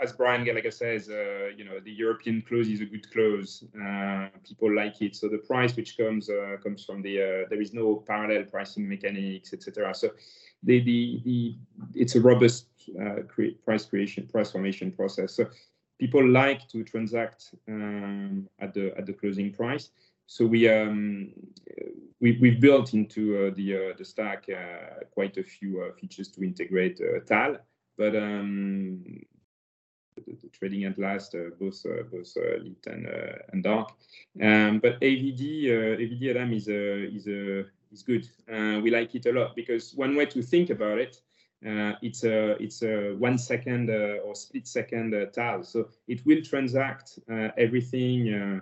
as 0.00 0.12
Brian 0.12 0.44
Gallagher 0.44 0.70
says, 0.70 1.08
uh, 1.08 1.48
you 1.56 1.64
know, 1.64 1.80
the 1.80 1.92
European 1.92 2.42
close 2.42 2.68
is 2.68 2.80
a 2.80 2.86
good 2.86 3.10
close. 3.10 3.64
Uh, 3.74 4.28
people 4.46 4.74
like 4.74 5.00
it. 5.02 5.16
So 5.16 5.28
the 5.28 5.38
price 5.38 5.76
which 5.76 5.96
comes 5.96 6.30
uh, 6.30 6.56
comes 6.62 6.84
from 6.84 7.02
the 7.02 7.22
uh, 7.22 7.48
there 7.50 7.60
is 7.60 7.72
no 7.72 8.02
parallel 8.06 8.44
pricing 8.44 8.88
mechanics, 8.88 9.52
etc. 9.52 9.94
So 9.94 10.10
the 10.62 10.80
the 10.80 11.20
the 11.24 11.56
it's 11.94 12.14
a 12.14 12.20
robust 12.20 12.66
uh, 13.00 13.22
cre 13.28 13.48
price 13.64 13.84
creation 13.84 14.26
price 14.26 14.50
formation 14.50 14.90
process. 14.92 15.34
So 15.34 15.46
people 15.98 16.26
like 16.26 16.68
to 16.68 16.84
transact 16.84 17.54
um, 17.68 18.48
at 18.58 18.74
the 18.74 18.96
at 18.96 19.06
the 19.06 19.12
closing 19.12 19.52
price. 19.52 19.90
So 20.26 20.44
we 20.44 20.68
um, 20.68 21.32
we 22.20 22.38
we've 22.40 22.60
built 22.60 22.94
into 22.94 23.46
uh, 23.46 23.50
the 23.54 23.76
uh, 23.76 23.96
the 23.96 24.04
stack 24.04 24.46
uh, 24.48 25.04
quite 25.10 25.36
a 25.36 25.42
few 25.42 25.82
uh, 25.82 25.92
features 25.92 26.28
to 26.28 26.42
integrate 26.42 27.00
uh, 27.00 27.20
TAL, 27.20 27.58
but 27.96 28.16
um, 28.16 29.04
the, 30.16 30.36
the, 30.42 30.48
trading 30.48 30.84
at 30.84 30.98
last 30.98 31.34
uh, 31.34 31.50
both 31.60 31.84
both 32.10 32.36
lit 32.36 32.86
and 32.86 33.06
and 33.52 33.62
dark. 33.62 33.92
Um, 34.42 34.80
but 34.80 35.00
AVD 35.00 35.66
AVD 35.66 36.54
is 36.54 36.68
a 36.68 37.14
is 37.14 37.26
a 37.28 37.64
is 37.92 38.02
good. 38.02 38.28
we 38.82 38.90
like 38.90 39.14
it 39.14 39.26
a 39.26 39.32
lot 39.32 39.54
because 39.54 39.94
one 39.94 40.16
way 40.16 40.26
to 40.26 40.42
think 40.42 40.70
about 40.70 40.98
it 40.98 41.20
it's 42.02 42.24
a 42.24 42.62
it's 42.62 42.82
a 42.82 43.14
one 43.18 43.38
second 43.38 43.90
uh, 43.90 44.24
or 44.24 44.34
split 44.34 44.66
second 44.66 45.14
uh, 45.14 45.26
TAL. 45.26 45.64
So 45.64 45.88
it 46.06 46.24
will 46.26 46.42
transact 46.42 47.18
everything, 47.56 48.60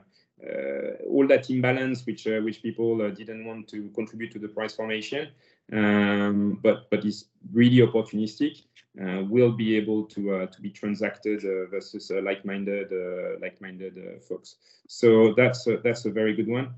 all 1.08 1.26
that 1.26 1.50
imbalance 1.50 2.06
which 2.06 2.26
which 2.26 2.62
people 2.62 3.10
didn't 3.10 3.44
want 3.44 3.68
to 3.68 3.90
contribute 3.90 4.32
to 4.32 4.38
the 4.38 4.48
price 4.48 4.74
formation, 4.74 5.28
um, 5.72 6.58
but 6.62 6.90
but 6.90 7.04
is 7.04 7.26
really 7.52 7.86
opportunistic. 7.86 8.62
Uh, 8.94 9.24
will 9.28 9.50
be 9.50 9.76
able 9.76 10.04
to 10.04 10.36
uh, 10.36 10.46
to 10.46 10.60
be 10.60 10.70
transacted 10.70 11.44
uh, 11.44 11.66
versus 11.66 12.12
like-minded 12.22 12.92
like-minded 13.40 14.22
folks. 14.22 14.54
So 14.86 15.34
that's 15.34 15.66
a, 15.66 15.78
that's 15.78 16.04
a 16.04 16.10
very 16.10 16.32
good 16.32 16.46
one. 16.46 16.74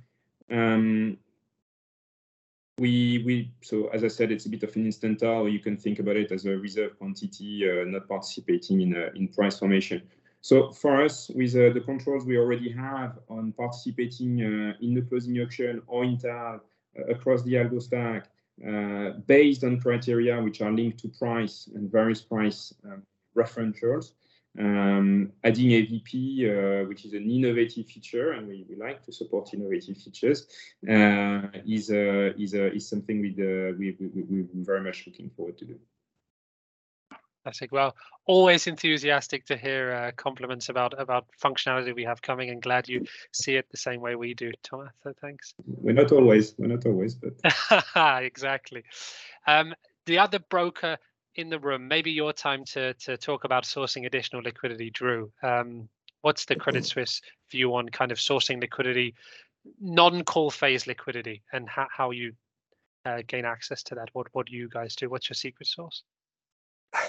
Um, 0.51 1.19
we 2.79 3.23
we 3.25 3.51
so 3.63 3.89
as 3.89 4.05
I 4.05 4.09
said, 4.09 4.31
it's 4.31 4.47
a 4.47 4.51
bit 4.51 4.63
of 4.63 4.75
an 4.77 4.85
instant 4.85 5.23
You 5.23 5.61
can 5.61 5.77
think 5.77 5.99
about 5.99 6.17
it 6.17 6.31
as 6.31 6.45
a 6.45 6.57
reserve 6.59 6.99
quantity, 6.99 7.69
uh, 7.69 7.85
not 7.85 8.09
participating 8.09 8.83
in 8.83 8.95
uh, 8.95 9.11
in 9.15 9.29
price 9.29 9.59
formation. 9.59 10.03
So 10.43 10.71
for 10.71 11.03
us, 11.03 11.31
with 11.35 11.57
uh, 11.57 11.73
the 11.73 11.81
controls 11.81 12.25
we 12.25 12.37
already 12.37 12.71
have 12.71 13.19
on 13.29 13.53
participating 13.53 14.39
in 14.39 14.95
the 14.95 15.03
closing 15.03 15.37
auction 15.41 15.83
or 15.87 16.05
in 16.05 16.19
TAL 16.19 16.61
across 17.09 17.43
the 17.43 17.55
algo 17.55 17.83
stack, 17.83 18.29
based 19.27 19.65
on 19.65 19.81
criteria 19.81 20.41
which 20.41 20.61
are 20.61 20.71
linked 20.71 20.99
to 21.01 21.09
price 21.09 21.69
and 21.75 21.91
various 21.91 22.21
price 22.21 22.73
um, 22.85 23.03
referentials, 23.37 24.13
um, 24.59 25.33
adding 25.45 25.71
AVD, 25.71 26.85
uh, 26.85 26.89
which 26.89 27.05
is 27.05 27.13
an 27.13 27.31
innovative 27.31 27.87
feature, 27.87 28.33
and 28.33 28.49
we, 28.49 28.65
we 28.69 28.77
like 28.77 29.03
to 29.05 29.13
support 29.13 29.53
innovative 29.53 29.97
features, 29.97 30.47
uh, 30.89 31.43
is 31.67 31.91
uh, 31.91 32.33
is 32.39 32.55
uh, 32.55 32.71
is 32.75 32.89
something 32.89 33.21
we, 33.21 33.35
we, 33.79 33.97
we 34.01 34.23
we're 34.29 34.65
very 34.65 34.83
much 34.83 35.07
looking 35.07 35.31
forward 35.31 35.59
to 35.59 35.65
do. 35.67 35.79
Fantastic. 37.45 37.71
Well, 37.71 37.95
always 38.27 38.67
enthusiastic 38.67 39.47
to 39.47 39.57
hear 39.57 39.93
uh, 39.93 40.11
compliments 40.17 40.69
about 40.69 41.01
about 41.01 41.27
functionality 41.41 41.95
we 41.95 42.03
have 42.05 42.21
coming, 42.21 42.51
and 42.51 42.61
glad 42.61 42.89
you 42.89 43.05
see 43.33 43.55
it 43.55 43.67
the 43.71 43.77
same 43.77 44.01
way 44.01 44.17
we 44.17 44.35
do, 44.35 44.51
Thomas. 44.63 44.93
So 45.05 45.13
thanks. 45.21 45.55
We're 45.65 45.95
not 45.95 46.11
always. 46.11 46.55
We're 46.59 46.67
not 46.67 46.85
always, 46.87 47.15
but 47.15 47.35
exactly. 48.23 48.83
Um, 49.47 49.75
the 50.07 50.19
other 50.19 50.41
broker 50.41 50.99
in 51.37 51.51
the 51.51 51.59
room, 51.59 51.87
maybe 51.87 52.11
your 52.11 52.33
time 52.33 52.65
to 52.65 52.95
to 52.95 53.17
talk 53.17 53.45
about 53.45 53.65
sourcing 53.65 54.07
additional 54.07 54.43
liquidity, 54.43 54.91
Drew. 54.91 55.31
Um, 55.43 55.89
what's 56.23 56.45
the 56.47 56.57
Credit 56.57 56.83
mm-hmm. 56.83 57.01
Suisse 57.01 57.21
view 57.51 57.75
on 57.75 57.89
kind 57.89 58.11
of 58.11 58.19
sourcing 58.19 58.61
liquidity, 58.61 59.15
non-call 59.81 60.51
phase 60.51 60.87
liquidity, 60.87 61.43
and 61.53 61.69
how, 61.69 61.87
how 61.95 62.11
you 62.11 62.33
uh, 63.05 63.23
gain 63.27 63.45
access 63.45 63.83
to 63.85 63.95
that? 63.97 64.09
What 64.13 64.29
what 64.33 64.47
do 64.47 64.57
you 64.57 64.69
guys 64.69 64.97
do? 64.97 65.09
What's 65.09 65.29
your 65.29 65.35
secret 65.35 65.69
sauce? 65.69 66.03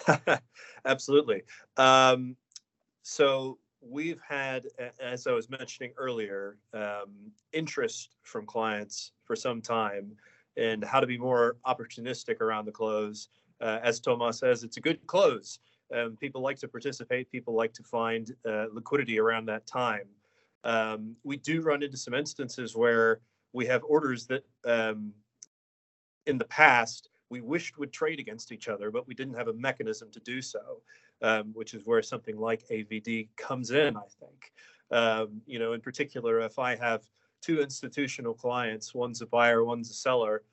Absolutely. 0.85 1.43
Um, 1.77 2.35
so 3.03 3.57
we've 3.81 4.19
had, 4.27 4.65
as 4.99 5.27
I 5.27 5.31
was 5.31 5.49
mentioning 5.49 5.93
earlier, 5.97 6.57
um, 6.73 7.31
interest 7.53 8.15
from 8.23 8.45
clients 8.45 9.11
for 9.23 9.35
some 9.35 9.61
time 9.61 10.11
and 10.57 10.83
how 10.83 10.99
to 10.99 11.07
be 11.07 11.17
more 11.17 11.57
opportunistic 11.65 12.41
around 12.41 12.65
the 12.65 12.71
close 12.71 13.29
uh, 13.61 13.79
as 13.83 13.99
Thomas 13.99 14.39
says, 14.39 14.63
it's 14.63 14.77
a 14.77 14.81
good 14.81 15.05
close. 15.07 15.59
Um, 15.95 16.17
people 16.17 16.41
like 16.41 16.57
to 16.59 16.67
participate. 16.67 17.31
People 17.31 17.55
like 17.55 17.73
to 17.73 17.83
find 17.83 18.33
uh, 18.47 18.65
liquidity 18.71 19.19
around 19.19 19.45
that 19.45 19.65
time. 19.65 20.07
Um, 20.63 21.15
we 21.23 21.37
do 21.37 21.61
run 21.61 21.83
into 21.83 21.97
some 21.97 22.13
instances 22.13 22.75
where 22.75 23.21
we 23.53 23.65
have 23.67 23.83
orders 23.85 24.27
that 24.27 24.43
um, 24.65 25.13
in 26.25 26.37
the 26.37 26.45
past 26.45 27.09
we 27.29 27.41
wished 27.41 27.77
would 27.77 27.91
trade 27.91 28.19
against 28.19 28.51
each 28.51 28.67
other, 28.67 28.91
but 28.91 29.07
we 29.07 29.13
didn't 29.13 29.33
have 29.33 29.47
a 29.47 29.53
mechanism 29.53 30.09
to 30.11 30.19
do 30.21 30.41
so, 30.41 30.81
um, 31.21 31.51
which 31.53 31.73
is 31.73 31.85
where 31.85 32.01
something 32.01 32.37
like 32.37 32.67
AVD 32.69 33.27
comes 33.37 33.71
in, 33.71 33.97
I 33.97 34.07
think. 34.19 34.51
Um, 34.91 35.41
you 35.45 35.59
know, 35.59 35.73
in 35.73 35.81
particular, 35.81 36.39
if 36.39 36.57
I 36.57 36.75
have 36.75 37.03
two 37.41 37.61
institutional 37.61 38.33
clients, 38.33 38.93
one's 38.93 39.21
a 39.21 39.25
buyer, 39.25 39.63
one's 39.63 39.89
a 39.89 39.93
seller, 39.93 40.43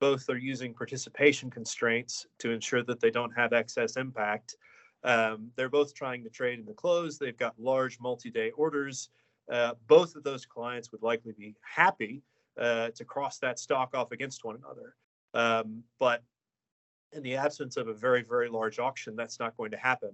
both 0.00 0.28
are 0.28 0.38
using 0.38 0.74
participation 0.74 1.50
constraints 1.50 2.26
to 2.38 2.50
ensure 2.50 2.82
that 2.82 3.00
they 3.00 3.10
don't 3.10 3.32
have 3.32 3.52
excess 3.52 3.96
impact. 3.96 4.56
Um, 5.04 5.50
they're 5.56 5.68
both 5.68 5.94
trying 5.94 6.24
to 6.24 6.30
trade 6.30 6.58
in 6.58 6.66
the 6.66 6.72
close. 6.72 7.18
They've 7.18 7.36
got 7.36 7.54
large 7.58 8.00
multi-day 8.00 8.50
orders. 8.50 9.10
Uh, 9.50 9.74
both 9.86 10.16
of 10.16 10.24
those 10.24 10.46
clients 10.46 10.90
would 10.92 11.02
likely 11.02 11.32
be 11.32 11.54
happy 11.62 12.22
uh, 12.58 12.88
to 12.90 13.04
cross 13.04 13.38
that 13.38 13.58
stock 13.58 13.94
off 13.94 14.12
against 14.12 14.44
one 14.44 14.56
another. 14.56 14.96
Um, 15.34 15.82
but 15.98 16.22
in 17.12 17.22
the 17.22 17.36
absence 17.36 17.76
of 17.76 17.88
a 17.88 17.94
very, 17.94 18.22
very 18.22 18.48
large 18.48 18.78
auction, 18.78 19.16
that's 19.16 19.38
not 19.38 19.56
going 19.56 19.70
to 19.70 19.76
happen 19.76 20.12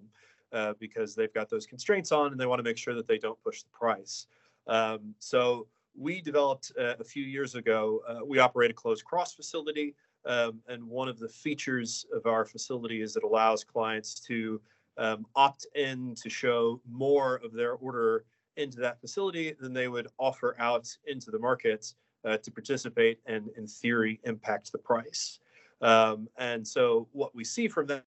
uh, 0.53 0.75
because 0.79 1.15
they've 1.15 1.33
got 1.33 1.49
those 1.51 1.67
constraints 1.67 2.13
on 2.13 2.33
and 2.33 2.41
they 2.41 2.47
want 2.47 2.59
to 2.59 2.63
make 2.63 2.79
sure 2.79 2.95
that 2.95 3.07
they 3.07 3.19
don't 3.19 3.41
push 3.43 3.63
the 3.63 3.69
price. 3.71 4.27
Um, 4.67 5.15
so 5.19 5.67
we 5.99 6.21
developed 6.21 6.73
uh, 6.79 6.95
a 6.99 7.05
few 7.05 7.25
years 7.25 7.55
ago, 7.55 8.01
uh, 8.09 8.25
we 8.25 8.39
operate 8.39 8.71
a 8.71 8.75
closed 8.75 9.05
cross 9.05 9.35
facility. 9.35 9.95
Um, 10.25 10.61
and 10.69 10.83
one 10.85 11.09
of 11.09 11.19
the 11.19 11.29
features 11.29 12.05
of 12.13 12.27
our 12.27 12.45
facility 12.45 13.01
is 13.01 13.17
it 13.17 13.23
allows 13.23 13.63
clients 13.63 14.19
to 14.21 14.61
um, 14.99 15.27
opt 15.37 15.67
in 15.75 16.15
to 16.17 16.29
show 16.29 16.81
more 16.91 17.37
of 17.45 17.53
their 17.53 17.75
order 17.75 18.25
into 18.57 18.81
that 18.81 19.01
facility 19.01 19.55
than 19.61 19.73
they 19.73 19.89
would 19.89 20.09
offer 20.19 20.57
out 20.59 20.89
into 21.07 21.31
the 21.31 21.39
market 21.39 21.95
uh, 22.25 22.37
to 22.39 22.51
participate 22.51 23.21
and, 23.27 23.49
in 23.57 23.67
theory, 23.67 24.21
impact 24.25 24.73
the 24.73 24.79
price. 24.79 25.39
Um, 25.81 26.29
and 26.39 26.67
so, 26.67 27.07
what 27.13 27.35
we 27.35 27.45
see 27.45 27.69
from 27.69 27.87
that, 27.87 28.05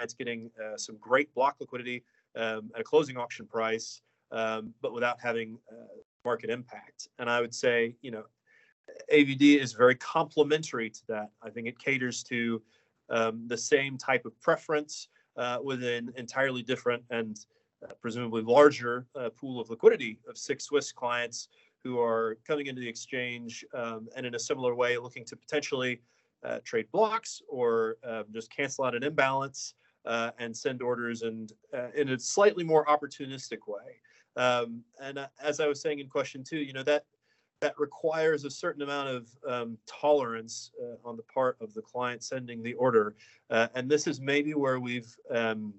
it's 0.00 0.14
getting 0.14 0.50
uh, 0.62 0.76
some 0.76 0.96
great 0.98 1.34
block 1.34 1.56
liquidity 1.60 2.04
um, 2.36 2.70
at 2.74 2.80
a 2.80 2.84
closing 2.84 3.16
auction 3.16 3.46
price, 3.46 4.02
um, 4.30 4.72
but 4.80 4.92
without 4.92 5.18
having 5.20 5.58
uh, 5.70 5.96
market 6.26 6.50
impact. 6.50 7.08
And 7.18 7.30
I 7.30 7.40
would 7.40 7.54
say, 7.54 7.96
you 8.02 8.10
know, 8.10 8.24
AVD 9.12 9.60
is 9.60 9.72
very 9.72 9.94
complementary 9.94 10.90
to 10.90 11.00
that. 11.08 11.30
I 11.42 11.50
think 11.50 11.66
it 11.68 11.78
caters 11.78 12.22
to 12.24 12.62
um, 13.08 13.44
the 13.46 13.56
same 13.56 13.96
type 13.96 14.26
of 14.26 14.38
preference 14.40 15.08
uh, 15.36 15.58
with 15.62 15.82
an 15.82 16.12
entirely 16.16 16.62
different 16.62 17.02
and 17.10 17.38
uh, 17.84 17.92
presumably 18.00 18.42
larger 18.42 19.06
uh, 19.14 19.30
pool 19.30 19.60
of 19.60 19.70
liquidity 19.70 20.18
of 20.28 20.36
six 20.36 20.64
Swiss 20.64 20.92
clients 20.92 21.48
who 21.84 22.00
are 22.00 22.38
coming 22.46 22.66
into 22.66 22.80
the 22.80 22.88
exchange 22.88 23.64
um, 23.74 24.08
and 24.16 24.26
in 24.26 24.34
a 24.34 24.38
similar 24.38 24.74
way 24.74 24.98
looking 24.98 25.24
to 25.24 25.36
potentially 25.36 26.00
uh, 26.44 26.58
trade 26.64 26.86
blocks 26.90 27.42
or 27.48 27.96
um, 28.04 28.24
just 28.32 28.50
cancel 28.50 28.84
out 28.84 28.94
an 28.94 29.02
imbalance 29.02 29.74
uh, 30.06 30.30
and 30.38 30.56
send 30.56 30.82
orders 30.82 31.22
and 31.22 31.52
uh, 31.74 31.88
in 31.94 32.08
a 32.10 32.18
slightly 32.18 32.64
more 32.64 32.84
opportunistic 32.86 33.58
way. 33.66 34.00
Um, 34.36 34.82
and 35.00 35.26
as 35.42 35.60
I 35.60 35.66
was 35.66 35.80
saying 35.80 35.98
in 35.98 36.08
question 36.08 36.44
two, 36.44 36.58
you 36.58 36.72
know 36.72 36.82
that 36.82 37.04
that 37.60 37.78
requires 37.78 38.44
a 38.44 38.50
certain 38.50 38.82
amount 38.82 39.08
of 39.08 39.28
um, 39.48 39.78
tolerance 39.86 40.72
uh, 40.82 41.08
on 41.08 41.16
the 41.16 41.22
part 41.22 41.56
of 41.60 41.72
the 41.72 41.80
client 41.80 42.22
sending 42.22 42.62
the 42.62 42.74
order. 42.74 43.14
Uh, 43.50 43.68
and 43.74 43.90
this 43.90 44.06
is 44.06 44.20
maybe 44.20 44.52
where 44.54 44.78
we've, 44.78 45.16
um, 45.30 45.72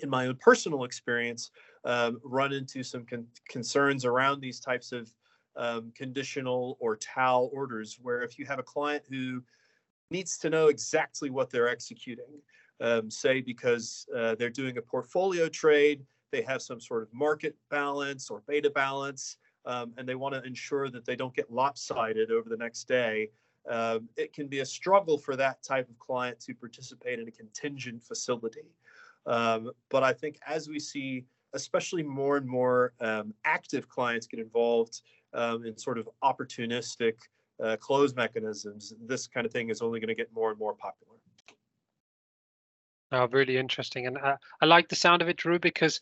in 0.00 0.08
my 0.08 0.26
own 0.26 0.36
personal 0.36 0.84
experience, 0.84 1.50
um, 1.84 2.18
run 2.24 2.52
into 2.52 2.82
some 2.82 3.04
con- 3.04 3.26
concerns 3.48 4.04
around 4.04 4.40
these 4.40 4.60
types 4.60 4.92
of 4.92 5.10
um, 5.56 5.92
conditional 5.94 6.78
or 6.80 6.96
TAL 6.96 7.50
orders, 7.52 7.98
where 8.00 8.22
if 8.22 8.38
you 8.38 8.46
have 8.46 8.58
a 8.58 8.62
client 8.62 9.04
who 9.08 9.42
needs 10.10 10.38
to 10.38 10.50
know 10.50 10.68
exactly 10.68 11.28
what 11.30 11.50
they're 11.50 11.68
executing, 11.68 12.40
um, 12.80 13.10
say 13.10 13.40
because 13.40 14.06
uh, 14.16 14.34
they're 14.36 14.50
doing 14.50 14.78
a 14.78 14.82
portfolio 14.82 15.48
trade, 15.48 16.04
they 16.34 16.42
have 16.42 16.60
some 16.60 16.80
sort 16.80 17.02
of 17.04 17.08
market 17.12 17.54
balance 17.70 18.28
or 18.28 18.42
beta 18.48 18.68
balance, 18.68 19.36
um, 19.66 19.92
and 19.96 20.08
they 20.08 20.16
want 20.16 20.34
to 20.34 20.42
ensure 20.42 20.90
that 20.90 21.04
they 21.04 21.14
don't 21.14 21.34
get 21.34 21.48
lopsided 21.50 22.32
over 22.32 22.48
the 22.48 22.56
next 22.56 22.88
day, 22.88 23.30
um, 23.70 24.08
it 24.16 24.32
can 24.32 24.48
be 24.48 24.58
a 24.58 24.66
struggle 24.66 25.16
for 25.16 25.36
that 25.36 25.62
type 25.62 25.88
of 25.88 25.96
client 26.00 26.40
to 26.40 26.52
participate 26.54 27.20
in 27.20 27.28
a 27.28 27.30
contingent 27.30 28.02
facility. 28.02 28.68
Um, 29.26 29.70
but 29.90 30.02
I 30.02 30.12
think 30.12 30.38
as 30.44 30.68
we 30.68 30.80
see, 30.80 31.24
especially 31.52 32.02
more 32.02 32.36
and 32.36 32.46
more 32.46 32.94
um, 33.00 33.32
active 33.44 33.88
clients 33.88 34.26
get 34.26 34.40
involved 34.40 35.02
um, 35.34 35.64
in 35.64 35.78
sort 35.78 35.98
of 35.98 36.08
opportunistic 36.22 37.14
uh, 37.62 37.76
close 37.76 38.14
mechanisms, 38.16 38.92
this 39.06 39.28
kind 39.28 39.46
of 39.46 39.52
thing 39.52 39.70
is 39.70 39.80
only 39.80 40.00
going 40.00 40.08
to 40.08 40.14
get 40.16 40.30
more 40.34 40.50
and 40.50 40.58
more 40.58 40.74
popular. 40.74 41.14
Oh, 43.14 43.28
really 43.28 43.56
interesting. 43.56 44.08
And 44.08 44.18
uh, 44.18 44.36
I 44.60 44.66
like 44.66 44.88
the 44.88 44.96
sound 44.96 45.22
of 45.22 45.28
it, 45.28 45.36
Drew, 45.36 45.60
because 45.60 46.00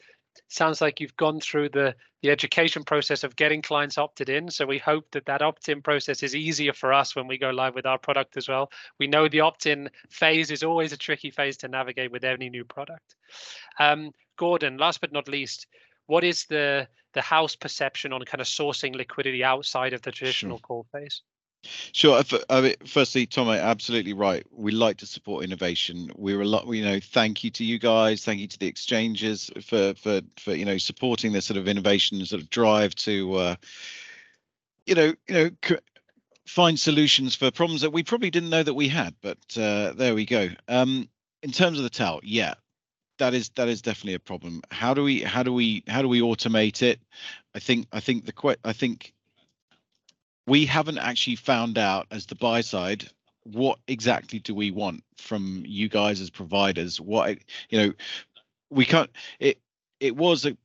sounds 0.48 0.80
like 0.80 1.00
you've 1.00 1.16
gone 1.16 1.40
through 1.40 1.70
the 1.70 1.94
the 2.22 2.30
education 2.30 2.84
process 2.84 3.24
of 3.24 3.34
getting 3.34 3.60
clients 3.60 3.98
opted 3.98 4.28
in. 4.28 4.48
So 4.48 4.64
we 4.64 4.78
hope 4.78 5.10
that 5.10 5.26
that 5.26 5.42
opt-in 5.42 5.82
process 5.82 6.22
is 6.22 6.36
easier 6.36 6.72
for 6.72 6.92
us 6.92 7.16
when 7.16 7.26
we 7.26 7.36
go 7.36 7.50
live 7.50 7.74
with 7.74 7.84
our 7.84 7.98
product 7.98 8.36
as 8.36 8.48
well. 8.48 8.70
We 9.00 9.08
know 9.08 9.26
the 9.26 9.40
opt-in 9.40 9.90
phase 10.08 10.52
is 10.52 10.62
always 10.62 10.92
a 10.92 10.96
tricky 10.96 11.32
phase 11.32 11.56
to 11.58 11.68
navigate 11.68 12.12
with 12.12 12.22
any 12.22 12.48
new 12.48 12.64
product. 12.64 13.16
Um, 13.80 14.12
gordon 14.36 14.78
last 14.78 15.00
but 15.00 15.12
not 15.12 15.28
least 15.28 15.66
what 16.06 16.24
is 16.24 16.46
the 16.46 16.88
the 17.14 17.20
house 17.20 17.54
perception 17.54 18.12
on 18.12 18.22
kind 18.24 18.40
of 18.40 18.46
sourcing 18.46 18.94
liquidity 18.94 19.44
outside 19.44 19.92
of 19.92 20.02
the 20.02 20.10
traditional 20.10 20.56
sure. 20.56 20.62
call 20.62 20.86
phase 20.92 21.22
Sure. 21.64 22.22
I 22.50 22.60
mean, 22.60 22.74
firstly, 22.86 23.26
Tom, 23.26 23.48
absolutely 23.48 24.12
right. 24.12 24.44
We 24.50 24.72
like 24.72 24.96
to 24.98 25.06
support 25.06 25.44
innovation. 25.44 26.10
We're 26.16 26.40
a 26.40 26.44
lot. 26.44 26.66
You 26.66 26.84
know, 26.84 26.98
thank 27.00 27.44
you 27.44 27.50
to 27.52 27.64
you 27.64 27.78
guys. 27.78 28.24
Thank 28.24 28.40
you 28.40 28.48
to 28.48 28.58
the 28.58 28.66
exchanges 28.66 29.50
for 29.64 29.94
for 29.94 30.20
for 30.38 30.54
you 30.54 30.64
know 30.64 30.78
supporting 30.78 31.32
this 31.32 31.46
sort 31.46 31.58
of 31.58 31.68
innovation 31.68 32.24
sort 32.26 32.42
of 32.42 32.50
drive 32.50 32.94
to, 32.96 33.34
uh, 33.34 33.56
you 34.86 34.94
know, 34.94 35.14
you 35.28 35.34
know, 35.34 35.50
c- 35.64 35.78
find 36.46 36.78
solutions 36.78 37.34
for 37.36 37.50
problems 37.50 37.82
that 37.82 37.90
we 37.92 38.02
probably 38.02 38.30
didn't 38.30 38.50
know 38.50 38.62
that 38.62 38.74
we 38.74 38.88
had. 38.88 39.14
But 39.22 39.38
uh, 39.56 39.92
there 39.92 40.14
we 40.14 40.26
go. 40.26 40.48
Um, 40.68 41.08
in 41.42 41.52
terms 41.52 41.78
of 41.78 41.84
the 41.84 41.90
TAL, 41.90 42.20
yeah, 42.24 42.54
that 43.18 43.34
is 43.34 43.50
that 43.50 43.68
is 43.68 43.82
definitely 43.82 44.14
a 44.14 44.20
problem. 44.20 44.62
How 44.70 44.94
do 44.94 45.04
we 45.04 45.22
how 45.22 45.42
do 45.42 45.52
we 45.52 45.84
how 45.88 46.02
do 46.02 46.08
we 46.08 46.20
automate 46.20 46.82
it? 46.82 47.00
I 47.54 47.60
think 47.60 47.86
I 47.92 48.00
think 48.00 48.26
the 48.26 48.32
que- 48.32 48.56
I 48.64 48.72
think 48.72 49.12
we 50.46 50.66
haven't 50.66 50.98
actually 50.98 51.36
found 51.36 51.78
out 51.78 52.06
as 52.10 52.26
the 52.26 52.34
buy 52.34 52.60
side 52.60 53.08
what 53.44 53.78
exactly 53.88 54.38
do 54.38 54.54
we 54.54 54.70
want 54.70 55.02
from 55.16 55.64
you 55.66 55.88
guys 55.88 56.20
as 56.20 56.30
providers? 56.30 57.00
What 57.00 57.38
you 57.70 57.78
know 57.78 57.92
we 58.70 58.84
can't 58.84 59.10
it 59.40 59.58
it 60.00 60.16
was 60.16 60.46
a, 60.46 60.56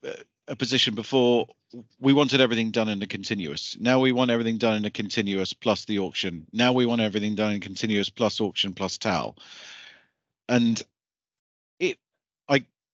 a 0.47 0.55
position 0.55 0.95
before. 0.95 1.47
We 1.99 2.13
wanted 2.13 2.39
everything 2.39 2.71
done 2.71 2.87
in 2.87 3.01
a 3.01 3.07
continuous. 3.07 3.75
Now 3.79 3.99
we 3.99 4.11
want 4.11 4.31
everything 4.31 4.57
done 4.57 4.77
in 4.77 4.85
a 4.85 4.91
continuous 4.91 5.53
plus 5.53 5.85
the 5.85 5.99
auction. 5.99 6.45
Now 6.53 6.71
we 6.71 6.85
want 6.85 7.01
everything 7.01 7.35
done 7.35 7.53
in 7.53 7.59
continuous 7.59 8.09
plus 8.09 8.39
auction 8.39 8.73
plus 8.73 8.97
tal 8.97 9.35
and 10.49 10.81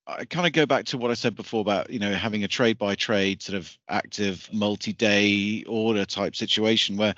i 0.07 0.25
kind 0.25 0.45
of 0.45 0.53
go 0.53 0.65
back 0.65 0.85
to 0.85 0.97
what 0.97 1.11
I 1.11 1.13
said 1.13 1.35
before 1.35 1.61
about 1.61 1.89
you 1.89 1.99
know 1.99 2.13
having 2.13 2.43
a 2.43 2.47
trade 2.47 2.77
by 2.77 2.95
trade 2.95 3.41
sort 3.41 3.57
of 3.57 3.77
active 3.89 4.49
multi-day 4.51 5.63
order 5.67 6.05
type 6.05 6.35
situation 6.35 6.97
where 6.97 7.15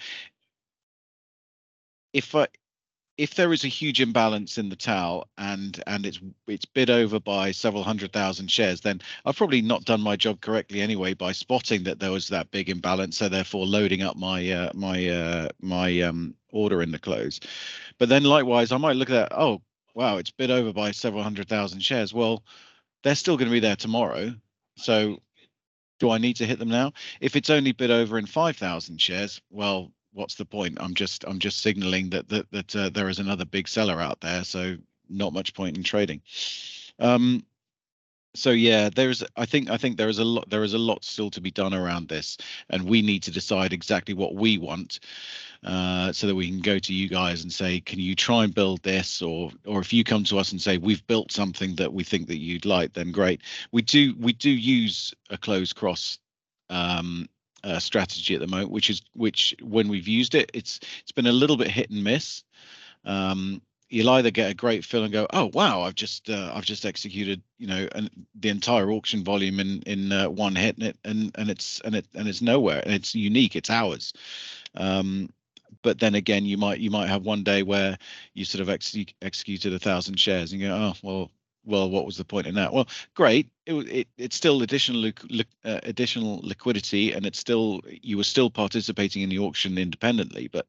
if 2.14 2.34
I 2.36 2.48
if 3.18 3.36
there 3.36 3.54
is 3.54 3.64
a 3.64 3.70
huge 3.70 4.02
imbalance 4.02 4.58
in 4.58 4.70
the 4.70 4.76
TAL 4.76 5.28
and 5.38 5.82
and 5.88 6.06
it's 6.06 6.20
it's 6.48 6.66
bid 6.66 6.90
over 6.90 7.20
by 7.20 7.52
several 7.52 7.84
hundred 7.84 8.12
thousand 8.12 8.52
shares, 8.52 8.82
then 8.82 9.02
I've 9.26 9.38
probably 9.38 9.62
not 9.62 9.86
done 9.86 10.02
my 10.02 10.16
job 10.16 10.42
correctly 10.42 10.82
anyway 10.82 11.14
by 11.14 11.32
spotting 11.32 11.84
that 11.84 12.00
there 12.00 12.12
was 12.12 12.28
that 12.30 12.52
big 12.52 12.70
imbalance, 12.70 13.18
so 13.18 13.30
therefore 13.30 13.66
loading 13.66 14.02
up 14.02 14.18
my 14.18 14.50
uh, 14.52 14.72
my 14.74 15.08
uh, 15.08 15.50
my 15.62 16.02
um, 16.02 16.36
order 16.52 16.82
in 16.82 16.92
the 16.92 17.00
close. 17.00 17.40
But 17.98 18.10
then 18.10 18.24
likewise, 18.24 18.72
I 18.72 18.78
might 18.78 18.98
look 18.98 19.10
at 19.10 19.30
that. 19.30 19.38
Oh, 19.38 19.62
wow, 19.94 20.18
it's 20.18 20.32
bid 20.32 20.52
over 20.52 20.74
by 20.74 20.92
several 20.92 21.24
hundred 21.24 21.48
thousand 21.48 21.82
shares. 21.82 22.14
Well, 22.14 22.44
they're 23.06 23.16
still 23.16 23.38
going 23.38 23.48
to 23.48 23.54
be 23.54 23.60
there 23.60 23.76
tomorrow. 23.76 24.34
So 24.78 25.22
do 26.00 26.10
I 26.10 26.18
need 26.18 26.38
to 26.38 26.46
hit 26.46 26.58
them 26.58 26.70
now? 26.70 26.92
If 27.22 27.36
it's 27.36 27.52
only 27.52 27.72
bid 27.72 27.92
over 27.92 28.18
in 28.18 28.26
5,000 28.26 29.00
shares, 29.00 29.40
well, 29.52 29.92
what's 30.12 30.34
the 30.34 30.44
point? 30.44 30.80
I'm 30.82 30.96
just 30.96 31.24
I'm 31.26 31.38
just 31.38 31.62
signaling 31.62 32.10
that 32.10 32.28
that 32.30 32.52
that 32.52 32.76
uh, 32.76 32.90
there 32.90 33.08
is 33.08 33.20
another 33.20 33.46
big 33.46 33.68
seller 33.68 34.02
out 34.02 34.22
there, 34.22 34.44
so 34.44 34.76
not 35.08 35.34
much 35.34 35.54
point 35.54 35.78
in 35.78 35.84
trading. 35.84 36.22
Um, 36.98 37.46
so 38.36 38.52
yeah, 38.52 38.90
there's 38.94 39.24
I 39.36 39.46
think 39.46 39.70
I 39.70 39.78
think 39.78 39.98
there 39.98 40.10
is 40.10 40.20
a 40.20 40.24
lot 40.24 40.50
there 40.50 40.64
is 40.64 40.74
a 40.74 40.78
lot 40.78 41.04
still 41.04 41.30
to 41.32 41.42
be 41.42 41.52
done 41.52 41.74
around 41.74 42.08
this, 42.08 42.38
and 42.70 42.84
we 42.84 43.02
need 43.02 43.24
to 43.24 43.32
decide 43.32 43.74
exactly 43.74 44.14
what 44.14 44.36
we 44.36 44.58
want, 44.58 45.00
uh, 45.64 46.12
so 46.12 46.28
that 46.28 46.36
we 46.36 46.48
can 46.48 46.60
go 46.60 46.78
to 46.78 46.94
you 46.94 47.10
guys 47.10 47.42
and 47.42 47.52
say, 47.52 47.80
can 47.80 48.00
you 48.00 48.16
try 48.16 48.44
and 48.44 48.54
build 48.54 48.84
this, 48.84 49.22
or 49.22 49.52
or 49.66 49.82
if 49.82 49.92
you 49.94 50.04
come 50.04 50.24
to 50.26 50.38
us 50.38 50.52
and 50.52 50.62
say 50.62 50.78
we've 50.78 51.06
built 51.08 51.32
something 51.32 51.76
that 51.76 51.94
we 51.94 52.04
think 52.04 52.28
that 52.28 52.38
you'd 52.38 52.66
like, 52.66 52.94
then 52.94 53.12
great. 53.12 53.42
We 53.72 53.82
do 53.82 54.14
we 54.20 54.34
do 54.34 54.52
use 54.52 55.14
a 55.30 55.38
closed 55.38 55.76
cross 55.76 56.20
um, 56.70 57.28
uh, 57.64 57.80
strategy 57.80 58.36
at 58.36 58.42
the 58.42 58.48
moment, 58.48 58.72
which 58.72 58.90
is 58.90 59.02
which 59.14 59.56
when 59.62 59.88
we've 59.88 60.08
used 60.08 60.36
it, 60.36 60.52
it's 60.54 60.80
it's 61.02 61.12
been 61.12 61.28
a 61.28 61.32
little 61.32 61.58
bit 61.58 61.70
hit 61.70 61.90
and 61.90 62.04
miss. 62.04 62.44
Um, 63.06 63.62
you'll 63.90 64.10
either 64.10 64.32
get 64.32 64.50
a 64.52 64.56
great 64.56 64.84
fill 64.86 65.04
and 65.04 65.14
go, 65.14 65.28
"Oh 65.32 65.50
wow, 65.54 65.82
I've 65.82 65.96
just 65.96 66.30
uh, 66.30 66.52
I've 66.54 66.66
just 66.66 66.86
executed 66.86 67.42
you 67.58 67.68
know 67.68 67.88
the 68.40 68.50
entire 68.50 68.92
auction 68.92 69.24
volume 69.24 69.60
in 69.60 69.82
in 69.84 70.12
uh, 70.12 70.30
one 70.30 70.56
hit, 70.56 70.78
and 70.78 70.88
it 70.88 70.98
and 71.04 71.32
and 71.36 71.50
it's 71.50 71.82
and 71.82 71.96
it 71.96 72.06
and 72.16 72.28
it's 72.28 72.42
nowhere, 72.42 72.82
and 72.84 72.94
it's 72.94 73.16
unique, 73.16 73.56
it's 73.56 73.70
ours." 73.70 74.14
Um, 74.76 75.30
but 75.82 76.00
then 76.00 76.16
again, 76.16 76.46
you 76.46 76.58
might 76.58 76.80
you 76.80 76.90
might 76.92 77.08
have 77.10 77.24
one 77.24 77.44
day 77.44 77.64
where 77.64 77.98
you 78.34 78.46
sort 78.46 78.62
of 78.62 78.70
ex- 78.70 78.96
executed 79.22 79.74
a 79.74 79.80
thousand 79.80 80.20
shares, 80.20 80.52
and 80.52 80.62
you 80.62 80.68
go, 80.68 80.76
"Oh 80.76 80.94
well." 81.04 81.32
Well, 81.68 81.90
what 81.90 82.06
was 82.06 82.16
the 82.16 82.24
point 82.24 82.46
in 82.46 82.54
that? 82.54 82.72
Well, 82.72 82.88
great. 83.16 83.50
It 83.66 83.74
it 83.74 84.08
it's 84.20 84.36
still 84.36 84.62
additional 84.62 85.12
uh, 85.64 85.80
additional 85.82 86.40
liquidity, 86.44 87.12
and 87.12 87.26
it's 87.26 87.40
still 87.40 87.82
you 88.04 88.18
were 88.18 88.24
still 88.24 88.52
participating 88.52 89.24
in 89.24 89.30
the 89.30 89.40
auction 89.40 89.76
independently. 89.80 90.48
But 90.48 90.68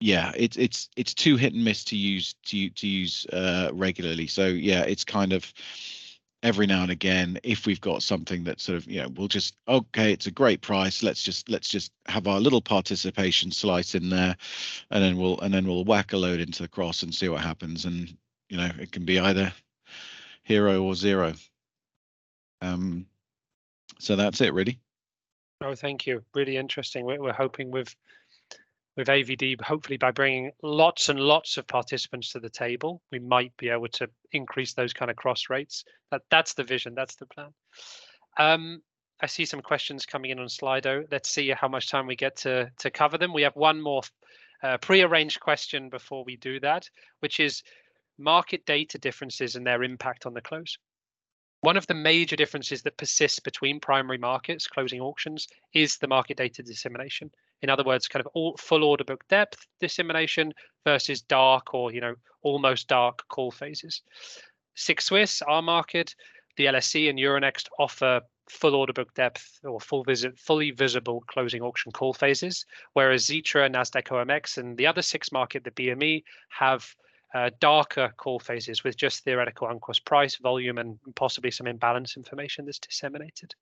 yeah 0.00 0.32
it's 0.36 0.56
it's 0.56 0.88
it's 0.96 1.14
too 1.14 1.36
hit 1.36 1.54
and 1.54 1.64
miss 1.64 1.84
to 1.84 1.96
use 1.96 2.34
to 2.44 2.68
to 2.70 2.86
use 2.86 3.26
uh 3.32 3.70
regularly. 3.72 4.26
So 4.26 4.46
yeah 4.46 4.82
it's 4.82 5.04
kind 5.04 5.32
of 5.32 5.52
every 6.42 6.66
now 6.66 6.82
and 6.82 6.92
again 6.92 7.38
if 7.42 7.66
we've 7.66 7.80
got 7.80 8.02
something 8.02 8.44
that 8.44 8.60
sort 8.60 8.76
of 8.76 8.86
you 8.86 9.02
know 9.02 9.08
we'll 9.16 9.26
just 9.26 9.56
okay 9.68 10.12
it's 10.12 10.26
a 10.26 10.30
great 10.30 10.60
price. 10.60 11.02
Let's 11.02 11.22
just 11.22 11.48
let's 11.48 11.68
just 11.68 11.92
have 12.06 12.26
our 12.26 12.40
little 12.40 12.60
participation 12.60 13.50
slice 13.50 13.94
in 13.94 14.10
there 14.10 14.36
and 14.90 15.02
then 15.02 15.16
we'll 15.16 15.40
and 15.40 15.52
then 15.52 15.66
we'll 15.66 15.84
whack 15.84 16.12
a 16.12 16.16
load 16.16 16.40
into 16.40 16.62
the 16.62 16.68
cross 16.68 17.02
and 17.02 17.14
see 17.14 17.28
what 17.28 17.40
happens. 17.40 17.84
And 17.84 18.14
you 18.50 18.58
know 18.58 18.70
it 18.78 18.92
can 18.92 19.04
be 19.04 19.18
either 19.18 19.52
hero 20.42 20.82
or 20.82 20.94
zero. 20.94 21.32
Um 22.60 23.06
so 23.98 24.14
that's 24.14 24.42
it 24.42 24.52
really. 24.52 24.78
Oh 25.62 25.74
thank 25.74 26.06
you. 26.06 26.22
Really 26.34 26.58
interesting. 26.58 27.06
We're, 27.06 27.20
we're 27.20 27.32
hoping 27.32 27.70
with 27.70 27.96
with 28.96 29.08
AVD, 29.08 29.60
hopefully 29.60 29.98
by 29.98 30.10
bringing 30.10 30.52
lots 30.62 31.08
and 31.08 31.20
lots 31.20 31.58
of 31.58 31.66
participants 31.66 32.32
to 32.32 32.40
the 32.40 32.48
table, 32.48 33.02
we 33.12 33.18
might 33.18 33.54
be 33.56 33.68
able 33.68 33.88
to 33.88 34.08
increase 34.32 34.72
those 34.72 34.92
kind 34.92 35.10
of 35.10 35.16
cross 35.16 35.50
rates. 35.50 35.84
That 36.10 36.22
that's 36.30 36.54
the 36.54 36.64
vision, 36.64 36.94
that's 36.94 37.16
the 37.16 37.26
plan. 37.26 37.52
Um, 38.38 38.82
I 39.20 39.26
see 39.26 39.44
some 39.44 39.60
questions 39.60 40.06
coming 40.06 40.30
in 40.30 40.38
on 40.38 40.46
Slido. 40.46 41.04
Let's 41.10 41.30
see 41.30 41.50
how 41.50 41.68
much 41.68 41.90
time 41.90 42.06
we 42.06 42.16
get 42.16 42.36
to 42.38 42.70
to 42.78 42.90
cover 42.90 43.18
them. 43.18 43.32
We 43.32 43.42
have 43.42 43.56
one 43.56 43.80
more 43.80 44.02
uh, 44.62 44.78
pre-arranged 44.78 45.40
question 45.40 45.88
before 45.90 46.24
we 46.24 46.36
do 46.36 46.60
that, 46.60 46.88
which 47.20 47.40
is 47.40 47.62
market 48.18 48.64
data 48.64 48.98
differences 48.98 49.56
and 49.56 49.66
their 49.66 49.82
impact 49.82 50.26
on 50.26 50.34
the 50.34 50.40
close. 50.40 50.78
One 51.60 51.76
of 51.76 51.86
the 51.86 51.94
major 51.94 52.36
differences 52.36 52.82
that 52.82 52.96
persists 52.96 53.40
between 53.40 53.80
primary 53.80 54.18
markets, 54.18 54.66
closing 54.66 55.00
auctions, 55.00 55.48
is 55.74 55.98
the 55.98 56.08
market 56.08 56.36
data 56.36 56.62
dissemination. 56.62 57.30
In 57.62 57.70
other 57.70 57.84
words, 57.84 58.08
kind 58.08 58.24
of 58.24 58.30
all, 58.34 58.56
full 58.58 58.84
order 58.84 59.04
book 59.04 59.24
depth 59.28 59.66
dissemination 59.80 60.52
versus 60.84 61.22
dark 61.22 61.74
or 61.74 61.92
you 61.92 62.00
know 62.00 62.14
almost 62.42 62.88
dark 62.88 63.26
call 63.28 63.50
phases. 63.50 64.02
Six 64.74 65.06
Swiss, 65.06 65.42
our 65.42 65.62
market, 65.62 66.14
the 66.56 66.66
LSE 66.66 67.08
and 67.08 67.18
Euronext 67.18 67.68
offer 67.78 68.20
full 68.48 68.74
order 68.74 68.92
book 68.92 69.12
depth 69.14 69.58
or 69.64 69.80
full 69.80 70.04
visit, 70.04 70.38
fully 70.38 70.70
visible 70.70 71.22
closing 71.26 71.62
auction 71.62 71.92
call 71.92 72.12
phases, 72.12 72.64
whereas 72.92 73.26
Xetra, 73.26 73.70
Nasdaq 73.70 74.08
OMX, 74.08 74.58
and 74.58 74.76
the 74.76 74.86
other 74.86 75.02
six 75.02 75.32
market, 75.32 75.64
the 75.64 75.70
BME, 75.72 76.22
have 76.50 76.86
uh, 77.34 77.50
darker 77.60 78.12
call 78.16 78.38
phases 78.38 78.84
with 78.84 78.96
just 78.96 79.24
theoretical 79.24 79.68
uncross 79.68 79.98
price, 79.98 80.36
volume, 80.36 80.78
and 80.78 80.98
possibly 81.16 81.50
some 81.50 81.66
imbalance 81.66 82.16
information 82.16 82.64
that's 82.64 82.78
disseminated. 82.78 83.54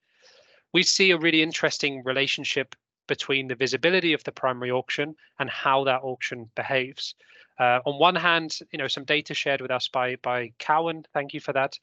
We 0.73 0.83
see 0.83 1.11
a 1.11 1.19
really 1.19 1.43
interesting 1.43 2.03
relationship 2.05 2.75
between 3.07 3.49
the 3.49 3.55
visibility 3.55 4.13
of 4.13 4.25
the 4.25 4.33
primary 4.33 4.71
auction 4.71 5.15
and 5.39 5.51
how 5.51 5.85
that 5.85 6.03
auction 6.03 6.51
behaves. 6.55 7.15
Uh, 7.59 7.81
on 7.87 7.99
one 7.99 8.17
hand, 8.17 8.59
you 8.73 8.79
know, 8.79 8.89
some 8.89 9.05
data 9.05 9.35
shared 9.35 9.61
with 9.61 9.71
us 9.71 9.89
by 9.89 10.17
by 10.17 10.53
Cowen, 10.59 11.05
thank 11.13 11.33
you 11.33 11.41
for 11.41 11.53
that. 11.53 11.79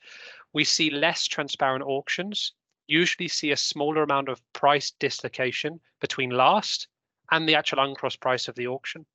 We 0.53 0.63
see 0.63 0.89
less 0.89 1.27
transparent 1.27 1.83
auctions, 1.85 2.53
usually 2.87 3.29
see 3.29 3.51
a 3.51 3.57
smaller 3.57 4.03
amount 4.03 4.27
of 4.27 4.41
price 4.53 4.91
dislocation 4.91 5.79
between 6.01 6.31
last 6.31 6.87
and 7.31 7.47
the 7.47 7.55
actual 7.55 7.79
uncross 7.79 8.17
price 8.17 8.47
of 8.47 8.55
the 8.55 8.67
auction. 8.67 9.05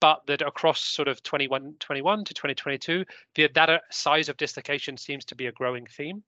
But 0.00 0.24
that 0.26 0.42
across 0.42 0.80
sort 0.80 1.08
of 1.08 1.20
21, 1.24 1.74
21 1.80 2.24
to 2.26 2.34
2022, 2.34 3.04
the 3.34 3.48
that 3.54 3.82
size 3.90 4.28
of 4.28 4.36
dislocation 4.36 4.96
seems 4.96 5.24
to 5.24 5.34
be 5.34 5.46
a 5.46 5.52
growing 5.52 5.86
theme. 5.86 6.22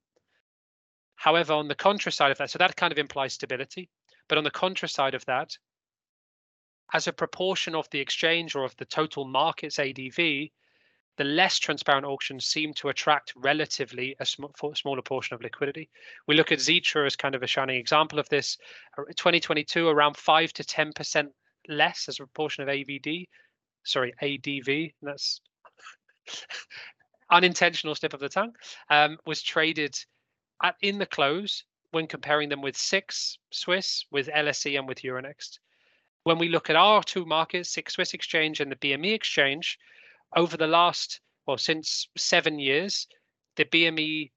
However, 1.15 1.53
on 1.53 1.69
the 1.69 1.77
contra 1.77 2.11
side 2.11 2.33
of 2.33 2.39
that, 2.39 2.51
so 2.51 2.59
that 2.59 2.75
kind 2.75 2.91
of 2.93 2.99
implies 2.99 3.35
stability. 3.35 3.89
But 4.31 4.39
on 4.39 4.45
the 4.45 4.51
contra 4.53 4.87
side 4.87 5.15
of 5.15 5.25
that, 5.25 5.59
as 6.93 7.09
a 7.09 7.13
proportion 7.13 7.75
of 7.75 7.91
the 7.91 7.99
exchange 7.99 8.55
or 8.55 8.63
of 8.63 8.77
the 8.77 8.85
total 8.85 9.25
market's 9.25 9.81
ADV, 9.81 10.51
the 11.17 11.25
less 11.25 11.59
transparent 11.59 12.07
auctions 12.07 12.47
seem 12.47 12.73
to 12.75 12.91
attract 12.91 13.33
relatively 13.35 14.15
a 14.21 14.25
sm 14.25 14.45
smaller 14.75 15.03
portion 15.03 15.35
of 15.35 15.43
liquidity. 15.43 15.91
We 16.29 16.37
look 16.37 16.53
at 16.53 16.61
Xetra 16.61 17.07
as 17.07 17.17
kind 17.17 17.35
of 17.35 17.43
a 17.43 17.49
shining 17.49 17.77
example 17.77 18.21
of 18.21 18.29
this. 18.29 18.57
2022, 18.97 19.89
around 19.89 20.17
5 20.17 20.53
to 20.53 20.63
10% 20.63 21.27
less 21.69 22.09
as 22.09 22.21
a 22.21 22.23
proportion 22.23 22.63
of 22.63 22.69
AVD, 22.69 23.27
sorry, 23.83 24.15
ADV, 24.23 24.93
that's 25.03 25.41
unintentional 27.33 27.97
slip 27.97 28.15
of 28.15 28.21
the 28.21 28.29
tongue, 28.29 28.55
um, 28.91 29.19
was 29.27 29.43
traded 29.43 29.97
at, 30.63 30.77
in 30.83 30.99
the 30.99 31.07
close 31.07 31.65
when 31.91 32.07
comparing 32.07 32.49
them 32.49 32.63
with 32.63 32.77
SIX 32.77 33.39
Swiss, 33.51 34.05
with 34.11 34.29
LSE, 34.29 34.79
and 34.79 34.87
with 34.89 35.03
Euronext. 35.03 35.59
When 36.23 36.39
we 36.39 36.49
look 36.49 36.71
at 36.71 36.77
our 36.77 37.03
two 37.03 37.25
markets, 37.25 37.71
SIX 37.71 37.95
Swiss 37.95 38.15
Exchange 38.15 38.61
and 38.61 38.71
the 38.71 38.77
BME 38.77 39.15
Exchange, 39.15 39.79
over 40.37 40.57
the 40.57 40.67
last, 40.67 41.21
well, 41.47 41.59
since 41.59 42.09
seven 42.17 42.59
years, 42.59 43.07
the 43.57 43.65
BME 43.65 44.31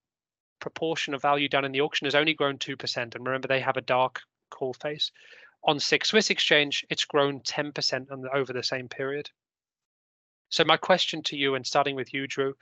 proportion 0.60 1.14
of 1.14 1.22
value 1.22 1.50
done 1.50 1.66
in 1.66 1.72
the 1.72 1.82
auction 1.82 2.06
has 2.06 2.16
only 2.16 2.34
grown 2.34 2.58
2%. 2.58 2.98
And 2.98 3.26
remember, 3.26 3.48
they 3.48 3.60
have 3.60 3.78
a 3.78 3.82
dark 3.82 4.22
call 4.50 4.74
phase. 4.74 5.12
On 5.66 5.80
SIX 5.80 6.08
Swiss 6.08 6.30
Exchange, 6.30 6.86
it's 6.90 7.06
grown 7.06 7.42
10% 7.42 7.74
the, 8.08 8.30
over 8.34 8.54
the 8.54 8.64
same 8.64 8.88
period. 8.88 9.30
So 10.50 10.64
my 10.64 10.78
question 10.78 11.24
to 11.24 11.36
you, 11.36 11.56
and 11.56 11.66
starting 11.66 11.96
with 11.96 12.14
you, 12.14 12.28
Drew, 12.28 12.56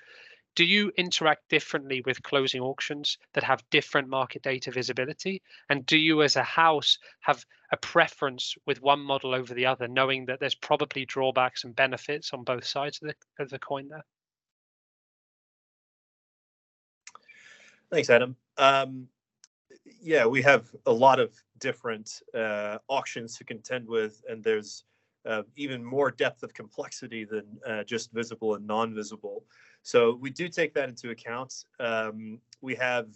do 0.55 0.65
you 0.65 0.91
interact 0.97 1.49
differently 1.49 2.01
with 2.05 2.23
closing 2.23 2.61
auctions 2.61 3.17
that 3.33 3.43
have 3.43 3.63
different 3.69 4.09
market 4.09 4.41
data 4.41 4.71
visibility? 4.71 5.41
And 5.69 5.85
do 5.85 5.97
you, 5.97 6.21
as 6.21 6.35
a 6.35 6.43
house, 6.43 6.97
have 7.21 7.45
a 7.71 7.77
preference 7.77 8.55
with 8.65 8.81
one 8.81 8.99
model 8.99 9.33
over 9.33 9.53
the 9.53 9.65
other, 9.65 9.87
knowing 9.87 10.25
that 10.25 10.39
there's 10.39 10.55
probably 10.55 11.05
drawbacks 11.05 11.63
and 11.63 11.75
benefits 11.75 12.33
on 12.33 12.43
both 12.43 12.65
sides 12.65 12.99
of 13.01 13.09
the, 13.09 13.43
of 13.43 13.49
the 13.49 13.59
coin 13.59 13.87
there? 13.87 14.05
Thanks, 17.89 18.09
Adam. 18.09 18.35
Um, 18.57 19.07
yeah, 20.01 20.25
we 20.25 20.41
have 20.41 20.69
a 20.85 20.91
lot 20.91 21.19
of 21.19 21.33
different 21.59 22.21
uh, 22.33 22.77
auctions 22.87 23.37
to 23.37 23.43
contend 23.43 23.87
with, 23.87 24.21
and 24.29 24.43
there's 24.43 24.83
uh, 25.25 25.43
even 25.55 25.83
more 25.83 26.11
depth 26.11 26.43
of 26.43 26.53
complexity 26.53 27.25
than 27.25 27.45
uh, 27.67 27.83
just 27.83 28.11
visible 28.11 28.55
and 28.55 28.65
non-visible. 28.65 29.43
So 29.83 30.15
we 30.15 30.29
do 30.29 30.47
take 30.47 30.73
that 30.73 30.89
into 30.89 31.11
account. 31.11 31.65
Um, 31.79 32.39
we 32.61 32.75
have 32.75 33.07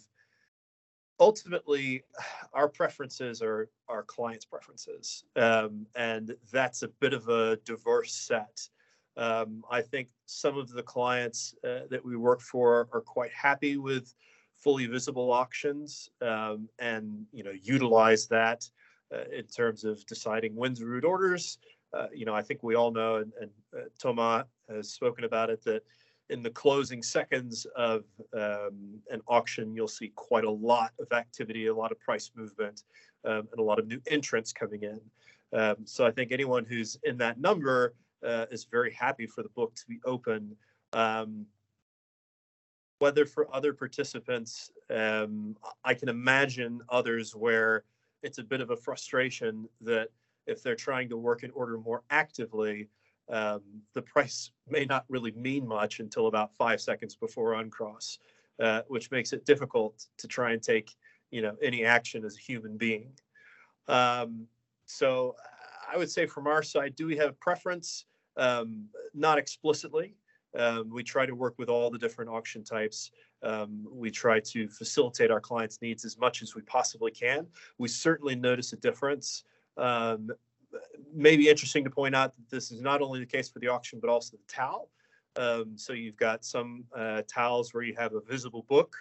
ultimately 1.18 2.04
our 2.52 2.68
preferences 2.68 3.42
are 3.42 3.68
our 3.88 4.02
clients' 4.02 4.44
preferences, 4.44 5.24
um, 5.36 5.86
and 5.94 6.34
that's 6.52 6.82
a 6.82 6.88
bit 6.88 7.12
of 7.12 7.28
a 7.28 7.56
diverse 7.64 8.12
set. 8.12 8.68
Um, 9.16 9.64
I 9.70 9.80
think 9.80 10.08
some 10.26 10.58
of 10.58 10.70
the 10.70 10.82
clients 10.82 11.54
uh, 11.64 11.86
that 11.90 12.04
we 12.04 12.16
work 12.16 12.40
for 12.40 12.88
are 12.92 13.00
quite 13.00 13.32
happy 13.32 13.78
with 13.78 14.14
fully 14.52 14.86
visible 14.86 15.32
auctions 15.32 16.10
um, 16.22 16.68
and 16.78 17.24
you 17.32 17.44
know 17.44 17.52
utilize 17.62 18.26
that 18.28 18.68
uh, 19.14 19.24
in 19.32 19.44
terms 19.44 19.84
of 19.84 20.04
deciding 20.06 20.54
when 20.54 20.74
to 20.74 20.86
route 20.86 21.04
orders. 21.04 21.58
Uh, 21.96 22.08
you 22.14 22.26
know, 22.26 22.34
I 22.34 22.42
think 22.42 22.62
we 22.62 22.74
all 22.74 22.90
know, 22.90 23.16
and, 23.16 23.32
and 23.40 23.50
uh, 23.76 23.84
Thomas 23.98 24.44
has 24.68 24.92
spoken 24.92 25.24
about 25.24 25.48
it, 25.50 25.62
that 25.64 25.82
in 26.28 26.42
the 26.42 26.50
closing 26.50 27.02
seconds 27.02 27.66
of 27.76 28.04
um, 28.34 29.00
an 29.10 29.22
auction, 29.28 29.74
you'll 29.74 29.88
see 29.88 30.12
quite 30.14 30.44
a 30.44 30.50
lot 30.50 30.90
of 30.98 31.10
activity, 31.12 31.66
a 31.66 31.74
lot 31.74 31.92
of 31.92 31.98
price 32.00 32.30
movement, 32.34 32.82
um, 33.24 33.48
and 33.50 33.58
a 33.58 33.62
lot 33.62 33.78
of 33.78 33.86
new 33.86 34.00
entrants 34.08 34.52
coming 34.52 34.82
in. 34.82 35.00
Um, 35.58 35.76
so 35.84 36.04
I 36.04 36.10
think 36.10 36.32
anyone 36.32 36.64
who's 36.64 36.98
in 37.04 37.16
that 37.18 37.40
number 37.40 37.94
uh, 38.26 38.46
is 38.50 38.64
very 38.64 38.92
happy 38.92 39.26
for 39.26 39.42
the 39.42 39.48
book 39.50 39.74
to 39.76 39.86
be 39.88 39.98
open. 40.04 40.56
Um, 40.92 41.46
whether 42.98 43.24
for 43.26 43.54
other 43.54 43.72
participants, 43.72 44.70
um, 44.90 45.56
I 45.84 45.94
can 45.94 46.08
imagine 46.08 46.80
others 46.88 47.36
where 47.36 47.84
it's 48.22 48.38
a 48.38 48.42
bit 48.42 48.60
of 48.60 48.70
a 48.70 48.76
frustration 48.76 49.68
that 49.82 50.08
if 50.46 50.62
they're 50.62 50.74
trying 50.76 51.08
to 51.08 51.16
work 51.16 51.42
in 51.42 51.50
order 51.52 51.78
more 51.78 52.02
actively, 52.10 52.88
um, 53.28 53.62
the 53.94 54.02
price 54.02 54.50
may 54.68 54.84
not 54.84 55.04
really 55.08 55.32
mean 55.32 55.66
much 55.66 56.00
until 56.00 56.26
about 56.26 56.54
five 56.54 56.80
seconds 56.80 57.16
before 57.16 57.54
uncross, 57.54 58.18
uh, 58.60 58.82
which 58.88 59.10
makes 59.10 59.32
it 59.32 59.44
difficult 59.44 60.06
to 60.18 60.28
try 60.28 60.52
and 60.52 60.62
take 60.62 60.94
you 61.30 61.42
know 61.42 61.56
any 61.62 61.84
action 61.84 62.24
as 62.24 62.36
a 62.36 62.40
human 62.40 62.76
being. 62.76 63.10
Um, 63.88 64.46
so 64.86 65.34
I 65.92 65.96
would 65.96 66.10
say 66.10 66.26
from 66.26 66.46
our 66.46 66.62
side, 66.62 66.94
do 66.96 67.06
we 67.06 67.16
have 67.16 67.38
preference? 67.40 68.06
Um, 68.36 68.86
not 69.14 69.38
explicitly. 69.38 70.14
Um, 70.56 70.90
we 70.90 71.02
try 71.02 71.26
to 71.26 71.34
work 71.34 71.54
with 71.58 71.68
all 71.68 71.90
the 71.90 71.98
different 71.98 72.30
auction 72.30 72.64
types. 72.64 73.10
Um, 73.42 73.86
we 73.90 74.10
try 74.10 74.40
to 74.40 74.68
facilitate 74.68 75.30
our 75.30 75.40
clients' 75.40 75.80
needs 75.82 76.04
as 76.04 76.18
much 76.18 76.42
as 76.42 76.54
we 76.54 76.62
possibly 76.62 77.10
can. 77.10 77.46
We 77.78 77.88
certainly 77.88 78.36
notice 78.36 78.72
a 78.72 78.76
difference 78.76 79.44
um, 79.76 80.30
may 81.14 81.36
be 81.36 81.48
interesting 81.48 81.84
to 81.84 81.90
point 81.90 82.14
out 82.14 82.34
that 82.36 82.50
this 82.50 82.70
is 82.70 82.80
not 82.80 83.00
only 83.00 83.20
the 83.20 83.26
case 83.26 83.48
for 83.48 83.58
the 83.58 83.68
auction, 83.68 83.98
but 84.00 84.10
also 84.10 84.36
the 84.36 84.52
TAL. 84.52 84.88
Um, 85.36 85.76
so 85.76 85.92
you've 85.92 86.16
got 86.16 86.44
some 86.44 86.84
uh, 86.94 87.22
TALs 87.28 87.74
where 87.74 87.82
you 87.82 87.94
have 87.98 88.14
a 88.14 88.20
visible 88.20 88.64
book, 88.68 88.96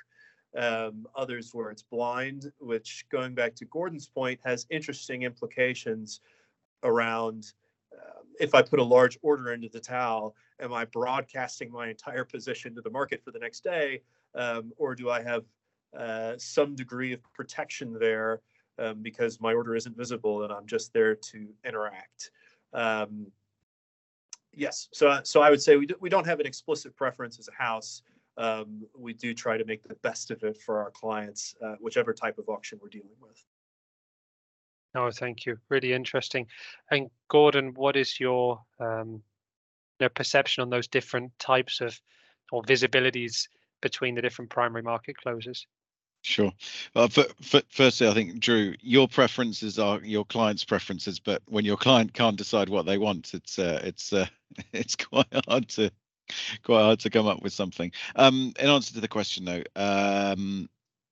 um, 0.58 1.08
others 1.16 1.52
where 1.54 1.70
it's 1.72 1.84
blind, 1.84 2.52
which 2.60 3.06
going 3.10 3.34
back 3.34 3.56
to 3.56 3.66
Gordon's 3.66 4.08
point 4.08 4.40
has 4.44 4.66
interesting 4.70 5.24
implications 5.24 6.22
around 6.84 7.54
uh, 7.94 8.22
if 8.40 8.54
I 8.54 8.62
put 8.62 8.80
a 8.80 8.84
large 8.84 9.18
order 9.22 9.54
into 9.54 9.70
the 9.70 9.80
TAL, 9.80 10.36
am 10.60 10.74
I 10.74 10.86
broadcasting 10.86 11.72
my 11.72 11.90
entire 11.90 12.26
position 12.26 12.76
to 12.76 12.82
the 12.82 12.90
market 12.90 13.24
for 13.24 13.32
the 13.32 13.40
next 13.40 13.64
day? 13.64 14.02
Um, 14.34 14.74
or 14.78 14.96
do 14.96 15.10
I 15.10 15.22
have 15.22 15.46
uh, 15.98 16.34
some 16.38 16.76
degree 16.76 17.14
of 17.14 17.22
protection 17.34 17.98
there 17.98 18.42
um, 18.80 19.02
because 19.02 19.40
my 19.40 19.54
order 19.54 19.76
isn't 19.76 19.96
visible 19.98 20.44
and 20.44 20.52
I'm 20.52 20.66
just 20.66 20.94
there 20.94 21.16
to 21.16 21.48
interact. 21.66 22.32
Um, 22.74 23.28
yes, 24.54 24.90
so 24.94 25.20
so 25.24 25.42
I 25.42 25.50
would 25.50 25.62
say 25.62 25.78
we 25.78 25.86
do, 25.86 25.96
we 26.00 26.10
don't 26.10 26.26
have 26.26 26.40
an 26.40 26.46
explicit 26.46 26.96
preference 26.96 27.40
as 27.40 27.48
a 27.48 27.64
house. 27.64 28.02
Um, 28.38 28.86
we 28.98 29.14
do 29.14 29.34
try 29.34 29.58
to 29.58 29.66
make 29.66 29.88
the 29.88 29.96
best 29.96 30.30
of 30.30 30.44
it 30.44 30.58
for 30.58 30.80
our 30.80 30.92
clients, 30.92 31.56
uh, 31.64 31.76
whichever 31.80 32.14
type 32.14 32.38
of 32.38 32.50
auction 32.50 32.80
we're 32.82 32.90
dealing 32.90 33.16
with. 33.22 33.42
Oh, 34.94 35.12
thank 35.12 35.46
you. 35.46 35.58
Really 35.70 35.94
interesting. 35.94 36.48
And 36.90 37.10
Gordon, 37.30 37.74
what 37.76 37.96
is 37.96 38.20
your 38.20 38.62
um, 38.80 39.22
you 40.00 40.06
know, 40.06 40.10
perception 40.10 40.62
on 40.62 40.70
those 40.70 40.88
different 40.88 41.38
types 41.38 41.82
of 41.82 42.00
or 42.52 42.62
visibilities 42.64 43.48
between 43.82 44.16
the 44.16 44.22
different 44.22 44.52
primary 44.52 44.84
market 44.84 45.18
closes? 45.18 45.68
Sure. 46.26 46.52
Uh, 46.96 47.08
for, 47.08 47.26
for, 47.40 47.62
firstly, 47.70 48.08
I 48.08 48.14
think 48.16 48.40
Drew, 48.40 48.74
your 48.82 49.08
preferences 49.08 49.78
are 49.78 50.00
your 50.00 50.26
client's 50.26 50.66
preferences, 50.66 51.20
but 51.20 51.44
when 51.46 51.66
your 51.66 51.78
client 51.78 52.16
can't 52.16 52.36
decide 52.36 52.68
what 52.68 52.88
they 52.88 52.98
want, 52.98 53.36
it's 53.36 53.60
uh, 53.60 53.80
it's 53.84 54.12
uh, 54.12 54.26
it's 54.74 54.96
quite 54.96 55.28
hard 55.48 55.70
to 55.70 55.92
quite 56.64 56.82
hard 56.82 57.00
to 57.02 57.12
come 57.12 57.28
up 57.28 57.44
with 57.44 57.54
something. 57.54 57.92
Um, 58.16 58.54
in 58.60 58.68
answer 58.68 58.92
to 58.96 59.02
the 59.02 59.08
question, 59.08 59.46
though, 59.46 59.62
um, 59.76 60.68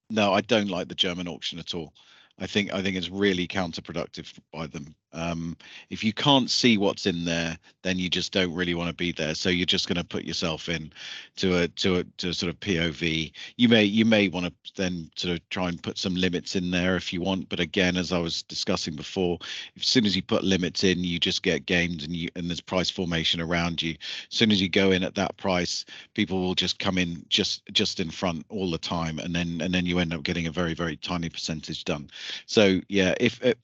no, 0.10 0.34
I 0.34 0.42
don't 0.42 0.70
like 0.70 0.88
the 0.88 0.96
German 0.96 1.28
auction 1.28 1.60
at 1.60 1.76
all. 1.76 1.94
I 2.40 2.48
think 2.48 2.74
I 2.74 2.82
think 2.82 2.98
it's 2.98 3.12
really 3.12 3.48
counterproductive 3.48 4.34
by 4.52 4.66
them. 4.66 4.96
Um, 5.14 5.56
if 5.90 6.04
you 6.04 6.14
can't 6.14 6.50
see 6.50 6.78
what's 6.78 7.06
in 7.06 7.26
there, 7.26 7.58
then 7.84 8.00
you 8.00 8.10
just 8.10 8.32
don't 8.32 8.54
really 8.54 8.74
want 8.74 8.90
to 8.90 8.96
be 8.96 9.12
there. 9.12 9.36
So 9.36 9.50
you're 9.50 9.66
just 9.66 9.88
going 9.88 9.98
to 9.98 10.04
put 10.04 10.24
yourself 10.24 10.70
in 10.70 10.92
to 11.38 11.62
a 11.62 11.68
to 11.68 11.98
a 11.98 12.04
to 12.04 12.30
a 12.30 12.34
sort 12.34 12.50
of 12.50 12.60
POV. 12.60 13.32
You 13.58 13.70
may 13.70 13.84
you 13.84 14.06
may 14.06 14.30
want 14.30 14.46
to 14.48 14.54
then 14.76 15.10
sort 15.16 15.36
of 15.36 15.50
try 15.50 15.70
and 15.70 15.82
put 15.82 15.98
some 15.98 16.16
limits 16.16 16.56
in 16.56 16.72
there 16.72 16.96
if 16.96 17.14
you 17.14 17.22
want. 17.22 17.50
But 17.50 17.60
again, 17.60 17.98
as 17.98 18.12
I 18.12 18.20
was 18.20 18.44
discussing 18.44 18.96
before, 18.96 19.38
as 19.78 19.86
soon 19.86 20.06
as 20.06 20.16
you 20.16 20.24
put 20.24 20.44
limits 20.44 20.84
in, 20.84 21.04
you 21.04 21.20
just 21.20 21.44
get 21.44 21.66
gamed 21.66 22.04
and 22.04 22.16
you 22.16 22.30
and 22.36 22.50
there's 22.50 22.62
price 22.62 22.90
formation 22.90 23.42
around 23.42 23.82
you. 23.82 23.92
As 24.32 24.38
soon 24.38 24.52
as 24.52 24.62
you 24.62 24.70
go 24.70 24.92
in 24.92 25.04
at 25.04 25.16
that 25.16 25.38
price, 25.38 25.86
people 26.14 26.42
will 26.42 26.56
just 26.56 26.80
come 26.80 26.98
in 26.98 27.26
just 27.30 27.62
just 27.72 28.00
in 28.00 28.10
front 28.10 28.46
all 28.50 28.72
the 28.72 28.78
time, 28.78 29.20
and 29.20 29.36
then 29.36 29.62
and 29.62 29.74
then 29.74 29.86
you 29.86 30.00
end 30.00 30.14
up 30.14 30.24
getting 30.24 30.48
a 30.48 30.52
very 30.52 30.74
very 30.74 30.98
tiny 30.98 31.30
percentage 31.30 31.84
done. 31.84 32.10
So 32.46 32.82
yeah, 32.90 33.14
if 33.20 33.42
it, 33.44 33.58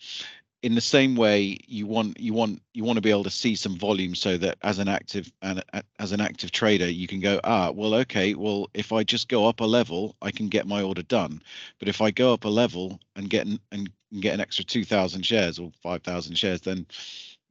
in 0.62 0.76
the 0.76 0.82
same 0.82 1.16
way 1.16 1.58
you 1.68 1.88
want 1.88 2.20
you 2.20 2.34
want 2.34 2.62
you 2.74 2.84
want 2.84 2.98
to 2.98 3.02
be 3.02 3.10
able 3.10 3.24
to 3.24 3.30
see 3.30 3.56
some 3.56 3.78
volume 3.78 4.14
so 4.14 4.38
that 4.38 4.58
as 4.62 4.80
an 4.80 4.88
active 4.88 5.32
and 5.42 5.64
as 6.00 6.12
an 6.12 6.20
active 6.20 6.52
trader 6.52 6.90
you 6.90 7.08
can 7.08 7.20
go 7.20 7.40
ah 7.46 7.72
well 7.72 7.94
okay 7.94 8.34
well 8.34 8.70
if 8.74 8.92
i 8.92 9.04
just 9.04 9.30
go 9.30 9.48
up 9.48 9.62
a 9.62 9.66
level 9.66 10.16
i 10.22 10.32
can 10.32 10.50
get 10.50 10.68
my 10.68 10.82
order 10.82 11.04
done. 11.04 11.42
But 11.80 11.88
if 11.88 12.02
i 12.02 12.12
go 12.12 12.34
up 12.34 12.44
a 12.44 12.50
level 12.50 13.00
and 13.16 13.30
get 13.30 13.48
an, 13.48 13.60
and 13.72 13.90
get 14.20 14.34
an 14.34 14.42
extra 14.42 14.66
2000 14.66 15.26
shares 15.26 15.60
or 15.60 15.72
5000 15.82 16.36
shares 16.36 16.62
then 16.62 16.86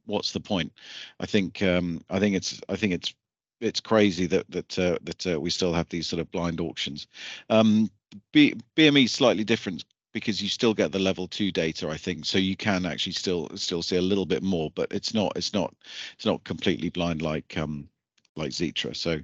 what's 0.05 0.31
the 0.31 0.39
point? 0.39 0.71
I 1.19 1.25
think 1.25 1.61
um 1.63 2.03
i 2.09 2.19
think 2.19 2.35
it's 2.35 2.61
i 2.69 2.75
think 2.75 2.93
it's 2.93 3.13
it's 3.59 3.81
crazy 3.81 4.27
that 4.27 4.49
that 4.51 4.79
uh, 4.79 4.97
that 5.01 5.27
uh, 5.27 5.39
we 5.39 5.49
still 5.49 5.73
have 5.73 5.89
these 5.89 6.07
sort 6.07 6.21
of 6.21 6.31
blind 6.31 6.61
auctions. 6.61 7.07
Um 7.49 7.89
B, 8.31 8.55
bme 8.75 9.05
is 9.05 9.11
slightly 9.11 9.43
different 9.43 9.83
because 10.13 10.41
you 10.41 10.49
still 10.49 10.73
get 10.73 10.91
the 10.91 10.99
level 10.99 11.27
two 11.27 11.51
data 11.51 11.89
i 11.89 11.97
think 11.97 12.25
so 12.25 12.37
you 12.37 12.55
can 12.55 12.85
actually 12.85 13.13
still 13.13 13.49
still 13.55 13.81
see 13.81 13.97
a 13.97 14.01
little 14.01 14.25
bit 14.25 14.43
more 14.43 14.71
but 14.75 14.87
it's 14.91 15.13
not 15.13 15.31
it's 15.35 15.53
not 15.53 15.73
it's 16.15 16.25
not 16.25 16.43
completely 16.43 16.89
blind 16.89 17.21
like 17.21 17.57
um 17.57 17.87
like 18.35 18.51
Xetra 18.51 18.95
so 18.95 19.19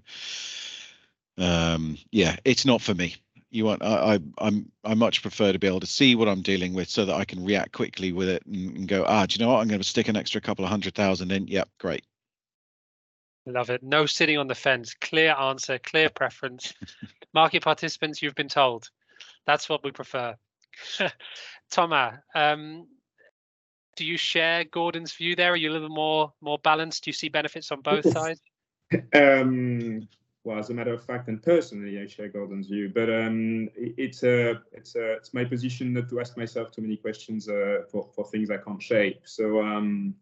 um 1.37 1.97
yeah 2.11 2.35
it's 2.45 2.65
not 2.65 2.81
for 2.81 2.93
me 2.93 3.15
you 3.51 3.65
want 3.65 3.83
I, 3.83 4.15
I 4.15 4.19
i'm 4.39 4.71
i 4.83 4.93
much 4.93 5.21
prefer 5.21 5.51
to 5.51 5.59
be 5.59 5.67
able 5.67 5.79
to 5.79 5.85
see 5.85 6.15
what 6.15 6.27
i'm 6.27 6.41
dealing 6.41 6.73
with 6.73 6.89
so 6.89 7.05
that 7.05 7.15
i 7.15 7.25
can 7.25 7.43
react 7.43 7.71
quickly 7.71 8.11
with 8.13 8.29
it 8.29 8.45
and, 8.45 8.77
and 8.77 8.87
go 8.87 9.05
ah 9.07 9.25
do 9.25 9.37
you 9.37 9.45
know 9.45 9.51
what 9.51 9.61
i'm 9.61 9.67
going 9.67 9.81
to 9.81 9.87
stick 9.87 10.07
an 10.07 10.15
extra 10.15 10.41
couple 10.41 10.65
of 10.65 10.71
hundred 10.71 10.95
thousand 10.95 11.31
in 11.31 11.47
yep 11.47 11.69
great 11.79 12.03
Love 13.47 13.69
it. 13.69 13.83
No 13.83 14.05
sitting 14.05 14.37
on 14.37 14.47
the 14.47 14.55
fence. 14.55 14.95
Clear 14.95 15.35
answer, 15.35 15.77
clear 15.77 16.09
preference. 16.09 16.73
Market 17.33 17.63
participants, 17.63 18.21
you've 18.21 18.35
been 18.35 18.49
told. 18.49 18.89
That's 19.45 19.69
what 19.69 19.83
we 19.83 19.91
prefer. 19.91 20.35
Thomas, 21.71 22.15
um, 22.33 22.87
do 23.95 24.05
you 24.05 24.17
share 24.17 24.63
Gordon's 24.65 25.13
view 25.13 25.35
there? 25.35 25.53
Are 25.53 25.55
you 25.55 25.71
a 25.71 25.73
little 25.73 25.89
more 25.89 26.33
more 26.41 26.59
balanced? 26.59 27.03
Do 27.03 27.09
you 27.09 27.13
see 27.13 27.29
benefits 27.29 27.71
on 27.71 27.81
both 27.81 28.09
sides? 28.11 28.41
Um, 29.15 30.07
well, 30.43 30.59
as 30.59 30.69
a 30.69 30.73
matter 30.73 30.93
of 30.93 31.03
fact, 31.03 31.27
and 31.27 31.41
personally, 31.41 31.99
I 31.99 32.05
share 32.05 32.29
Gordon's 32.29 32.67
view. 32.67 32.91
But 32.93 33.09
um, 33.09 33.67
it's 33.75 34.21
a 34.21 34.61
it's 34.71 34.95
a, 34.95 35.13
it's 35.13 35.33
my 35.33 35.43
position 35.43 35.91
not 35.91 36.07
to 36.09 36.19
ask 36.19 36.37
myself 36.37 36.71
too 36.71 36.83
many 36.83 36.95
questions 36.95 37.49
uh, 37.49 37.79
for 37.89 38.07
for 38.15 38.25
things 38.25 38.51
I 38.51 38.57
can't 38.57 38.81
shape. 38.81 39.21
So. 39.25 39.61
Um, 39.61 40.15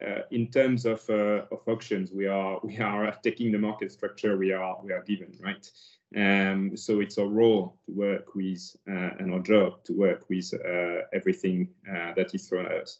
uh, 0.00 0.20
in 0.30 0.46
terms 0.46 0.86
of, 0.86 1.02
uh, 1.10 1.42
of 1.50 1.60
auctions, 1.66 2.12
we 2.12 2.26
are 2.26 2.60
we 2.64 2.78
are 2.78 3.12
taking 3.22 3.50
the 3.50 3.58
market 3.58 3.90
structure 3.90 4.36
we 4.36 4.52
are 4.52 4.78
we 4.82 4.92
are 4.92 5.02
given, 5.02 5.36
right? 5.40 5.70
Um, 6.16 6.76
so 6.76 7.00
it's 7.00 7.18
our 7.18 7.26
role 7.26 7.76
to 7.86 7.92
work 7.92 8.34
with 8.34 8.76
uh, 8.88 9.10
and 9.18 9.32
our 9.32 9.40
job 9.40 9.84
to 9.84 9.92
work 9.92 10.24
with 10.28 10.52
uh, 10.54 11.02
everything 11.12 11.68
uh, 11.88 12.14
that 12.14 12.34
is 12.34 12.48
thrown 12.48 12.66
at 12.66 12.72
us. 12.72 12.98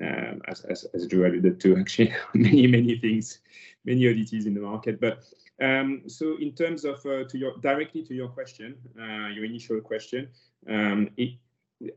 Um, 0.00 0.40
as, 0.48 0.62
as, 0.62 0.86
as 0.94 1.06
Drew 1.06 1.26
alluded 1.26 1.60
to, 1.60 1.76
actually, 1.80 2.14
many, 2.34 2.66
many 2.66 2.96
things, 2.98 3.40
many 3.84 4.08
oddities 4.08 4.46
in 4.46 4.54
the 4.54 4.60
market. 4.60 5.00
But 5.00 5.24
um, 5.60 6.02
so 6.06 6.36
in 6.40 6.52
terms 6.52 6.84
of 6.84 7.04
uh, 7.04 7.24
to 7.24 7.38
your 7.38 7.58
directly 7.58 8.02
to 8.04 8.14
your 8.14 8.28
question, 8.28 8.76
uh, 8.98 9.28
your 9.28 9.44
initial 9.44 9.80
question, 9.80 10.28
um, 10.68 11.10
it, 11.16 11.34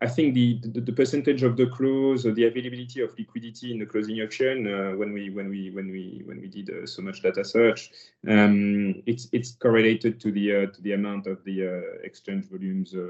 I 0.02 0.08
think 0.08 0.34
the, 0.34 0.60
the, 0.60 0.80
the 0.80 0.94
percentage 0.94 1.44
of 1.44 1.58
the 1.58 1.68
close, 1.68 2.26
or 2.26 2.32
the 2.32 2.46
availability 2.46 3.02
of 3.02 3.18
liquidity 3.20 3.72
in 3.74 3.80
the 3.80 3.86
closing 3.86 4.22
auction, 4.22 4.66
uh, 4.66 4.96
when 4.96 5.12
we 5.12 5.30
when 5.30 5.50
we 5.50 5.72
when 5.72 5.92
we 5.92 6.22
when 6.26 6.40
we 6.40 6.48
did 6.48 6.70
uh, 6.70 6.86
so 6.86 7.02
much 7.02 7.22
data 7.22 7.44
search, 7.44 7.92
um, 8.28 9.04
it's 9.06 9.28
it's 9.34 9.52
correlated 9.52 10.22
to 10.22 10.32
the 10.32 10.56
uh, 10.56 10.66
to 10.68 10.82
the 10.82 10.94
amount 10.94 11.28
of 11.28 11.44
the 11.44 11.68
uh, 11.68 12.06
exchange 12.06 12.46
volumes 12.46 12.96
uh, 12.96 13.10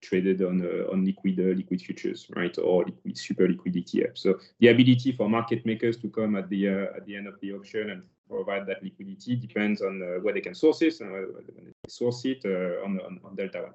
traded 0.00 0.40
on 0.40 0.62
uh, 0.62 0.90
on 0.90 1.04
liquid 1.04 1.36
liquid 1.36 1.82
futures, 1.82 2.26
right, 2.34 2.56
or 2.56 2.86
liquid 2.86 3.18
super 3.18 3.46
liquid 3.46 3.74
ETF. 3.74 4.16
So 4.16 4.40
the 4.60 4.68
ability 4.68 5.12
for 5.12 5.28
market 5.28 5.66
makers 5.66 5.98
to 5.98 6.08
come 6.08 6.36
at 6.36 6.48
the 6.48 6.68
at 6.68 7.04
the 7.04 7.16
end 7.16 7.26
of 7.26 7.38
the 7.40 7.52
auction 7.52 7.90
and 7.90 8.02
provide 8.30 8.66
that 8.66 8.82
liquidity 8.82 9.36
depends 9.36 9.82
on 9.82 10.00
where 10.22 10.32
they 10.32 10.40
can 10.40 10.54
source 10.54 10.80
it 10.80 11.00
and 11.00 11.12
where 11.12 11.26
they 11.26 11.90
source 11.90 12.24
it 12.24 12.44
on, 12.46 12.98
on, 13.00 13.20
on 13.24 13.34
Delta 13.34 13.62
One. 13.62 13.74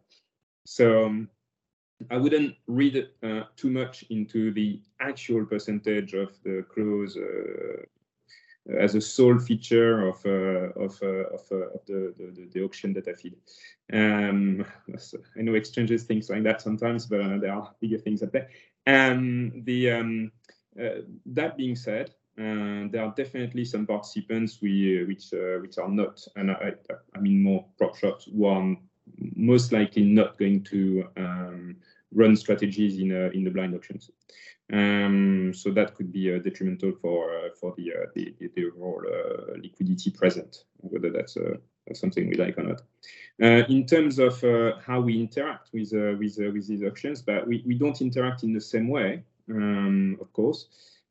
So 0.65 1.05
um, 1.05 1.29
I 2.09 2.17
wouldn't 2.17 2.55
read 2.67 3.07
uh, 3.21 3.43
too 3.55 3.69
much 3.69 4.03
into 4.09 4.51
the 4.51 4.81
actual 4.99 5.45
percentage 5.45 6.13
of 6.13 6.31
the 6.43 6.65
close 6.73 7.17
uh, 7.17 7.83
as 8.77 8.95
a 8.95 9.01
sole 9.01 9.39
feature 9.39 10.07
of 10.07 10.25
uh, 10.25 10.71
of, 10.79 10.97
uh, 11.03 11.27
of, 11.35 11.41
uh, 11.51 11.69
of 11.73 11.85
the, 11.85 12.13
the, 12.17 12.47
the, 12.53 12.63
auction 12.63 12.93
data 12.93 13.13
feed. 13.13 13.35
Um, 13.91 14.65
I 15.37 15.41
know 15.41 15.55
exchanges 15.55 16.03
things 16.03 16.29
like 16.29 16.43
that 16.43 16.61
sometimes, 16.61 17.05
but 17.05 17.21
uh, 17.21 17.37
there 17.39 17.53
are 17.53 17.73
bigger 17.81 17.97
things 17.97 18.23
at 18.23 18.31
play. 18.31 18.47
And 18.85 19.65
the 19.65 19.91
um, 19.91 20.31
that 21.25 21.57
being 21.57 21.75
said, 21.75 22.11
uh, 22.39 22.87
there 22.89 23.03
are 23.03 23.13
definitely 23.15 23.65
some 23.65 23.85
participants 23.85 24.59
we, 24.61 25.03
which 25.03 25.33
uh, 25.33 25.59
which 25.59 25.77
are 25.77 25.89
not, 25.89 26.25
and 26.35 26.51
I, 26.51 26.73
I 27.15 27.19
mean 27.19 27.43
more 27.43 27.65
prop 27.77 27.95
shops 27.97 28.27
are 28.43 28.75
most 29.35 29.71
likely 29.71 30.03
not 30.03 30.37
going 30.37 30.63
to 30.63 31.07
um, 31.17 31.75
run 32.13 32.35
strategies 32.35 32.97
in 32.99 33.11
uh, 33.11 33.29
in 33.33 33.43
the 33.43 33.51
blind 33.51 33.75
auctions. 33.75 34.09
Um, 34.71 35.53
so 35.53 35.71
that 35.71 35.93
could 35.95 36.11
be 36.11 36.33
uh, 36.33 36.39
detrimental 36.39 36.93
for 37.01 37.35
uh, 37.37 37.49
for 37.59 37.73
the, 37.77 37.91
the, 38.15 38.33
the 38.55 38.65
overall 38.67 39.03
liquidity 39.61 40.09
present, 40.11 40.63
whether 40.77 41.11
that's 41.11 41.37
something 41.93 42.29
we 42.29 42.35
like 42.35 42.57
or 42.57 42.63
not. 42.63 42.81
Uh, 43.41 43.65
in 43.67 43.85
terms 43.85 44.19
of 44.19 44.41
uh, 44.43 44.73
how 44.85 45.01
we 45.01 45.19
interact 45.19 45.69
with 45.73 45.91
uh, 45.93 46.15
with 46.17 46.37
with 46.37 46.67
these 46.67 46.83
auctions, 46.83 47.21
but 47.21 47.47
we, 47.47 47.63
we 47.65 47.73
don't 47.73 48.01
interact 48.01 48.43
in 48.43 48.53
the 48.53 48.61
same 48.61 48.87
way, 48.87 49.23
um, 49.49 50.17
of 50.21 50.31
course. 50.33 50.67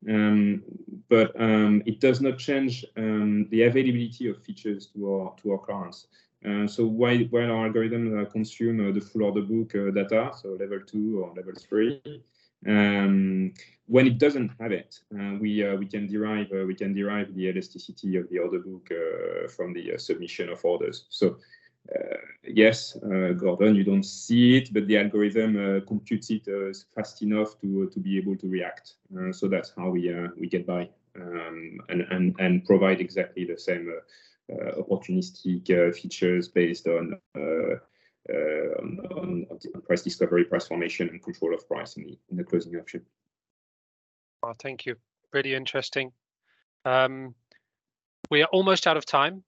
Um, 0.09 0.62
but 1.09 1.32
um, 1.40 1.82
it 1.86 2.00
does 2.00 2.20
not 2.20 2.38
change 2.38 2.84
um, 2.96 3.46
the 3.50 3.64
availability 3.64 4.28
of 4.28 4.42
features 4.42 4.86
to 4.94 5.12
our 5.12 5.34
to 5.42 5.53
our 5.53 5.59
clients. 5.59 6.07
Uh, 6.45 6.66
so 6.66 6.86
while, 6.86 7.18
while 7.30 7.51
our 7.51 7.66
algorithm 7.66 8.18
uh, 8.18 8.24
consume 8.24 8.88
uh, 8.88 8.93
the 8.93 9.01
full 9.01 9.24
order 9.24 9.43
book 9.43 9.74
uh, 9.74 9.90
data, 9.90 10.32
so 10.40 10.51
level 10.51 10.80
two 10.86 11.22
or 11.22 11.32
level 11.34 11.53
three, 11.57 12.01
um, 12.66 13.53
when 13.86 14.07
it 14.07 14.18
doesn't 14.18 14.51
have 14.61 14.72
it, 14.72 15.01
uh, 15.14 15.36
we 15.40 15.64
we 15.76 15.86
can 15.86 16.07
derive 16.07 16.49
we 16.66 16.74
can 16.74 16.95
derive 16.95 17.34
the 17.34 17.49
elasticity 17.49 18.16
of 18.16 18.28
the 18.28 18.38
order 18.38 18.61
book 18.61 18.88
from 19.51 19.72
the 19.72 19.99
submission 19.99 20.49
of 20.49 20.64
orders. 20.64 21.07
So 21.11 21.38
yes, 22.45 22.97
Gordon, 23.36 23.74
you 23.74 23.82
don't 23.82 24.05
see 24.05 24.57
it, 24.57 24.72
but 24.72 24.86
the 24.86 24.99
algorithm 24.99 25.82
computes 25.86 26.30
it 26.30 26.47
fast 26.95 27.22
enough 27.22 27.61
to 27.61 27.90
to 27.90 28.01
be 28.01 28.16
able 28.16 28.36
to 28.36 28.49
react. 28.49 28.95
so 29.32 29.49
that's 29.49 29.72
how 29.76 29.90
we 29.90 30.14
we 30.38 30.47
get 30.47 30.64
by 30.64 30.88
um, 31.16 31.80
and 31.88 32.03
and 32.11 32.34
and 32.38 32.64
provide 32.64 33.01
exactly 33.01 33.45
the 33.45 33.59
same 33.59 33.88
uh, 33.88 34.01
opportunistic 34.51 35.70
uh, 35.70 35.93
features 35.93 36.49
based 36.49 36.86
on 36.86 37.18
uh, 37.36 37.76
uh, 38.30 38.80
on, 38.80 38.99
on, 39.16 39.47
on, 39.51 39.82
price 39.82 40.03
discovery, 40.03 40.45
price 40.45 40.68
formation, 40.68 41.09
and 41.09 41.22
control 41.22 41.53
of 41.53 41.66
price 41.66 41.97
in 41.97 42.05
the, 42.05 42.18
in 42.30 42.36
the 42.36 42.45
closing 42.45 42.76
auction. 42.76 43.05
Oh, 44.45 44.53
thank 44.61 44.86
you. 44.86 44.95
Really 45.32 45.55
interesting. 45.55 46.12
Um, 46.84 47.34
we 48.30 48.43
are 48.43 48.49
almost 48.53 48.86
out 48.86 48.97
of 48.97 49.07
time. 49.07 49.43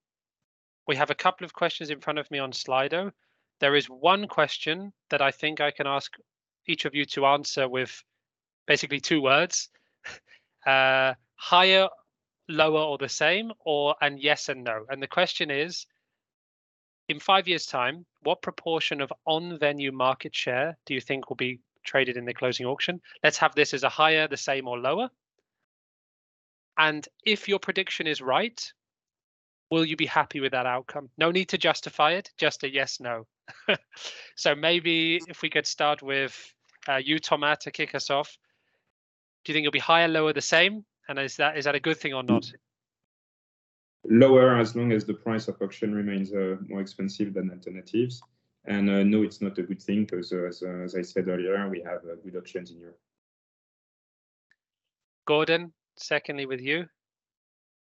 We 0.89 0.97
have 0.97 1.11
a 1.11 1.15
couple 1.15 1.45
of 1.45 1.53
questions 1.53 1.91
in 1.91 2.01
front 2.01 2.19
of 2.19 2.29
me 2.33 2.39
on 2.39 2.53
Slido. 2.53 3.13
There 3.61 3.77
is 3.77 3.87
one 3.87 4.27
question 4.27 4.93
that 5.11 5.23
I 5.23 5.31
think 5.31 5.61
I 5.61 5.71
can 5.71 5.87
ask 5.87 6.13
each 6.67 6.85
of 6.85 6.95
you 6.95 7.05
to 7.07 7.27
answer 7.27 7.69
with 7.69 8.03
basically 8.67 9.01
two 9.01 9.23
words. 9.23 9.69
Uh, 10.67 11.13
higher, 11.35 11.87
lower, 12.49 12.81
or 12.81 12.99
the 12.99 13.09
same, 13.09 13.53
or 13.65 13.97
and 14.01 14.21
yes 14.21 14.49
and 14.49 14.65
no. 14.65 14.85
And 14.89 15.03
the 15.03 15.09
question 15.09 15.51
is, 15.51 15.87
in 17.09 17.21
five 17.21 17.49
years' 17.49 17.67
time, 17.67 18.07
what 18.23 18.43
proportion 18.43 19.01
of 19.01 19.13
on-venue 19.27 19.93
market 19.93 20.35
share 20.35 20.77
do 20.87 20.95
you 20.95 21.01
think 21.01 21.29
will 21.29 21.37
be 21.37 21.61
traded 21.85 22.17
in 22.17 22.25
the 22.25 22.35
closing 22.35 22.67
auction? 22.67 23.01
Let's 23.23 23.39
have 23.39 23.55
this 23.55 23.75
as 23.75 23.83
a 23.83 23.89
higher, 23.89 24.27
the 24.27 24.37
same, 24.37 24.69
or 24.69 24.79
lower. 24.79 25.11
And 26.77 27.07
if 27.25 27.49
your 27.49 27.59
prediction 27.59 28.07
is 28.07 28.21
right, 28.21 28.73
will 29.71 29.85
you 29.85 29.97
be 29.97 30.07
happy 30.07 30.41
with 30.41 30.53
that 30.53 30.67
outcome? 30.67 31.11
No 31.19 31.31
need 31.31 31.51
to 31.51 31.59
justify 31.59 32.13
it, 32.13 32.31
just 32.39 32.65
a 32.65 32.73
yes, 32.73 33.01
no. 33.01 33.27
so 34.37 34.55
maybe 34.55 35.21
if 35.29 35.43
we 35.43 35.51
could 35.51 35.67
start 35.67 36.03
with 36.03 36.55
uh, 36.89 36.97
you, 36.97 37.19
Thomas, 37.19 37.59
to 37.61 37.71
kick 37.71 37.95
us 37.95 38.11
off. 38.11 38.37
Do 39.45 39.53
you 39.53 39.55
think 39.55 39.65
it'll 39.65 39.73
be 39.73 39.79
higher, 39.79 40.09
lower, 40.09 40.33
the 40.33 40.41
same? 40.41 40.85
And 41.09 41.19
is 41.19 41.37
that 41.37 41.59
is 41.59 41.65
that 41.65 41.75
a 41.75 41.81
good 41.81 41.99
thing 41.99 42.15
or 42.15 42.23
not? 42.23 42.51
Lower 44.09 44.59
as 44.59 44.77
long 44.77 44.93
as 44.93 45.05
the 45.05 45.15
price 45.15 45.49
of 45.49 45.61
auction 45.63 45.95
remains 45.95 46.33
uh, 46.33 46.57
more 46.69 46.81
expensive 46.81 47.35
than 47.35 47.51
alternatives. 47.51 48.23
And 48.67 48.89
uh, 48.89 49.03
no, 49.03 49.23
it's 49.23 49.41
not 49.41 49.59
a 49.59 49.63
good 49.63 49.83
thing 49.83 50.05
because, 50.05 50.33
uh, 50.33 50.47
as, 50.49 50.63
uh, 50.63 50.69
as, 50.85 50.95
I 50.95 51.03
said 51.03 51.29
earlier, 51.29 51.69
we 51.69 51.81
have 51.83 51.99
uh, 52.05 52.17
good 52.23 52.37
options 52.37 52.71
in 52.71 52.79
Europe. 52.79 52.99
Gordon, 55.27 55.73
secondly, 55.97 56.47
with 56.47 56.61
you. 56.61 56.87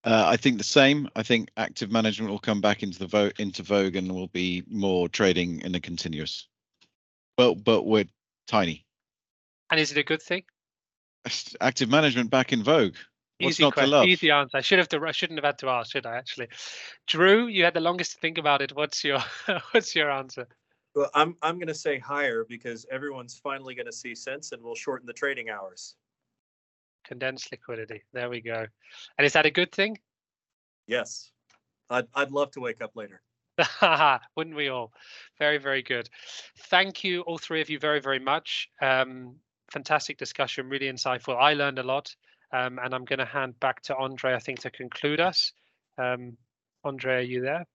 Uh, 0.03 0.25
I 0.27 0.37
think 0.37 0.57
the 0.57 0.63
same. 0.63 1.09
I 1.15 1.23
think 1.23 1.49
active 1.57 1.91
management 1.91 2.31
will 2.31 2.39
come 2.39 2.61
back 2.61 2.83
into 2.83 2.99
the 2.99 3.07
vote 3.07 3.39
into 3.39 3.63
vogue 3.63 3.95
and 3.95 4.11
will 4.11 4.27
be 4.27 4.63
more 4.67 5.07
trading 5.07 5.61
in 5.61 5.73
the 5.73 5.79
continuous. 5.79 6.47
But 7.37 7.63
but 7.63 7.83
we're 7.83 8.05
tiny. 8.47 8.85
And 9.69 9.79
is 9.79 9.91
it 9.91 9.97
a 9.97 10.03
good 10.03 10.21
thing? 10.21 10.43
Active 11.59 11.89
management 11.89 12.29
back 12.29 12.51
in 12.51 12.63
vogue. 12.63 12.95
What's 13.39 13.55
easy 13.55 13.63
not 13.63 13.73
question, 13.73 13.89
to 13.91 13.97
love? 13.97 14.07
easy 14.07 14.31
answer. 14.31 14.57
I 14.57 14.61
should 14.61 14.79
have 14.79 14.89
to, 14.89 15.01
I 15.05 15.11
shouldn't 15.11 15.39
have 15.39 15.45
had 15.45 15.57
to 15.59 15.69
ask, 15.69 15.91
should 15.91 16.05
I? 16.05 16.15
Actually, 16.15 16.47
Drew, 17.07 17.47
you 17.47 17.63
had 17.63 17.73
the 17.73 17.79
longest 17.79 18.13
to 18.13 18.17
think 18.19 18.37
about 18.37 18.61
it. 18.61 18.75
What's 18.75 19.03
your 19.03 19.19
what's 19.71 19.95
your 19.95 20.11
answer? 20.11 20.47
Well, 20.95 21.09
I'm 21.13 21.35
I'm 21.41 21.55
going 21.55 21.67
to 21.67 21.75
say 21.75 21.99
higher 21.99 22.45
because 22.47 22.85
everyone's 22.91 23.39
finally 23.39 23.75
going 23.75 23.85
to 23.85 23.91
see 23.91 24.13
sense 24.13 24.51
and 24.51 24.61
we'll 24.61 24.75
shorten 24.75 25.07
the 25.07 25.13
trading 25.13 25.49
hours. 25.49 25.95
Condensed 27.05 27.51
liquidity. 27.51 28.03
There 28.13 28.29
we 28.29 28.41
go. 28.41 28.65
And 29.17 29.25
is 29.25 29.33
that 29.33 29.45
a 29.45 29.51
good 29.51 29.71
thing? 29.71 29.97
Yes. 30.87 31.31
I'd, 31.89 32.07
I'd 32.13 32.31
love 32.31 32.51
to 32.51 32.59
wake 32.59 32.81
up 32.81 32.95
later. 32.95 33.21
Wouldn't 34.35 34.55
we 34.55 34.69
all? 34.69 34.93
Very, 35.39 35.57
very 35.57 35.81
good. 35.81 36.09
Thank 36.69 37.03
you, 37.03 37.21
all 37.21 37.37
three 37.37 37.61
of 37.61 37.69
you, 37.69 37.79
very, 37.79 37.99
very 37.99 38.19
much. 38.19 38.69
Um, 38.81 39.35
fantastic 39.71 40.17
discussion, 40.17 40.69
really 40.69 40.91
insightful. 40.91 41.37
I 41.37 41.53
learned 41.53 41.79
a 41.79 41.83
lot. 41.83 42.13
Um, 42.53 42.79
and 42.83 42.93
I'm 42.93 43.05
going 43.05 43.19
to 43.19 43.25
hand 43.25 43.59
back 43.59 43.81
to 43.83 43.95
Andre, 43.95 44.33
I 44.33 44.39
think, 44.39 44.59
to 44.59 44.71
conclude 44.71 45.21
us. 45.21 45.53
Um, 45.97 46.37
Andre, 46.83 47.15
are 47.15 47.21
you 47.21 47.41
there? 47.41 47.65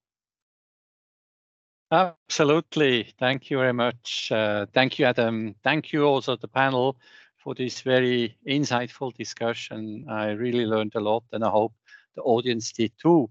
Absolutely. 1.90 3.14
Thank 3.18 3.49
you 3.51 3.59
very 3.59 3.72
much. 3.72 4.30
Uh, 4.30 4.66
thank 4.74 4.99
you, 4.99 5.07
Adam. 5.07 5.55
Thank 5.62 5.92
you 5.92 6.05
also 6.05 6.36
the 6.36 6.49
panel 6.49 6.99
for 7.38 7.55
this 7.55 7.80
very 7.80 8.36
insightful 8.47 9.14
discussion. 9.14 10.05
I 10.11 10.32
really 10.32 10.66
learned 10.66 10.97
a 10.97 11.01
lot 11.01 11.24
and 11.32 11.44
I 11.44 11.49
hope 11.49 11.72
the 12.16 12.22
audience 12.22 12.72
did 12.72 12.92
too. 13.01 13.30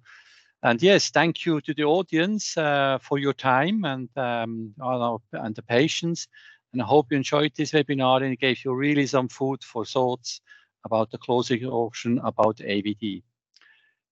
And 0.64 0.82
yes, 0.82 1.12
thank 1.12 1.46
you 1.46 1.62
to 1.62 1.74
the 1.74 1.84
audience 1.84 2.58
uh, 2.58 2.98
for 3.02 3.20
your 3.20 3.34
time 3.34 3.84
and 3.84 4.10
um, 4.18 4.74
and 4.80 5.54
the 5.54 5.62
patience. 5.62 6.28
And 6.76 6.82
I 6.82 6.86
hope 6.88 7.10
you 7.10 7.16
enjoyed 7.16 7.54
this 7.56 7.72
webinar 7.72 8.22
and 8.22 8.34
it 8.34 8.42
gave 8.42 8.66
you 8.66 8.74
really 8.74 9.08
some 9.08 9.30
food 9.30 9.64
for 9.64 9.86
thoughts 9.86 10.42
about 10.84 11.10
the 11.10 11.18
closing 11.18 11.64
auction 11.66 12.20
about 12.22 12.58
AVD. 12.58 13.24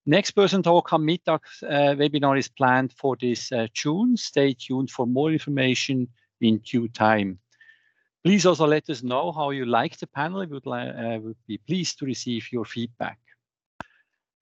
Next 0.06 0.34
BörsenTalk 0.34 0.90
on 0.94 1.02
Mittag 1.02 1.40
uh, 1.62 1.94
webinar 1.94 2.38
is 2.38 2.48
planned 2.48 2.94
for 2.94 3.18
this 3.20 3.52
uh, 3.52 3.66
June. 3.74 4.16
Stay 4.16 4.54
tuned 4.54 4.90
for 4.90 5.06
more 5.06 5.30
information 5.30 6.08
in 6.40 6.56
due 6.56 6.88
time. 6.88 7.38
Please 8.24 8.46
also 8.46 8.66
let 8.66 8.88
us 8.88 9.02
know 9.02 9.30
how 9.30 9.50
you 9.50 9.66
like 9.66 9.98
the 9.98 10.06
panel. 10.06 10.40
We 10.40 10.46
would, 10.46 10.66
uh, 10.66 11.18
would 11.20 11.36
be 11.46 11.58
pleased 11.58 11.98
to 11.98 12.06
receive 12.06 12.50
your 12.50 12.64
feedback. 12.64 13.18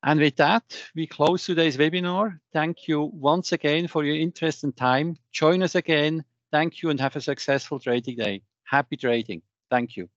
And 0.05 0.21
with 0.21 0.37
that, 0.37 0.63
we 0.95 1.09
close 1.09 1.45
today's 1.45 1.77
webinar. 1.77 2.39
Thank 2.53 2.87
you 2.87 3.03
once 3.03 3.51
again 3.51 3.89
for 3.89 4.05
your 4.05 4.15
interest 4.15 4.63
and 4.63 4.77
time. 4.77 5.17
Join 5.33 5.65
us 5.65 5.75
again. 5.75 6.25
Thank 6.53 6.83
you 6.83 6.91
and 6.91 7.01
have 7.01 7.17
a 7.17 7.21
successful 7.21 7.81
trading 7.81 8.17
day. 8.17 8.43
Happy 8.65 8.97
trading. 8.97 9.43
Thank 9.71 9.97
you. 9.97 10.09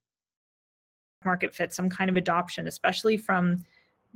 Market 1.23 1.55
fit 1.55 1.73
some 1.73 1.89
kind 1.89 2.09
of 2.09 2.17
adoption, 2.17 2.67
especially 2.67 3.17
from 3.17 3.63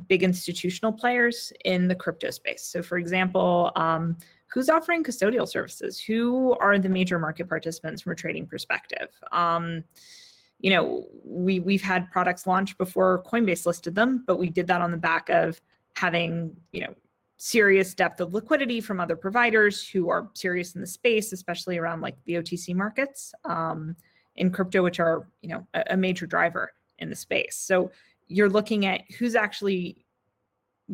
big 0.08 0.22
institutional 0.22 0.92
players 0.92 1.52
in 1.66 1.88
the 1.88 1.96
crypto 1.96 2.30
space. 2.30 2.64
So, 2.64 2.84
for 2.84 2.98
example, 2.98 3.72
um, 3.76 4.18
who's 4.48 4.70
offering 4.70 5.04
custodial 5.04 5.48
services? 5.48 6.00
Who 6.00 6.56
are 6.60 6.78
the 6.78 6.90
major 6.90 7.20
market 7.20 7.48
participants 7.48 8.02
from 8.02 8.12
a 8.12 8.16
trading 8.16 8.48
perspective? 8.48 9.10
Um, 9.32 9.84
you 10.60 10.72
know, 10.72 11.08
we 11.24 11.62
we've 11.62 11.82
had 11.82 12.12
products 12.12 12.46
launched 12.46 12.78
before 12.78 13.24
Coinbase 13.24 13.66
listed 13.66 13.96
them, 13.96 14.24
but 14.28 14.38
we 14.38 14.50
did 14.50 14.68
that 14.68 14.82
on 14.82 14.92
the 14.92 14.98
back 14.98 15.30
of 15.30 15.60
having 15.96 16.56
you 16.72 16.82
know 16.82 16.94
serious 17.42 17.94
depth 17.94 18.20
of 18.20 18.34
liquidity 18.34 18.82
from 18.82 19.00
other 19.00 19.16
providers 19.16 19.88
who 19.88 20.10
are 20.10 20.30
serious 20.34 20.76
in 20.76 20.82
the 20.82 20.88
space, 20.88 21.32
especially 21.32 21.78
around 21.78 22.02
like 22.02 22.18
the 22.26 22.34
OTC 22.34 22.76
markets 22.76 23.34
um, 23.46 23.96
in 24.36 24.52
crypto, 24.52 24.84
which 24.84 25.00
are 25.00 25.26
you 25.42 25.50
know 25.50 25.66
a, 25.74 25.84
a 25.92 25.98
major 25.98 26.28
driver 26.28 26.74
in 27.00 27.10
the 27.10 27.16
space. 27.16 27.56
So 27.56 27.92
you're 28.28 28.50
looking 28.50 28.86
at 28.86 29.02
who's 29.18 29.36
actually 29.36 30.06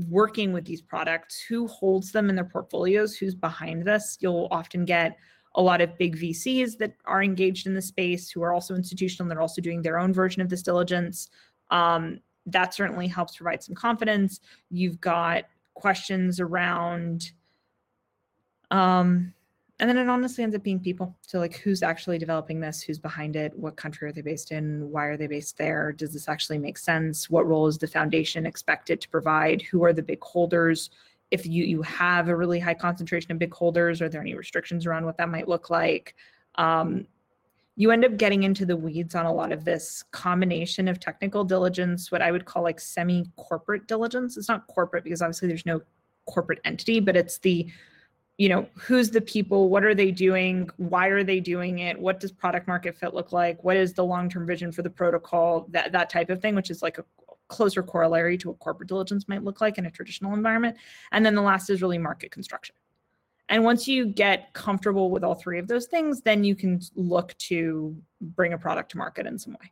working 0.09 0.53
with 0.53 0.65
these 0.65 0.81
products, 0.81 1.41
who 1.41 1.67
holds 1.67 2.11
them 2.11 2.29
in 2.29 2.35
their 2.35 2.45
portfolios, 2.45 3.17
who's 3.17 3.33
behind 3.33 3.83
this. 3.83 4.17
You'll 4.19 4.47
often 4.51 4.85
get 4.85 5.17
a 5.55 5.61
lot 5.61 5.81
of 5.81 5.97
big 5.97 6.15
VCs 6.15 6.77
that 6.77 6.93
are 7.05 7.23
engaged 7.23 7.65
in 7.65 7.73
the 7.73 7.81
space 7.81 8.29
who 8.29 8.43
are 8.43 8.53
also 8.53 8.75
institutional 8.75 9.29
they're 9.29 9.41
also 9.41 9.61
doing 9.61 9.81
their 9.81 9.97
own 9.97 10.13
version 10.13 10.43
of 10.43 10.49
this 10.49 10.61
diligence. 10.61 11.29
Um, 11.71 12.19
that 12.45 12.75
certainly 12.75 13.07
helps 13.07 13.37
provide 13.37 13.63
some 13.63 13.73
confidence. 13.73 14.41
You've 14.69 15.01
got 15.01 15.45
questions 15.75 16.39
around 16.39 17.31
um, 18.71 19.33
and 19.79 19.89
then 19.89 19.97
it 19.97 20.07
honestly 20.07 20.43
ends 20.43 20.55
up 20.55 20.63
being 20.63 20.79
people. 20.79 21.17
So 21.21 21.39
like 21.39 21.57
who's 21.57 21.83
actually 21.83 22.17
developing 22.17 22.61
this, 22.61 22.81
who's 22.81 22.99
behind 22.99 23.35
it, 23.35 23.57
what 23.57 23.75
country 23.75 24.07
are 24.07 24.13
they 24.13 24.21
based 24.21 24.51
in, 24.51 24.89
why 24.89 25.05
are 25.05 25.17
they 25.17 25.27
based 25.27 25.57
there? 25.57 25.91
Does 25.91 26.13
this 26.13 26.29
actually 26.29 26.59
make 26.59 26.77
sense? 26.77 27.29
What 27.29 27.45
role 27.45 27.67
is 27.67 27.77
the 27.77 27.87
foundation 27.87 28.45
expected 28.45 29.01
to 29.01 29.09
provide? 29.09 29.61
Who 29.63 29.83
are 29.83 29.91
the 29.91 30.01
big 30.01 30.23
holders? 30.23 30.91
If 31.29 31.45
you 31.45 31.65
you 31.65 31.81
have 31.81 32.29
a 32.29 32.35
really 32.35 32.59
high 32.59 32.73
concentration 32.73 33.31
of 33.33 33.39
big 33.39 33.53
holders, 33.53 34.01
are 34.01 34.07
there 34.07 34.21
any 34.21 34.35
restrictions 34.35 34.85
around 34.85 35.05
what 35.05 35.17
that 35.17 35.29
might 35.29 35.49
look 35.49 35.69
like? 35.69 36.15
Um, 36.55 37.07
you 37.75 37.91
end 37.91 38.05
up 38.05 38.17
getting 38.17 38.43
into 38.43 38.65
the 38.65 38.77
weeds 38.77 39.15
on 39.15 39.25
a 39.25 39.33
lot 39.33 39.51
of 39.51 39.65
this 39.65 40.03
combination 40.11 40.87
of 40.87 40.99
technical 40.99 41.43
diligence, 41.43 42.11
what 42.11 42.21
I 42.21 42.31
would 42.31 42.45
call 42.45 42.63
like 42.63 42.79
semi-corporate 42.79 43.87
diligence. 43.87 44.37
It's 44.37 44.47
not 44.47 44.65
corporate 44.67 45.03
because 45.03 45.21
obviously 45.21 45.49
there's 45.49 45.65
no 45.65 45.81
corporate 46.25 46.59
entity, 46.63 46.99
but 46.99 47.17
it's 47.17 47.37
the 47.39 47.67
you 48.37 48.49
know 48.49 48.67
who's 48.75 49.09
the 49.11 49.21
people 49.21 49.69
what 49.69 49.85
are 49.85 49.95
they 49.95 50.11
doing 50.11 50.69
why 50.75 51.07
are 51.07 51.23
they 51.23 51.39
doing 51.39 51.79
it 51.79 51.97
what 51.97 52.19
does 52.19 52.33
product 52.33 52.67
market 52.67 52.93
fit 52.93 53.13
look 53.13 53.31
like 53.31 53.63
what 53.63 53.77
is 53.77 53.93
the 53.93 54.03
long-term 54.03 54.45
vision 54.45 54.73
for 54.73 54.81
the 54.81 54.89
protocol 54.89 55.67
that 55.69 55.93
that 55.93 56.09
type 56.09 56.29
of 56.29 56.41
thing 56.41 56.53
which 56.53 56.69
is 56.69 56.81
like 56.81 56.97
a 56.97 57.05
closer 57.47 57.81
corollary 57.81 58.37
to 58.37 58.49
what 58.49 58.59
corporate 58.59 58.89
diligence 58.89 59.29
might 59.29 59.43
look 59.43 59.61
like 59.61 59.77
in 59.77 59.85
a 59.85 59.91
traditional 59.91 60.33
environment 60.33 60.75
and 61.13 61.25
then 61.25 61.33
the 61.33 61.41
last 61.41 61.69
is 61.69 61.81
really 61.81 61.97
market 61.97 62.29
construction 62.29 62.75
and 63.49 63.63
once 63.63 63.87
you 63.87 64.07
get 64.07 64.53
comfortable 64.53 65.11
with 65.11 65.23
all 65.23 65.35
three 65.35 65.59
of 65.59 65.67
those 65.67 65.87
things 65.87 66.21
then 66.21 66.43
you 66.43 66.55
can 66.55 66.79
look 66.95 67.37
to 67.37 67.95
bring 68.21 68.53
a 68.53 68.57
product 68.57 68.91
to 68.91 68.97
market 68.97 69.25
in 69.25 69.37
some 69.37 69.53
way 69.53 69.71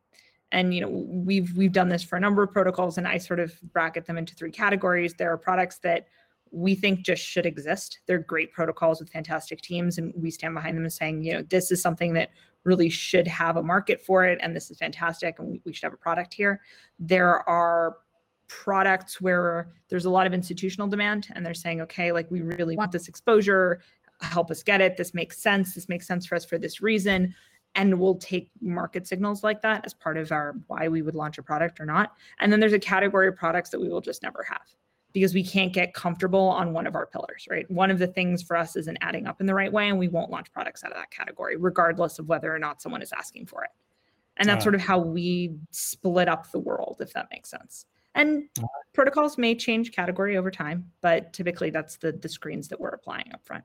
and 0.52 0.74
you 0.74 0.82
know 0.82 0.90
we've 0.90 1.56
we've 1.56 1.72
done 1.72 1.90
this 1.90 2.04
for 2.04 2.16
a 2.16 2.20
number 2.20 2.44
of 2.44 2.52
protocols 2.52 2.98
and 2.98 3.08
i 3.08 3.18
sort 3.18 3.40
of 3.40 3.54
bracket 3.74 4.06
them 4.06 4.18
into 4.18 4.36
three 4.36 4.52
categories 4.52 5.14
there 5.14 5.32
are 5.32 5.38
products 5.38 5.78
that 5.80 6.08
we 6.54 6.76
think 6.76 7.02
just 7.02 7.24
should 7.24 7.48
exist. 7.48 8.00
They're 8.06 8.20
great 8.20 8.54
protocols 8.54 9.00
with 9.00 9.10
fantastic 9.10 9.60
teams, 9.62 9.98
and 9.98 10.14
we 10.16 10.30
stand 10.30 10.54
behind 10.54 10.78
them 10.78 10.86
as 10.86 10.96
saying, 10.96 11.24
you 11.24 11.34
know, 11.34 11.42
this 11.42 11.72
is 11.72 11.82
something 11.82 12.14
that 12.14 12.30
really 12.64 12.90
should 12.90 13.28
have 13.28 13.58
a 13.58 13.64
market 13.64 14.06
for 14.06 14.24
it, 14.24 14.40
and 14.42 14.56
this 14.56 14.70
is 14.70 14.78
fantastic, 14.78 15.40
and 15.40 15.50
we, 15.50 15.62
we 15.66 15.74
should 15.74 15.84
have 15.84 15.94
a 15.94 15.98
product 15.98 16.34
here. 16.34 16.62
There 17.00 17.48
are 17.50 17.98
products 18.48 19.20
where 19.22 19.70
there's 19.90 20.06
a 20.06 20.10
lot 20.10 20.28
of 20.28 20.34
institutional 20.34 20.88
demand, 20.88 21.28
and 21.34 21.46
they're 21.46 21.54
saying, 21.54 21.82
okay, 21.82 22.12
like 22.12 22.30
we 22.30 22.42
really 22.42 22.76
want 22.76 22.92
this 22.92 23.08
exposure. 23.08 23.82
help 24.22 24.50
us 24.52 24.64
get 24.64 24.80
it. 24.80 24.96
This 24.96 25.14
makes 25.14 25.38
sense. 25.40 25.74
This 25.74 25.90
makes 25.90 26.08
sense 26.08 26.26
for 26.26 26.36
us 26.36 26.46
for 26.46 26.58
this 26.58 26.82
reason. 26.82 27.36
And 27.76 28.00
we'll 28.00 28.16
take 28.16 28.52
market 28.62 29.06
signals 29.08 29.44
like 29.44 29.62
that 29.64 29.84
as 29.86 29.94
part 29.94 30.18
of 30.18 30.32
our 30.32 30.56
why 30.68 30.88
we 30.88 31.02
would 31.02 31.16
launch 31.16 31.40
a 31.40 31.44
product 31.44 31.80
or 31.82 31.86
not. 31.86 32.14
And 32.40 32.52
then 32.52 32.60
there's 32.62 32.72
a 32.74 32.80
category 32.80 33.28
of 33.28 33.36
products 33.36 33.70
that 33.72 33.82
we 33.82 33.90
will 33.90 34.00
just 34.00 34.22
never 34.24 34.44
have 34.44 34.62
because 35.12 35.34
we 35.34 35.44
can't 35.44 35.74
get 35.74 35.94
comfortable 35.94 36.48
on 36.48 36.72
one 36.72 36.88
of 36.88 36.96
our 36.96 37.06
pillars, 37.08 37.48
right? 37.50 37.70
One 37.70 37.92
of 37.92 38.00
the 38.00 38.08
things 38.08 38.42
for 38.44 38.56
us 38.56 38.76
isn't 38.78 38.98
adding 39.02 39.28
up 39.28 39.42
in 39.42 39.48
the 39.48 39.56
right 39.56 39.74
way, 39.74 39.90
and 39.90 40.00
we 40.00 40.08
won't 40.08 40.32
launch 40.32 40.52
products 40.54 40.84
out 40.84 40.92
of 40.92 40.98
that 40.98 41.12
category, 41.12 41.58
regardless 41.58 42.18
of 42.20 42.28
whether 42.30 42.54
or 42.54 42.60
not 42.60 42.82
someone 42.82 43.02
is 43.02 43.12
asking 43.12 43.48
for 43.48 43.64
it. 43.64 43.72
And 44.38 44.48
that's 44.48 44.62
Ah. 44.62 44.64
sort 44.64 44.76
of 44.76 44.82
how 44.82 45.00
we 45.00 45.56
split 45.72 46.30
up 46.30 46.50
the 46.52 46.60
world, 46.60 46.98
if 47.02 47.12
that 47.14 47.28
makes 47.32 47.50
sense. 47.50 47.86
And 48.16 48.44
protocols 48.94 49.38
may 49.38 49.56
change 49.56 49.92
category 49.92 50.38
over 50.38 50.52
time, 50.52 50.92
but 51.02 51.34
typically 51.34 51.70
that's 51.70 51.98
the 51.98 52.12
the 52.12 52.30
screens 52.30 52.68
that 52.68 52.80
we're 52.80 52.90
applying 52.90 53.32
up 53.34 53.44
front. 53.44 53.64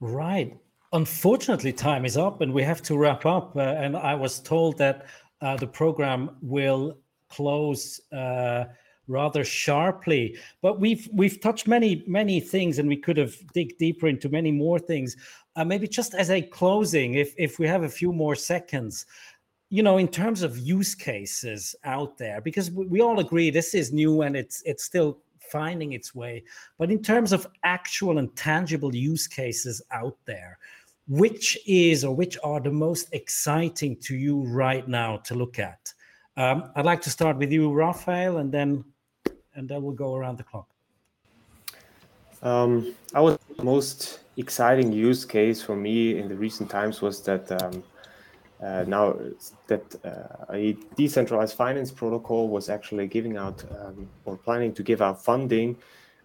Right. 0.00 0.56
Unfortunately, 0.92 1.72
time 1.72 2.04
is 2.04 2.16
up 2.16 2.40
and 2.40 2.52
we 2.52 2.62
have 2.62 2.80
to 2.82 2.96
wrap 2.96 3.26
up. 3.26 3.56
Uh, 3.56 3.60
and 3.60 3.96
I 3.96 4.14
was 4.14 4.40
told 4.40 4.78
that 4.78 5.06
uh, 5.40 5.56
the 5.56 5.66
program 5.66 6.36
will 6.40 6.96
close 7.28 8.00
uh, 8.12 8.64
rather 9.06 9.44
sharply. 9.44 10.36
But 10.62 10.80
we've 10.80 11.08
we've 11.12 11.40
touched 11.40 11.66
many 11.66 12.04
many 12.06 12.40
things, 12.40 12.78
and 12.78 12.88
we 12.88 12.96
could 12.96 13.16
have 13.16 13.34
dig 13.52 13.76
deeper 13.78 14.06
into 14.06 14.28
many 14.28 14.52
more 14.52 14.78
things. 14.78 15.16
Uh, 15.56 15.64
maybe 15.64 15.88
just 15.88 16.14
as 16.14 16.30
a 16.30 16.40
closing, 16.40 17.14
if 17.14 17.34
if 17.36 17.58
we 17.58 17.66
have 17.66 17.82
a 17.82 17.88
few 17.88 18.12
more 18.12 18.36
seconds, 18.36 19.06
you 19.70 19.82
know, 19.82 19.98
in 19.98 20.08
terms 20.08 20.42
of 20.42 20.58
use 20.58 20.94
cases 20.94 21.74
out 21.84 22.16
there, 22.16 22.40
because 22.40 22.70
we, 22.70 23.00
all 23.00 23.20
agree 23.20 23.50
this 23.50 23.74
is 23.74 23.92
new 23.92 24.22
and 24.22 24.36
it's 24.36 24.62
it's 24.64 24.84
still 24.84 25.18
finding 25.38 25.92
its 25.92 26.14
way. 26.14 26.44
But 26.78 26.90
in 26.90 27.02
terms 27.02 27.32
of 27.32 27.46
actual 27.64 28.18
and 28.18 28.34
tangible 28.36 28.94
use 28.94 29.26
cases 29.26 29.82
out 29.90 30.16
there, 30.24 30.58
which 31.06 31.58
is 31.66 32.04
or 32.04 32.14
which 32.14 32.38
are 32.42 32.60
the 32.60 32.70
most 32.70 33.08
exciting 33.12 33.96
to 33.96 34.16
you 34.16 34.42
right 34.44 34.86
now 34.88 35.18
to 35.18 35.34
look 35.34 35.58
at? 35.58 35.92
Um, 36.36 36.70
I'd 36.76 36.84
like 36.84 37.02
to 37.02 37.10
start 37.10 37.36
with 37.36 37.52
you, 37.52 37.72
Raphael, 37.72 38.38
and 38.38 38.50
then 38.52 38.84
and 39.54 39.68
then 39.68 39.82
we'll 39.82 39.94
go 39.94 40.14
around 40.14 40.38
the 40.38 40.44
clock. 40.44 40.68
Um, 42.42 42.94
I 43.14 43.20
was 43.20 43.38
most 43.62 44.20
exciting 44.36 44.92
use 44.92 45.24
case 45.24 45.60
for 45.60 45.74
me 45.74 46.18
in 46.18 46.28
the 46.28 46.36
recent 46.36 46.70
times 46.70 47.02
was 47.02 47.20
that 47.22 47.50
um, 47.60 47.82
uh, 48.62 48.84
now 48.86 49.16
that 49.68 49.94
uh, 50.04 50.52
a 50.52 50.76
decentralized 50.96 51.54
finance 51.56 51.90
protocol 51.92 52.48
was 52.48 52.68
actually 52.68 53.06
giving 53.06 53.36
out 53.36 53.64
um, 53.80 54.08
or 54.24 54.36
planning 54.36 54.72
to 54.74 54.82
give 54.82 55.00
out 55.00 55.22
funding 55.22 55.76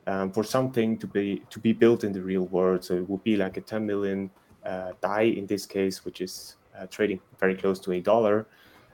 um, 0.08 0.32
for 0.32 0.44
something 0.44 0.98
to 0.98 1.08
be 1.08 1.44
to 1.50 1.60
be 1.60 1.74
built 1.74 2.04
in 2.04 2.12
the 2.12 2.22
real 2.22 2.46
world. 2.48 2.84
So 2.84 2.96
it 2.96 3.08
would 3.08 3.24
be 3.24 3.36
like 3.36 3.58
a 3.58 3.62
10 3.62 3.86
million 3.86 4.32
uh, 4.66 4.94
DAI 5.02 5.22
in 5.38 5.46
this 5.46 5.66
case, 5.66 6.04
which 6.06 6.22
is 6.22 6.56
uh, 6.78 6.88
trading 6.88 7.20
very 7.40 7.56
close 7.56 7.80
to 7.82 7.92
a 7.94 8.02
dollar, 8.02 8.48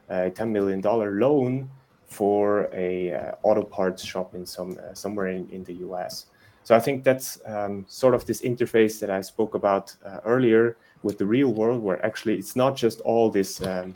a 0.10 0.30
10 0.30 0.52
million 0.52 0.82
dollar 0.82 1.12
loan 1.12 1.70
for 2.08 2.70
a 2.74 3.14
uh, 3.14 3.32
auto 3.44 3.64
parts 3.64 4.04
shop 4.04 4.36
in 4.36 4.46
some 4.46 4.78
uh, 4.84 4.94
somewhere 4.94 5.28
in, 5.28 5.50
in 5.50 5.64
the 5.64 5.76
US. 5.88 6.26
So 6.64 6.76
I 6.76 6.80
think 6.80 7.04
that's 7.04 7.40
um, 7.46 7.86
sort 7.88 8.14
of 8.14 8.26
this 8.26 8.42
interface 8.42 9.00
that 9.00 9.10
I 9.10 9.22
spoke 9.22 9.56
about 9.56 9.96
uh, 10.06 10.20
earlier 10.26 10.78
with 11.04 11.18
the 11.18 11.26
real 11.26 11.54
world, 11.54 11.82
where 11.82 12.04
actually 12.06 12.36
it's 12.38 12.56
not 12.56 12.76
just 12.76 13.00
all 13.02 13.30
this 13.30 13.62
um, 13.62 13.96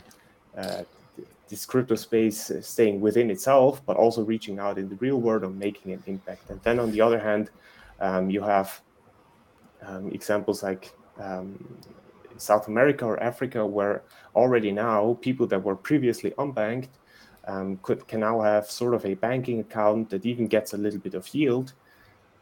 uh, 0.56 0.82
this 1.48 1.66
crypto 1.66 1.94
space 1.94 2.50
uh, 2.50 2.60
staying 2.62 3.00
within 3.00 3.30
itself, 3.30 3.82
but 3.86 3.96
also 3.96 4.24
reaching 4.24 4.58
out 4.58 4.78
in 4.78 4.88
the 4.88 4.96
real 4.96 5.20
world 5.20 5.44
and 5.44 5.58
making 5.58 5.92
an 5.92 6.02
impact. 6.06 6.48
And 6.50 6.60
then 6.62 6.78
on 6.78 6.90
the 6.90 7.00
other 7.00 7.18
hand, 7.18 7.50
um, 8.00 8.30
you 8.30 8.42
have 8.42 8.80
um, 9.82 10.10
examples 10.10 10.62
like 10.62 10.92
um, 11.20 11.78
South 12.36 12.68
America 12.68 13.04
or 13.04 13.22
Africa, 13.22 13.64
where 13.66 14.02
already 14.34 14.72
now 14.72 15.18
people 15.20 15.46
that 15.48 15.62
were 15.62 15.76
previously 15.76 16.30
unbanked 16.32 16.88
um, 17.46 17.78
could 17.82 18.06
can 18.08 18.20
now 18.20 18.40
have 18.40 18.70
sort 18.70 18.94
of 18.94 19.04
a 19.04 19.14
banking 19.14 19.60
account 19.60 20.10
that 20.10 20.24
even 20.24 20.46
gets 20.46 20.72
a 20.72 20.78
little 20.78 20.98
bit 20.98 21.14
of 21.14 21.32
yield 21.34 21.74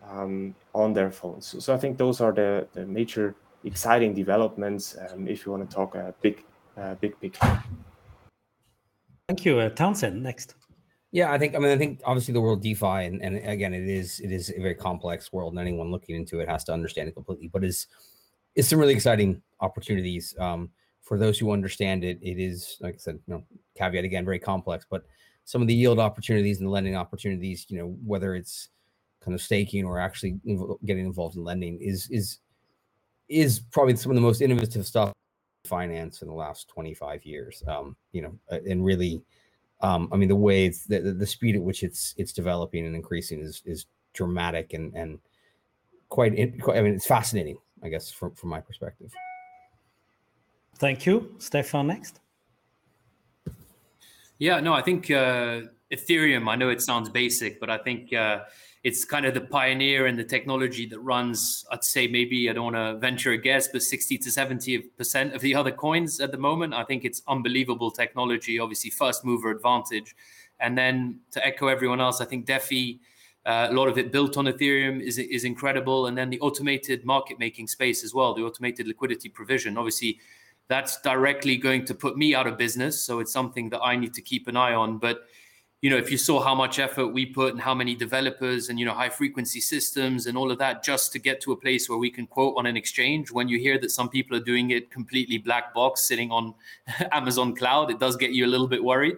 um, 0.09 0.55
on 0.75 0.93
their 0.93 1.11
phones. 1.11 1.47
So, 1.47 1.59
so 1.59 1.75
I 1.75 1.79
think 1.79 1.99
those 1.99 2.21
are 2.21 2.33
the, 2.33 2.67
the 2.73 2.87
major 2.87 3.35
exciting 3.65 4.15
developments 4.15 4.97
um, 5.11 5.29
if 5.29 5.45
you 5.45 5.53
want 5.53 5.69
to 5.69 5.75
talk 5.75 5.95
a 5.95 6.15
big, 6.23 6.45
uh, 6.77 6.95
big 6.97 7.19
picture. 7.21 7.63
Thank 9.29 9.45
you, 9.45 9.59
uh, 9.59 9.71
Townsend. 9.71 10.23
Next. 10.23 10.55
Yeah, 11.13 11.31
I 11.31 11.39
think 11.39 11.55
I 11.55 11.59
mean 11.59 11.71
I 11.71 11.77
think 11.77 12.01
obviously 12.05 12.33
the 12.33 12.41
world 12.41 12.63
DeFi 12.63 13.05
and, 13.05 13.21
and 13.23 13.37
again 13.47 13.75
it 13.75 13.87
is 13.87 14.19
it 14.21 14.33
is 14.33 14.51
a 14.57 14.61
very 14.61 14.75
complex 14.75 15.31
world 15.31 15.53
and 15.53 15.61
anyone 15.61 15.91
looking 15.91 16.17
into 16.17 16.41
it 16.41 16.49
has 16.49 16.65
to 16.65 16.73
understand 16.73 17.09
it 17.09 17.15
completely. 17.15 17.49
But 17.49 17.65
is 17.65 17.87
it's 18.55 18.69
some 18.69 18.79
really 18.79 18.95
exciting 18.95 19.43
opportunities. 19.61 20.35
Um, 20.39 20.71
for 21.03 21.19
those 21.19 21.39
who 21.39 21.53
understand 21.53 22.03
it, 22.03 22.19
it 22.23 22.39
is 22.39 22.79
like 22.81 22.95
I 22.95 22.99
said, 22.99 23.19
you 23.27 23.35
know, 23.35 23.45
caveat 23.77 24.05
again, 24.05 24.25
very 24.25 24.39
complex, 24.39 24.87
but 24.89 25.05
some 25.45 25.61
of 25.61 25.69
the 25.69 25.75
yield 25.75 25.99
opportunities 25.99 26.59
and 26.59 26.67
the 26.67 26.71
lending 26.71 26.97
opportunities, 26.97 27.67
you 27.69 27.79
know, 27.79 27.97
whether 28.05 28.35
it's 28.35 28.71
kind 29.21 29.35
of 29.35 29.43
staking 29.43 29.85
or 29.85 30.01
actually 30.01 30.41
getting 30.85 31.05
involved 31.05 31.37
in 31.37 31.45
lending 31.45 31.79
is 31.81 32.09
is 32.11 32.39
is 33.33 33.61
probably 33.71 33.97
some 33.97 34.13
of 34.13 34.17
the 34.17 34.23
most 34.23 34.41
innovative 34.41 34.87
stuff 34.87 35.09
in 35.09 35.69
finance 35.69 36.23
in 36.23 36.29
the 36.29 36.35
last 36.35 36.69
25 36.69 37.25
years. 37.25 37.63
Um, 37.67 37.97
you 38.13 38.23
know, 38.23 38.39
uh, 38.51 38.59
and 38.69 38.85
really 38.85 39.23
um, 39.83 40.09
I 40.13 40.17
mean, 40.17 40.29
the 40.29 40.37
way 40.37 40.67
it's 40.67 40.85
the, 40.85 41.01
the 41.01 41.27
speed 41.27 41.57
at 41.57 41.63
which 41.63 41.83
it's 41.83 42.15
it's 42.17 42.33
developing 42.33 42.87
and 42.87 42.95
increasing 42.95 43.41
is 43.41 43.63
is 43.67 43.87
dramatic 44.15 44.75
and 44.75 44.95
and 44.95 45.19
quite, 46.09 46.61
quite 46.61 46.79
I 46.79 46.83
mean, 46.83 46.95
it's 46.95 47.07
fascinating, 47.07 47.59
I 47.83 47.89
guess, 47.89 48.11
from 48.11 48.33
from 48.35 48.51
my 48.51 48.61
perspective. 48.61 49.13
Thank 50.77 51.05
you, 51.05 51.35
Stefan. 51.39 51.89
Next. 51.89 52.21
Yeah, 54.39 54.61
no, 54.61 54.73
I 54.73 54.83
think 54.83 55.11
uh, 55.11 55.63
Ethereum. 55.93 56.49
I 56.49 56.57
know 56.57 56.69
it 56.69 56.81
sounds 56.81 57.09
basic, 57.09 57.59
but 57.61 57.69
I 57.69 57.79
think 57.79 58.13
uh, 58.13 58.41
it's 58.85 59.05
kind 59.05 59.25
of 59.25 59.35
the 59.35 59.41
pioneer 59.41 60.09
in 60.09 60.17
the 60.17 60.25
technology 60.25 60.87
that 60.87 60.99
runs. 60.99 61.65
I'd 61.71 61.85
say 61.85 62.09
maybe 62.09 62.51
I 62.51 62.53
don't 62.53 62.73
want 62.73 62.77
to 62.77 62.99
venture 62.99 63.33
a 63.33 63.39
guess, 63.39 63.69
but 63.69 63.83
sixty 63.83 64.19
to 64.19 64.31
seventy 64.31 64.79
percent 64.79 65.35
of 65.35 65.41
the 65.41 65.55
other 65.61 65.71
coins 65.71 66.21
at 66.21 66.33
the 66.33 66.39
moment. 66.39 66.75
I 66.75 66.85
think 66.85 67.05
it's 67.05 67.23
unbelievable 67.29 67.91
technology. 67.91 68.59
Obviously, 68.59 68.91
first 68.91 69.25
mover 69.25 69.51
advantage, 69.51 70.17
and 70.61 70.77
then 70.77 71.21
to 71.31 71.47
echo 71.47 71.69
everyone 71.69 72.01
else, 72.01 72.21
I 72.21 72.25
think 72.25 72.47
DeFi. 72.47 73.01
Uh, 73.45 73.67
a 73.71 73.73
lot 73.73 73.89
of 73.89 73.99
it 73.99 74.13
built 74.13 74.37
on 74.37 74.45
Ethereum 74.45 75.01
is 75.01 75.19
is 75.19 75.43
incredible, 75.45 76.07
and 76.07 76.17
then 76.17 76.31
the 76.31 76.39
automated 76.41 77.05
market 77.05 77.41
making 77.41 77.67
space 77.67 78.05
as 78.05 78.15
well, 78.15 78.35
the 78.35 78.43
automated 78.43 78.87
liquidity 78.87 79.29
provision. 79.29 79.77
Obviously, 79.77 80.21
that's 80.69 81.01
directly 81.01 81.57
going 81.57 81.85
to 81.85 81.95
put 81.95 82.17
me 82.17 82.35
out 82.35 82.47
of 82.47 82.57
business. 82.57 83.03
So 83.03 83.19
it's 83.19 83.33
something 83.33 83.69
that 83.71 83.81
I 83.83 83.97
need 83.97 84.15
to 84.15 84.23
keep 84.23 84.47
an 84.47 84.57
eye 84.57 84.75
on. 84.75 84.99
But 84.99 85.27
you 85.83 85.91
know, 85.91 85.97
if 85.97 86.13
you 86.13 86.17
saw 86.17 86.41
how 86.41 86.55
much 86.55 86.79
effort 86.79 87.09
we 87.09 87.27
put 87.27 87.53
and 87.53 87.61
how 87.61 87.75
many 87.75 87.97
developers 87.97 88.69
and 88.69 88.79
you 88.79 88.87
know 88.87 88.95
high 88.95 89.09
frequency 89.09 89.61
systems 89.61 90.27
and 90.27 90.39
all 90.39 90.53
of 90.53 90.59
that 90.59 90.85
just 90.85 91.13
to 91.13 91.19
get 91.19 91.41
to 91.41 91.51
a 91.53 91.57
place 91.57 91.89
where 91.89 91.99
we 91.99 92.09
can 92.09 92.25
quote 92.27 92.55
on 92.57 92.67
an 92.67 92.77
exchange, 92.77 93.33
when 93.33 93.49
you 93.49 93.59
hear 93.59 93.79
that 93.81 93.91
some 93.91 94.09
people 94.09 94.37
are 94.37 94.45
doing 94.53 94.71
it 94.71 94.93
completely 94.93 95.39
black 95.39 95.75
box 95.75 96.01
sitting 96.03 96.31
on 96.31 96.55
Amazon 97.13 97.55
cloud, 97.55 97.91
it 97.91 97.99
does 97.99 98.17
get 98.17 98.31
you 98.31 98.47
a 98.47 98.51
little 98.55 98.69
bit 98.69 98.83
worried. 98.83 99.17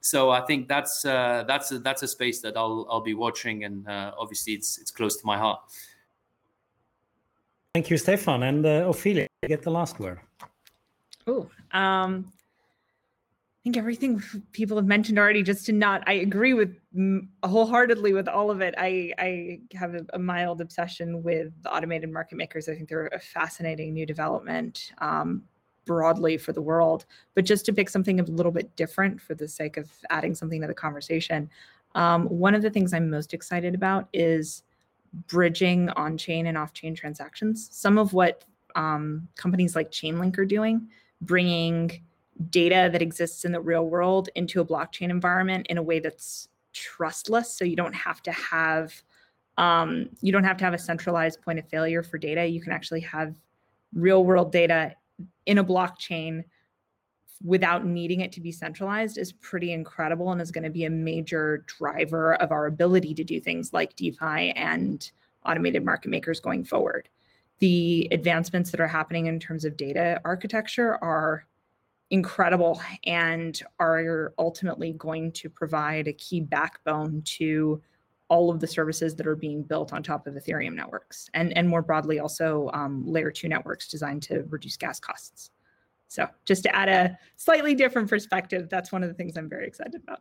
So 0.00 0.30
I 0.30 0.40
think 0.40 0.68
that's 0.68 1.04
uh, 1.04 1.44
that's 1.46 1.70
a, 1.70 1.78
that's 1.78 2.02
a 2.02 2.08
space 2.08 2.40
that 2.40 2.56
I'll 2.56 2.86
I'll 2.90 3.00
be 3.00 3.14
watching, 3.14 3.64
and 3.64 3.86
uh, 3.88 4.12
obviously 4.18 4.54
it's 4.54 4.78
it's 4.78 4.90
close 4.90 5.16
to 5.16 5.26
my 5.26 5.38
heart. 5.38 5.60
Thank 7.72 7.88
you, 7.90 7.98
Stefan. 7.98 8.42
And 8.42 8.66
uh, 8.66 8.88
Ophelia, 8.88 9.28
get 9.46 9.62
the 9.62 9.70
last 9.70 10.00
word. 10.00 10.18
Oh, 11.28 11.48
um, 11.72 12.32
I 12.32 12.37
think 13.68 13.76
everything 13.76 14.22
people 14.52 14.78
have 14.78 14.86
mentioned 14.86 15.18
already. 15.18 15.42
Just 15.42 15.66
to 15.66 15.72
not, 15.72 16.02
I 16.06 16.14
agree 16.14 16.54
with 16.54 16.74
wholeheartedly 17.44 18.14
with 18.14 18.26
all 18.26 18.50
of 18.50 18.62
it. 18.62 18.74
I 18.78 19.12
I 19.18 19.60
have 19.74 19.94
a, 20.14 20.18
mild 20.18 20.62
obsession 20.62 21.22
with 21.22 21.52
automated 21.66 22.10
market 22.10 22.36
makers. 22.36 22.66
I 22.66 22.74
think 22.74 22.88
they're 22.88 23.08
a 23.08 23.20
fascinating 23.20 23.92
new 23.92 24.06
development 24.06 24.92
um, 24.98 25.42
broadly 25.84 26.38
for 26.38 26.54
the 26.54 26.62
world. 26.62 27.04
But 27.34 27.44
just 27.44 27.66
to 27.66 27.74
pick 27.74 27.90
something 27.90 28.20
a 28.20 28.22
little 28.22 28.52
bit 28.52 28.74
different 28.74 29.20
for 29.20 29.34
the 29.34 29.46
sake 29.46 29.76
of 29.76 29.90
adding 30.08 30.34
something 30.34 30.62
to 30.62 30.66
the 30.66 30.72
conversation, 30.72 31.50
um, 31.94 32.24
one 32.26 32.54
of 32.54 32.62
the 32.62 32.70
things 32.70 32.94
I'm 32.94 33.10
most 33.10 33.34
excited 33.34 33.74
about 33.74 34.08
is 34.14 34.62
bridging 35.26 35.90
on-chain 35.90 36.46
and 36.46 36.56
off-chain 36.56 36.94
transactions. 36.94 37.68
Some 37.70 37.98
of 37.98 38.14
what 38.14 38.44
um, 38.76 39.28
companies 39.36 39.76
like 39.76 39.90
Chainlink 39.90 40.38
are 40.38 40.46
doing, 40.46 40.88
bringing 41.20 42.02
data 42.50 42.88
that 42.92 43.02
exists 43.02 43.44
in 43.44 43.52
the 43.52 43.60
real 43.60 43.88
world 43.88 44.28
into 44.34 44.60
a 44.60 44.64
blockchain 44.64 45.10
environment 45.10 45.66
in 45.68 45.78
a 45.78 45.82
way 45.82 45.98
that's 45.98 46.48
trustless. 46.72 47.56
So 47.56 47.64
you 47.64 47.76
don't 47.76 47.94
have 47.94 48.22
to 48.22 48.32
have 48.32 48.94
um, 49.56 50.10
you 50.20 50.30
don't 50.30 50.44
have 50.44 50.56
to 50.58 50.64
have 50.64 50.74
a 50.74 50.78
centralized 50.78 51.42
point 51.42 51.58
of 51.58 51.68
failure 51.68 52.04
for 52.04 52.16
data. 52.16 52.46
You 52.46 52.60
can 52.60 52.72
actually 52.72 53.00
have 53.00 53.34
real 53.92 54.24
world 54.24 54.52
data 54.52 54.94
in 55.46 55.58
a 55.58 55.64
blockchain 55.64 56.44
without 57.42 57.84
needing 57.84 58.20
it 58.20 58.32
to 58.32 58.40
be 58.40 58.52
centralized 58.52 59.18
is 59.18 59.32
pretty 59.32 59.72
incredible 59.72 60.30
and 60.30 60.40
is 60.40 60.50
going 60.52 60.64
to 60.64 60.70
be 60.70 60.84
a 60.84 60.90
major 60.90 61.64
driver 61.66 62.34
of 62.36 62.52
our 62.52 62.66
ability 62.66 63.14
to 63.14 63.24
do 63.24 63.40
things 63.40 63.72
like 63.72 63.96
DeFi 63.96 64.52
and 64.52 65.10
automated 65.44 65.84
market 65.84 66.08
makers 66.08 66.40
going 66.40 66.64
forward. 66.64 67.08
the 67.60 68.08
advancements 68.12 68.70
that 68.70 68.80
are 68.80 68.88
happening 68.88 69.26
in 69.26 69.40
terms 69.40 69.64
of 69.64 69.76
data 69.76 70.20
architecture 70.24 70.96
are 71.02 71.44
incredible 72.10 72.80
and 73.04 73.62
are 73.78 74.32
ultimately 74.38 74.92
going 74.92 75.30
to 75.32 75.50
provide 75.50 76.08
a 76.08 76.12
key 76.12 76.40
backbone 76.40 77.22
to 77.22 77.82
all 78.28 78.50
of 78.50 78.60
the 78.60 78.66
services 78.66 79.14
that 79.16 79.26
are 79.26 79.36
being 79.36 79.62
built 79.62 79.92
on 79.92 80.02
top 80.02 80.26
of 80.26 80.34
Ethereum 80.34 80.74
networks 80.74 81.28
and, 81.34 81.56
and 81.56 81.68
more 81.68 81.82
broadly 81.82 82.18
also 82.18 82.70
um, 82.74 83.06
layer 83.06 83.30
two 83.30 83.48
networks 83.48 83.88
designed 83.88 84.22
to 84.22 84.44
reduce 84.48 84.76
gas 84.76 85.00
costs. 85.00 85.50
So 86.08 86.26
just 86.44 86.62
to 86.64 86.74
add 86.74 86.88
a 86.88 87.18
slightly 87.36 87.74
different 87.74 88.08
perspective, 88.08 88.68
that's 88.70 88.92
one 88.92 89.02
of 89.02 89.08
the 89.08 89.14
things 89.14 89.36
I'm 89.36 89.48
very 89.48 89.66
excited 89.66 90.02
about. 90.02 90.20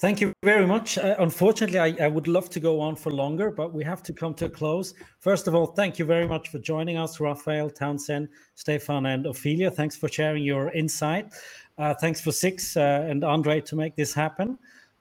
Thank 0.00 0.20
you 0.20 0.32
very 0.44 0.64
much. 0.64 0.96
Uh, 0.96 1.16
unfortunately, 1.18 1.80
I, 1.80 1.96
I, 2.00 2.06
would 2.06 2.28
love 2.28 2.48
to 2.50 2.60
go 2.60 2.80
on 2.80 2.94
for 2.94 3.10
longer, 3.10 3.50
but 3.50 3.74
we 3.74 3.82
have 3.82 4.00
to 4.04 4.12
come 4.12 4.32
to 4.34 4.44
a 4.44 4.48
close. 4.48 4.94
First 5.18 5.48
of 5.48 5.56
all, 5.56 5.66
thank 5.66 5.98
you 5.98 6.04
very 6.04 6.28
much 6.28 6.50
for 6.50 6.60
joining 6.60 6.96
us, 6.96 7.18
Raphael, 7.18 7.68
Townsend, 7.68 8.28
Stefan, 8.54 9.06
and 9.06 9.26
Ophelia. 9.26 9.72
Thanks 9.72 9.96
for 9.96 10.08
sharing 10.08 10.44
your 10.44 10.70
insight. 10.70 11.34
Uh, 11.78 11.94
thanks 11.94 12.20
for 12.20 12.30
Six 12.30 12.76
uh, 12.76 13.06
and 13.08 13.24
Andre 13.24 13.60
to 13.62 13.74
make 13.74 13.96
this 13.96 14.14
happen. 14.14 14.56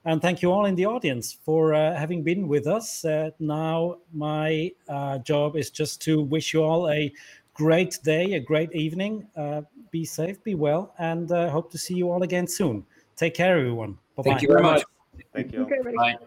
And 0.05 0.19
thank 0.19 0.41
you 0.41 0.51
all 0.51 0.65
in 0.65 0.73
the 0.73 0.87
audience 0.87 1.31
for 1.31 1.75
uh, 1.75 1.95
having 1.95 2.23
been 2.23 2.47
with 2.47 2.65
us. 2.65 3.05
Uh, 3.05 3.29
now, 3.39 3.97
my 4.11 4.71
uh, 4.89 5.19
job 5.19 5.57
is 5.57 5.69
just 5.69 6.01
to 6.03 6.23
wish 6.23 6.55
you 6.55 6.63
all 6.63 6.89
a 6.89 7.13
great 7.53 7.99
day, 8.03 8.33
a 8.33 8.39
great 8.39 8.73
evening. 8.73 9.27
be 9.91 10.05
safe, 10.05 10.43
be 10.43 10.55
well, 10.55 10.95
and 10.97 11.29
hope 11.29 11.69
to 11.71 11.77
see 11.77 11.93
you 11.93 12.09
all 12.09 12.23
again 12.23 12.47
soon. 12.47 12.83
Take 13.15 13.35
care, 13.35 13.59
everyone. 13.59 13.99
Bye-bye. 14.18 14.30
Thank 14.32 14.41
you 14.41 14.47
very 14.47 14.63
much. 14.63 14.84
Thank 15.34 15.53
you. 15.53 15.61
Okay, 15.61 15.78
Bye. 15.95 16.18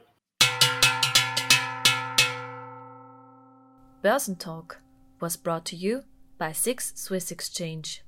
Börsentalk 4.03 4.76
was 5.20 5.36
brought 5.36 5.64
to 5.66 5.76
you 5.76 6.05
by 6.38 6.53
SIX 6.53 6.93
Swiss 6.95 7.30
Exchange. 7.32 8.03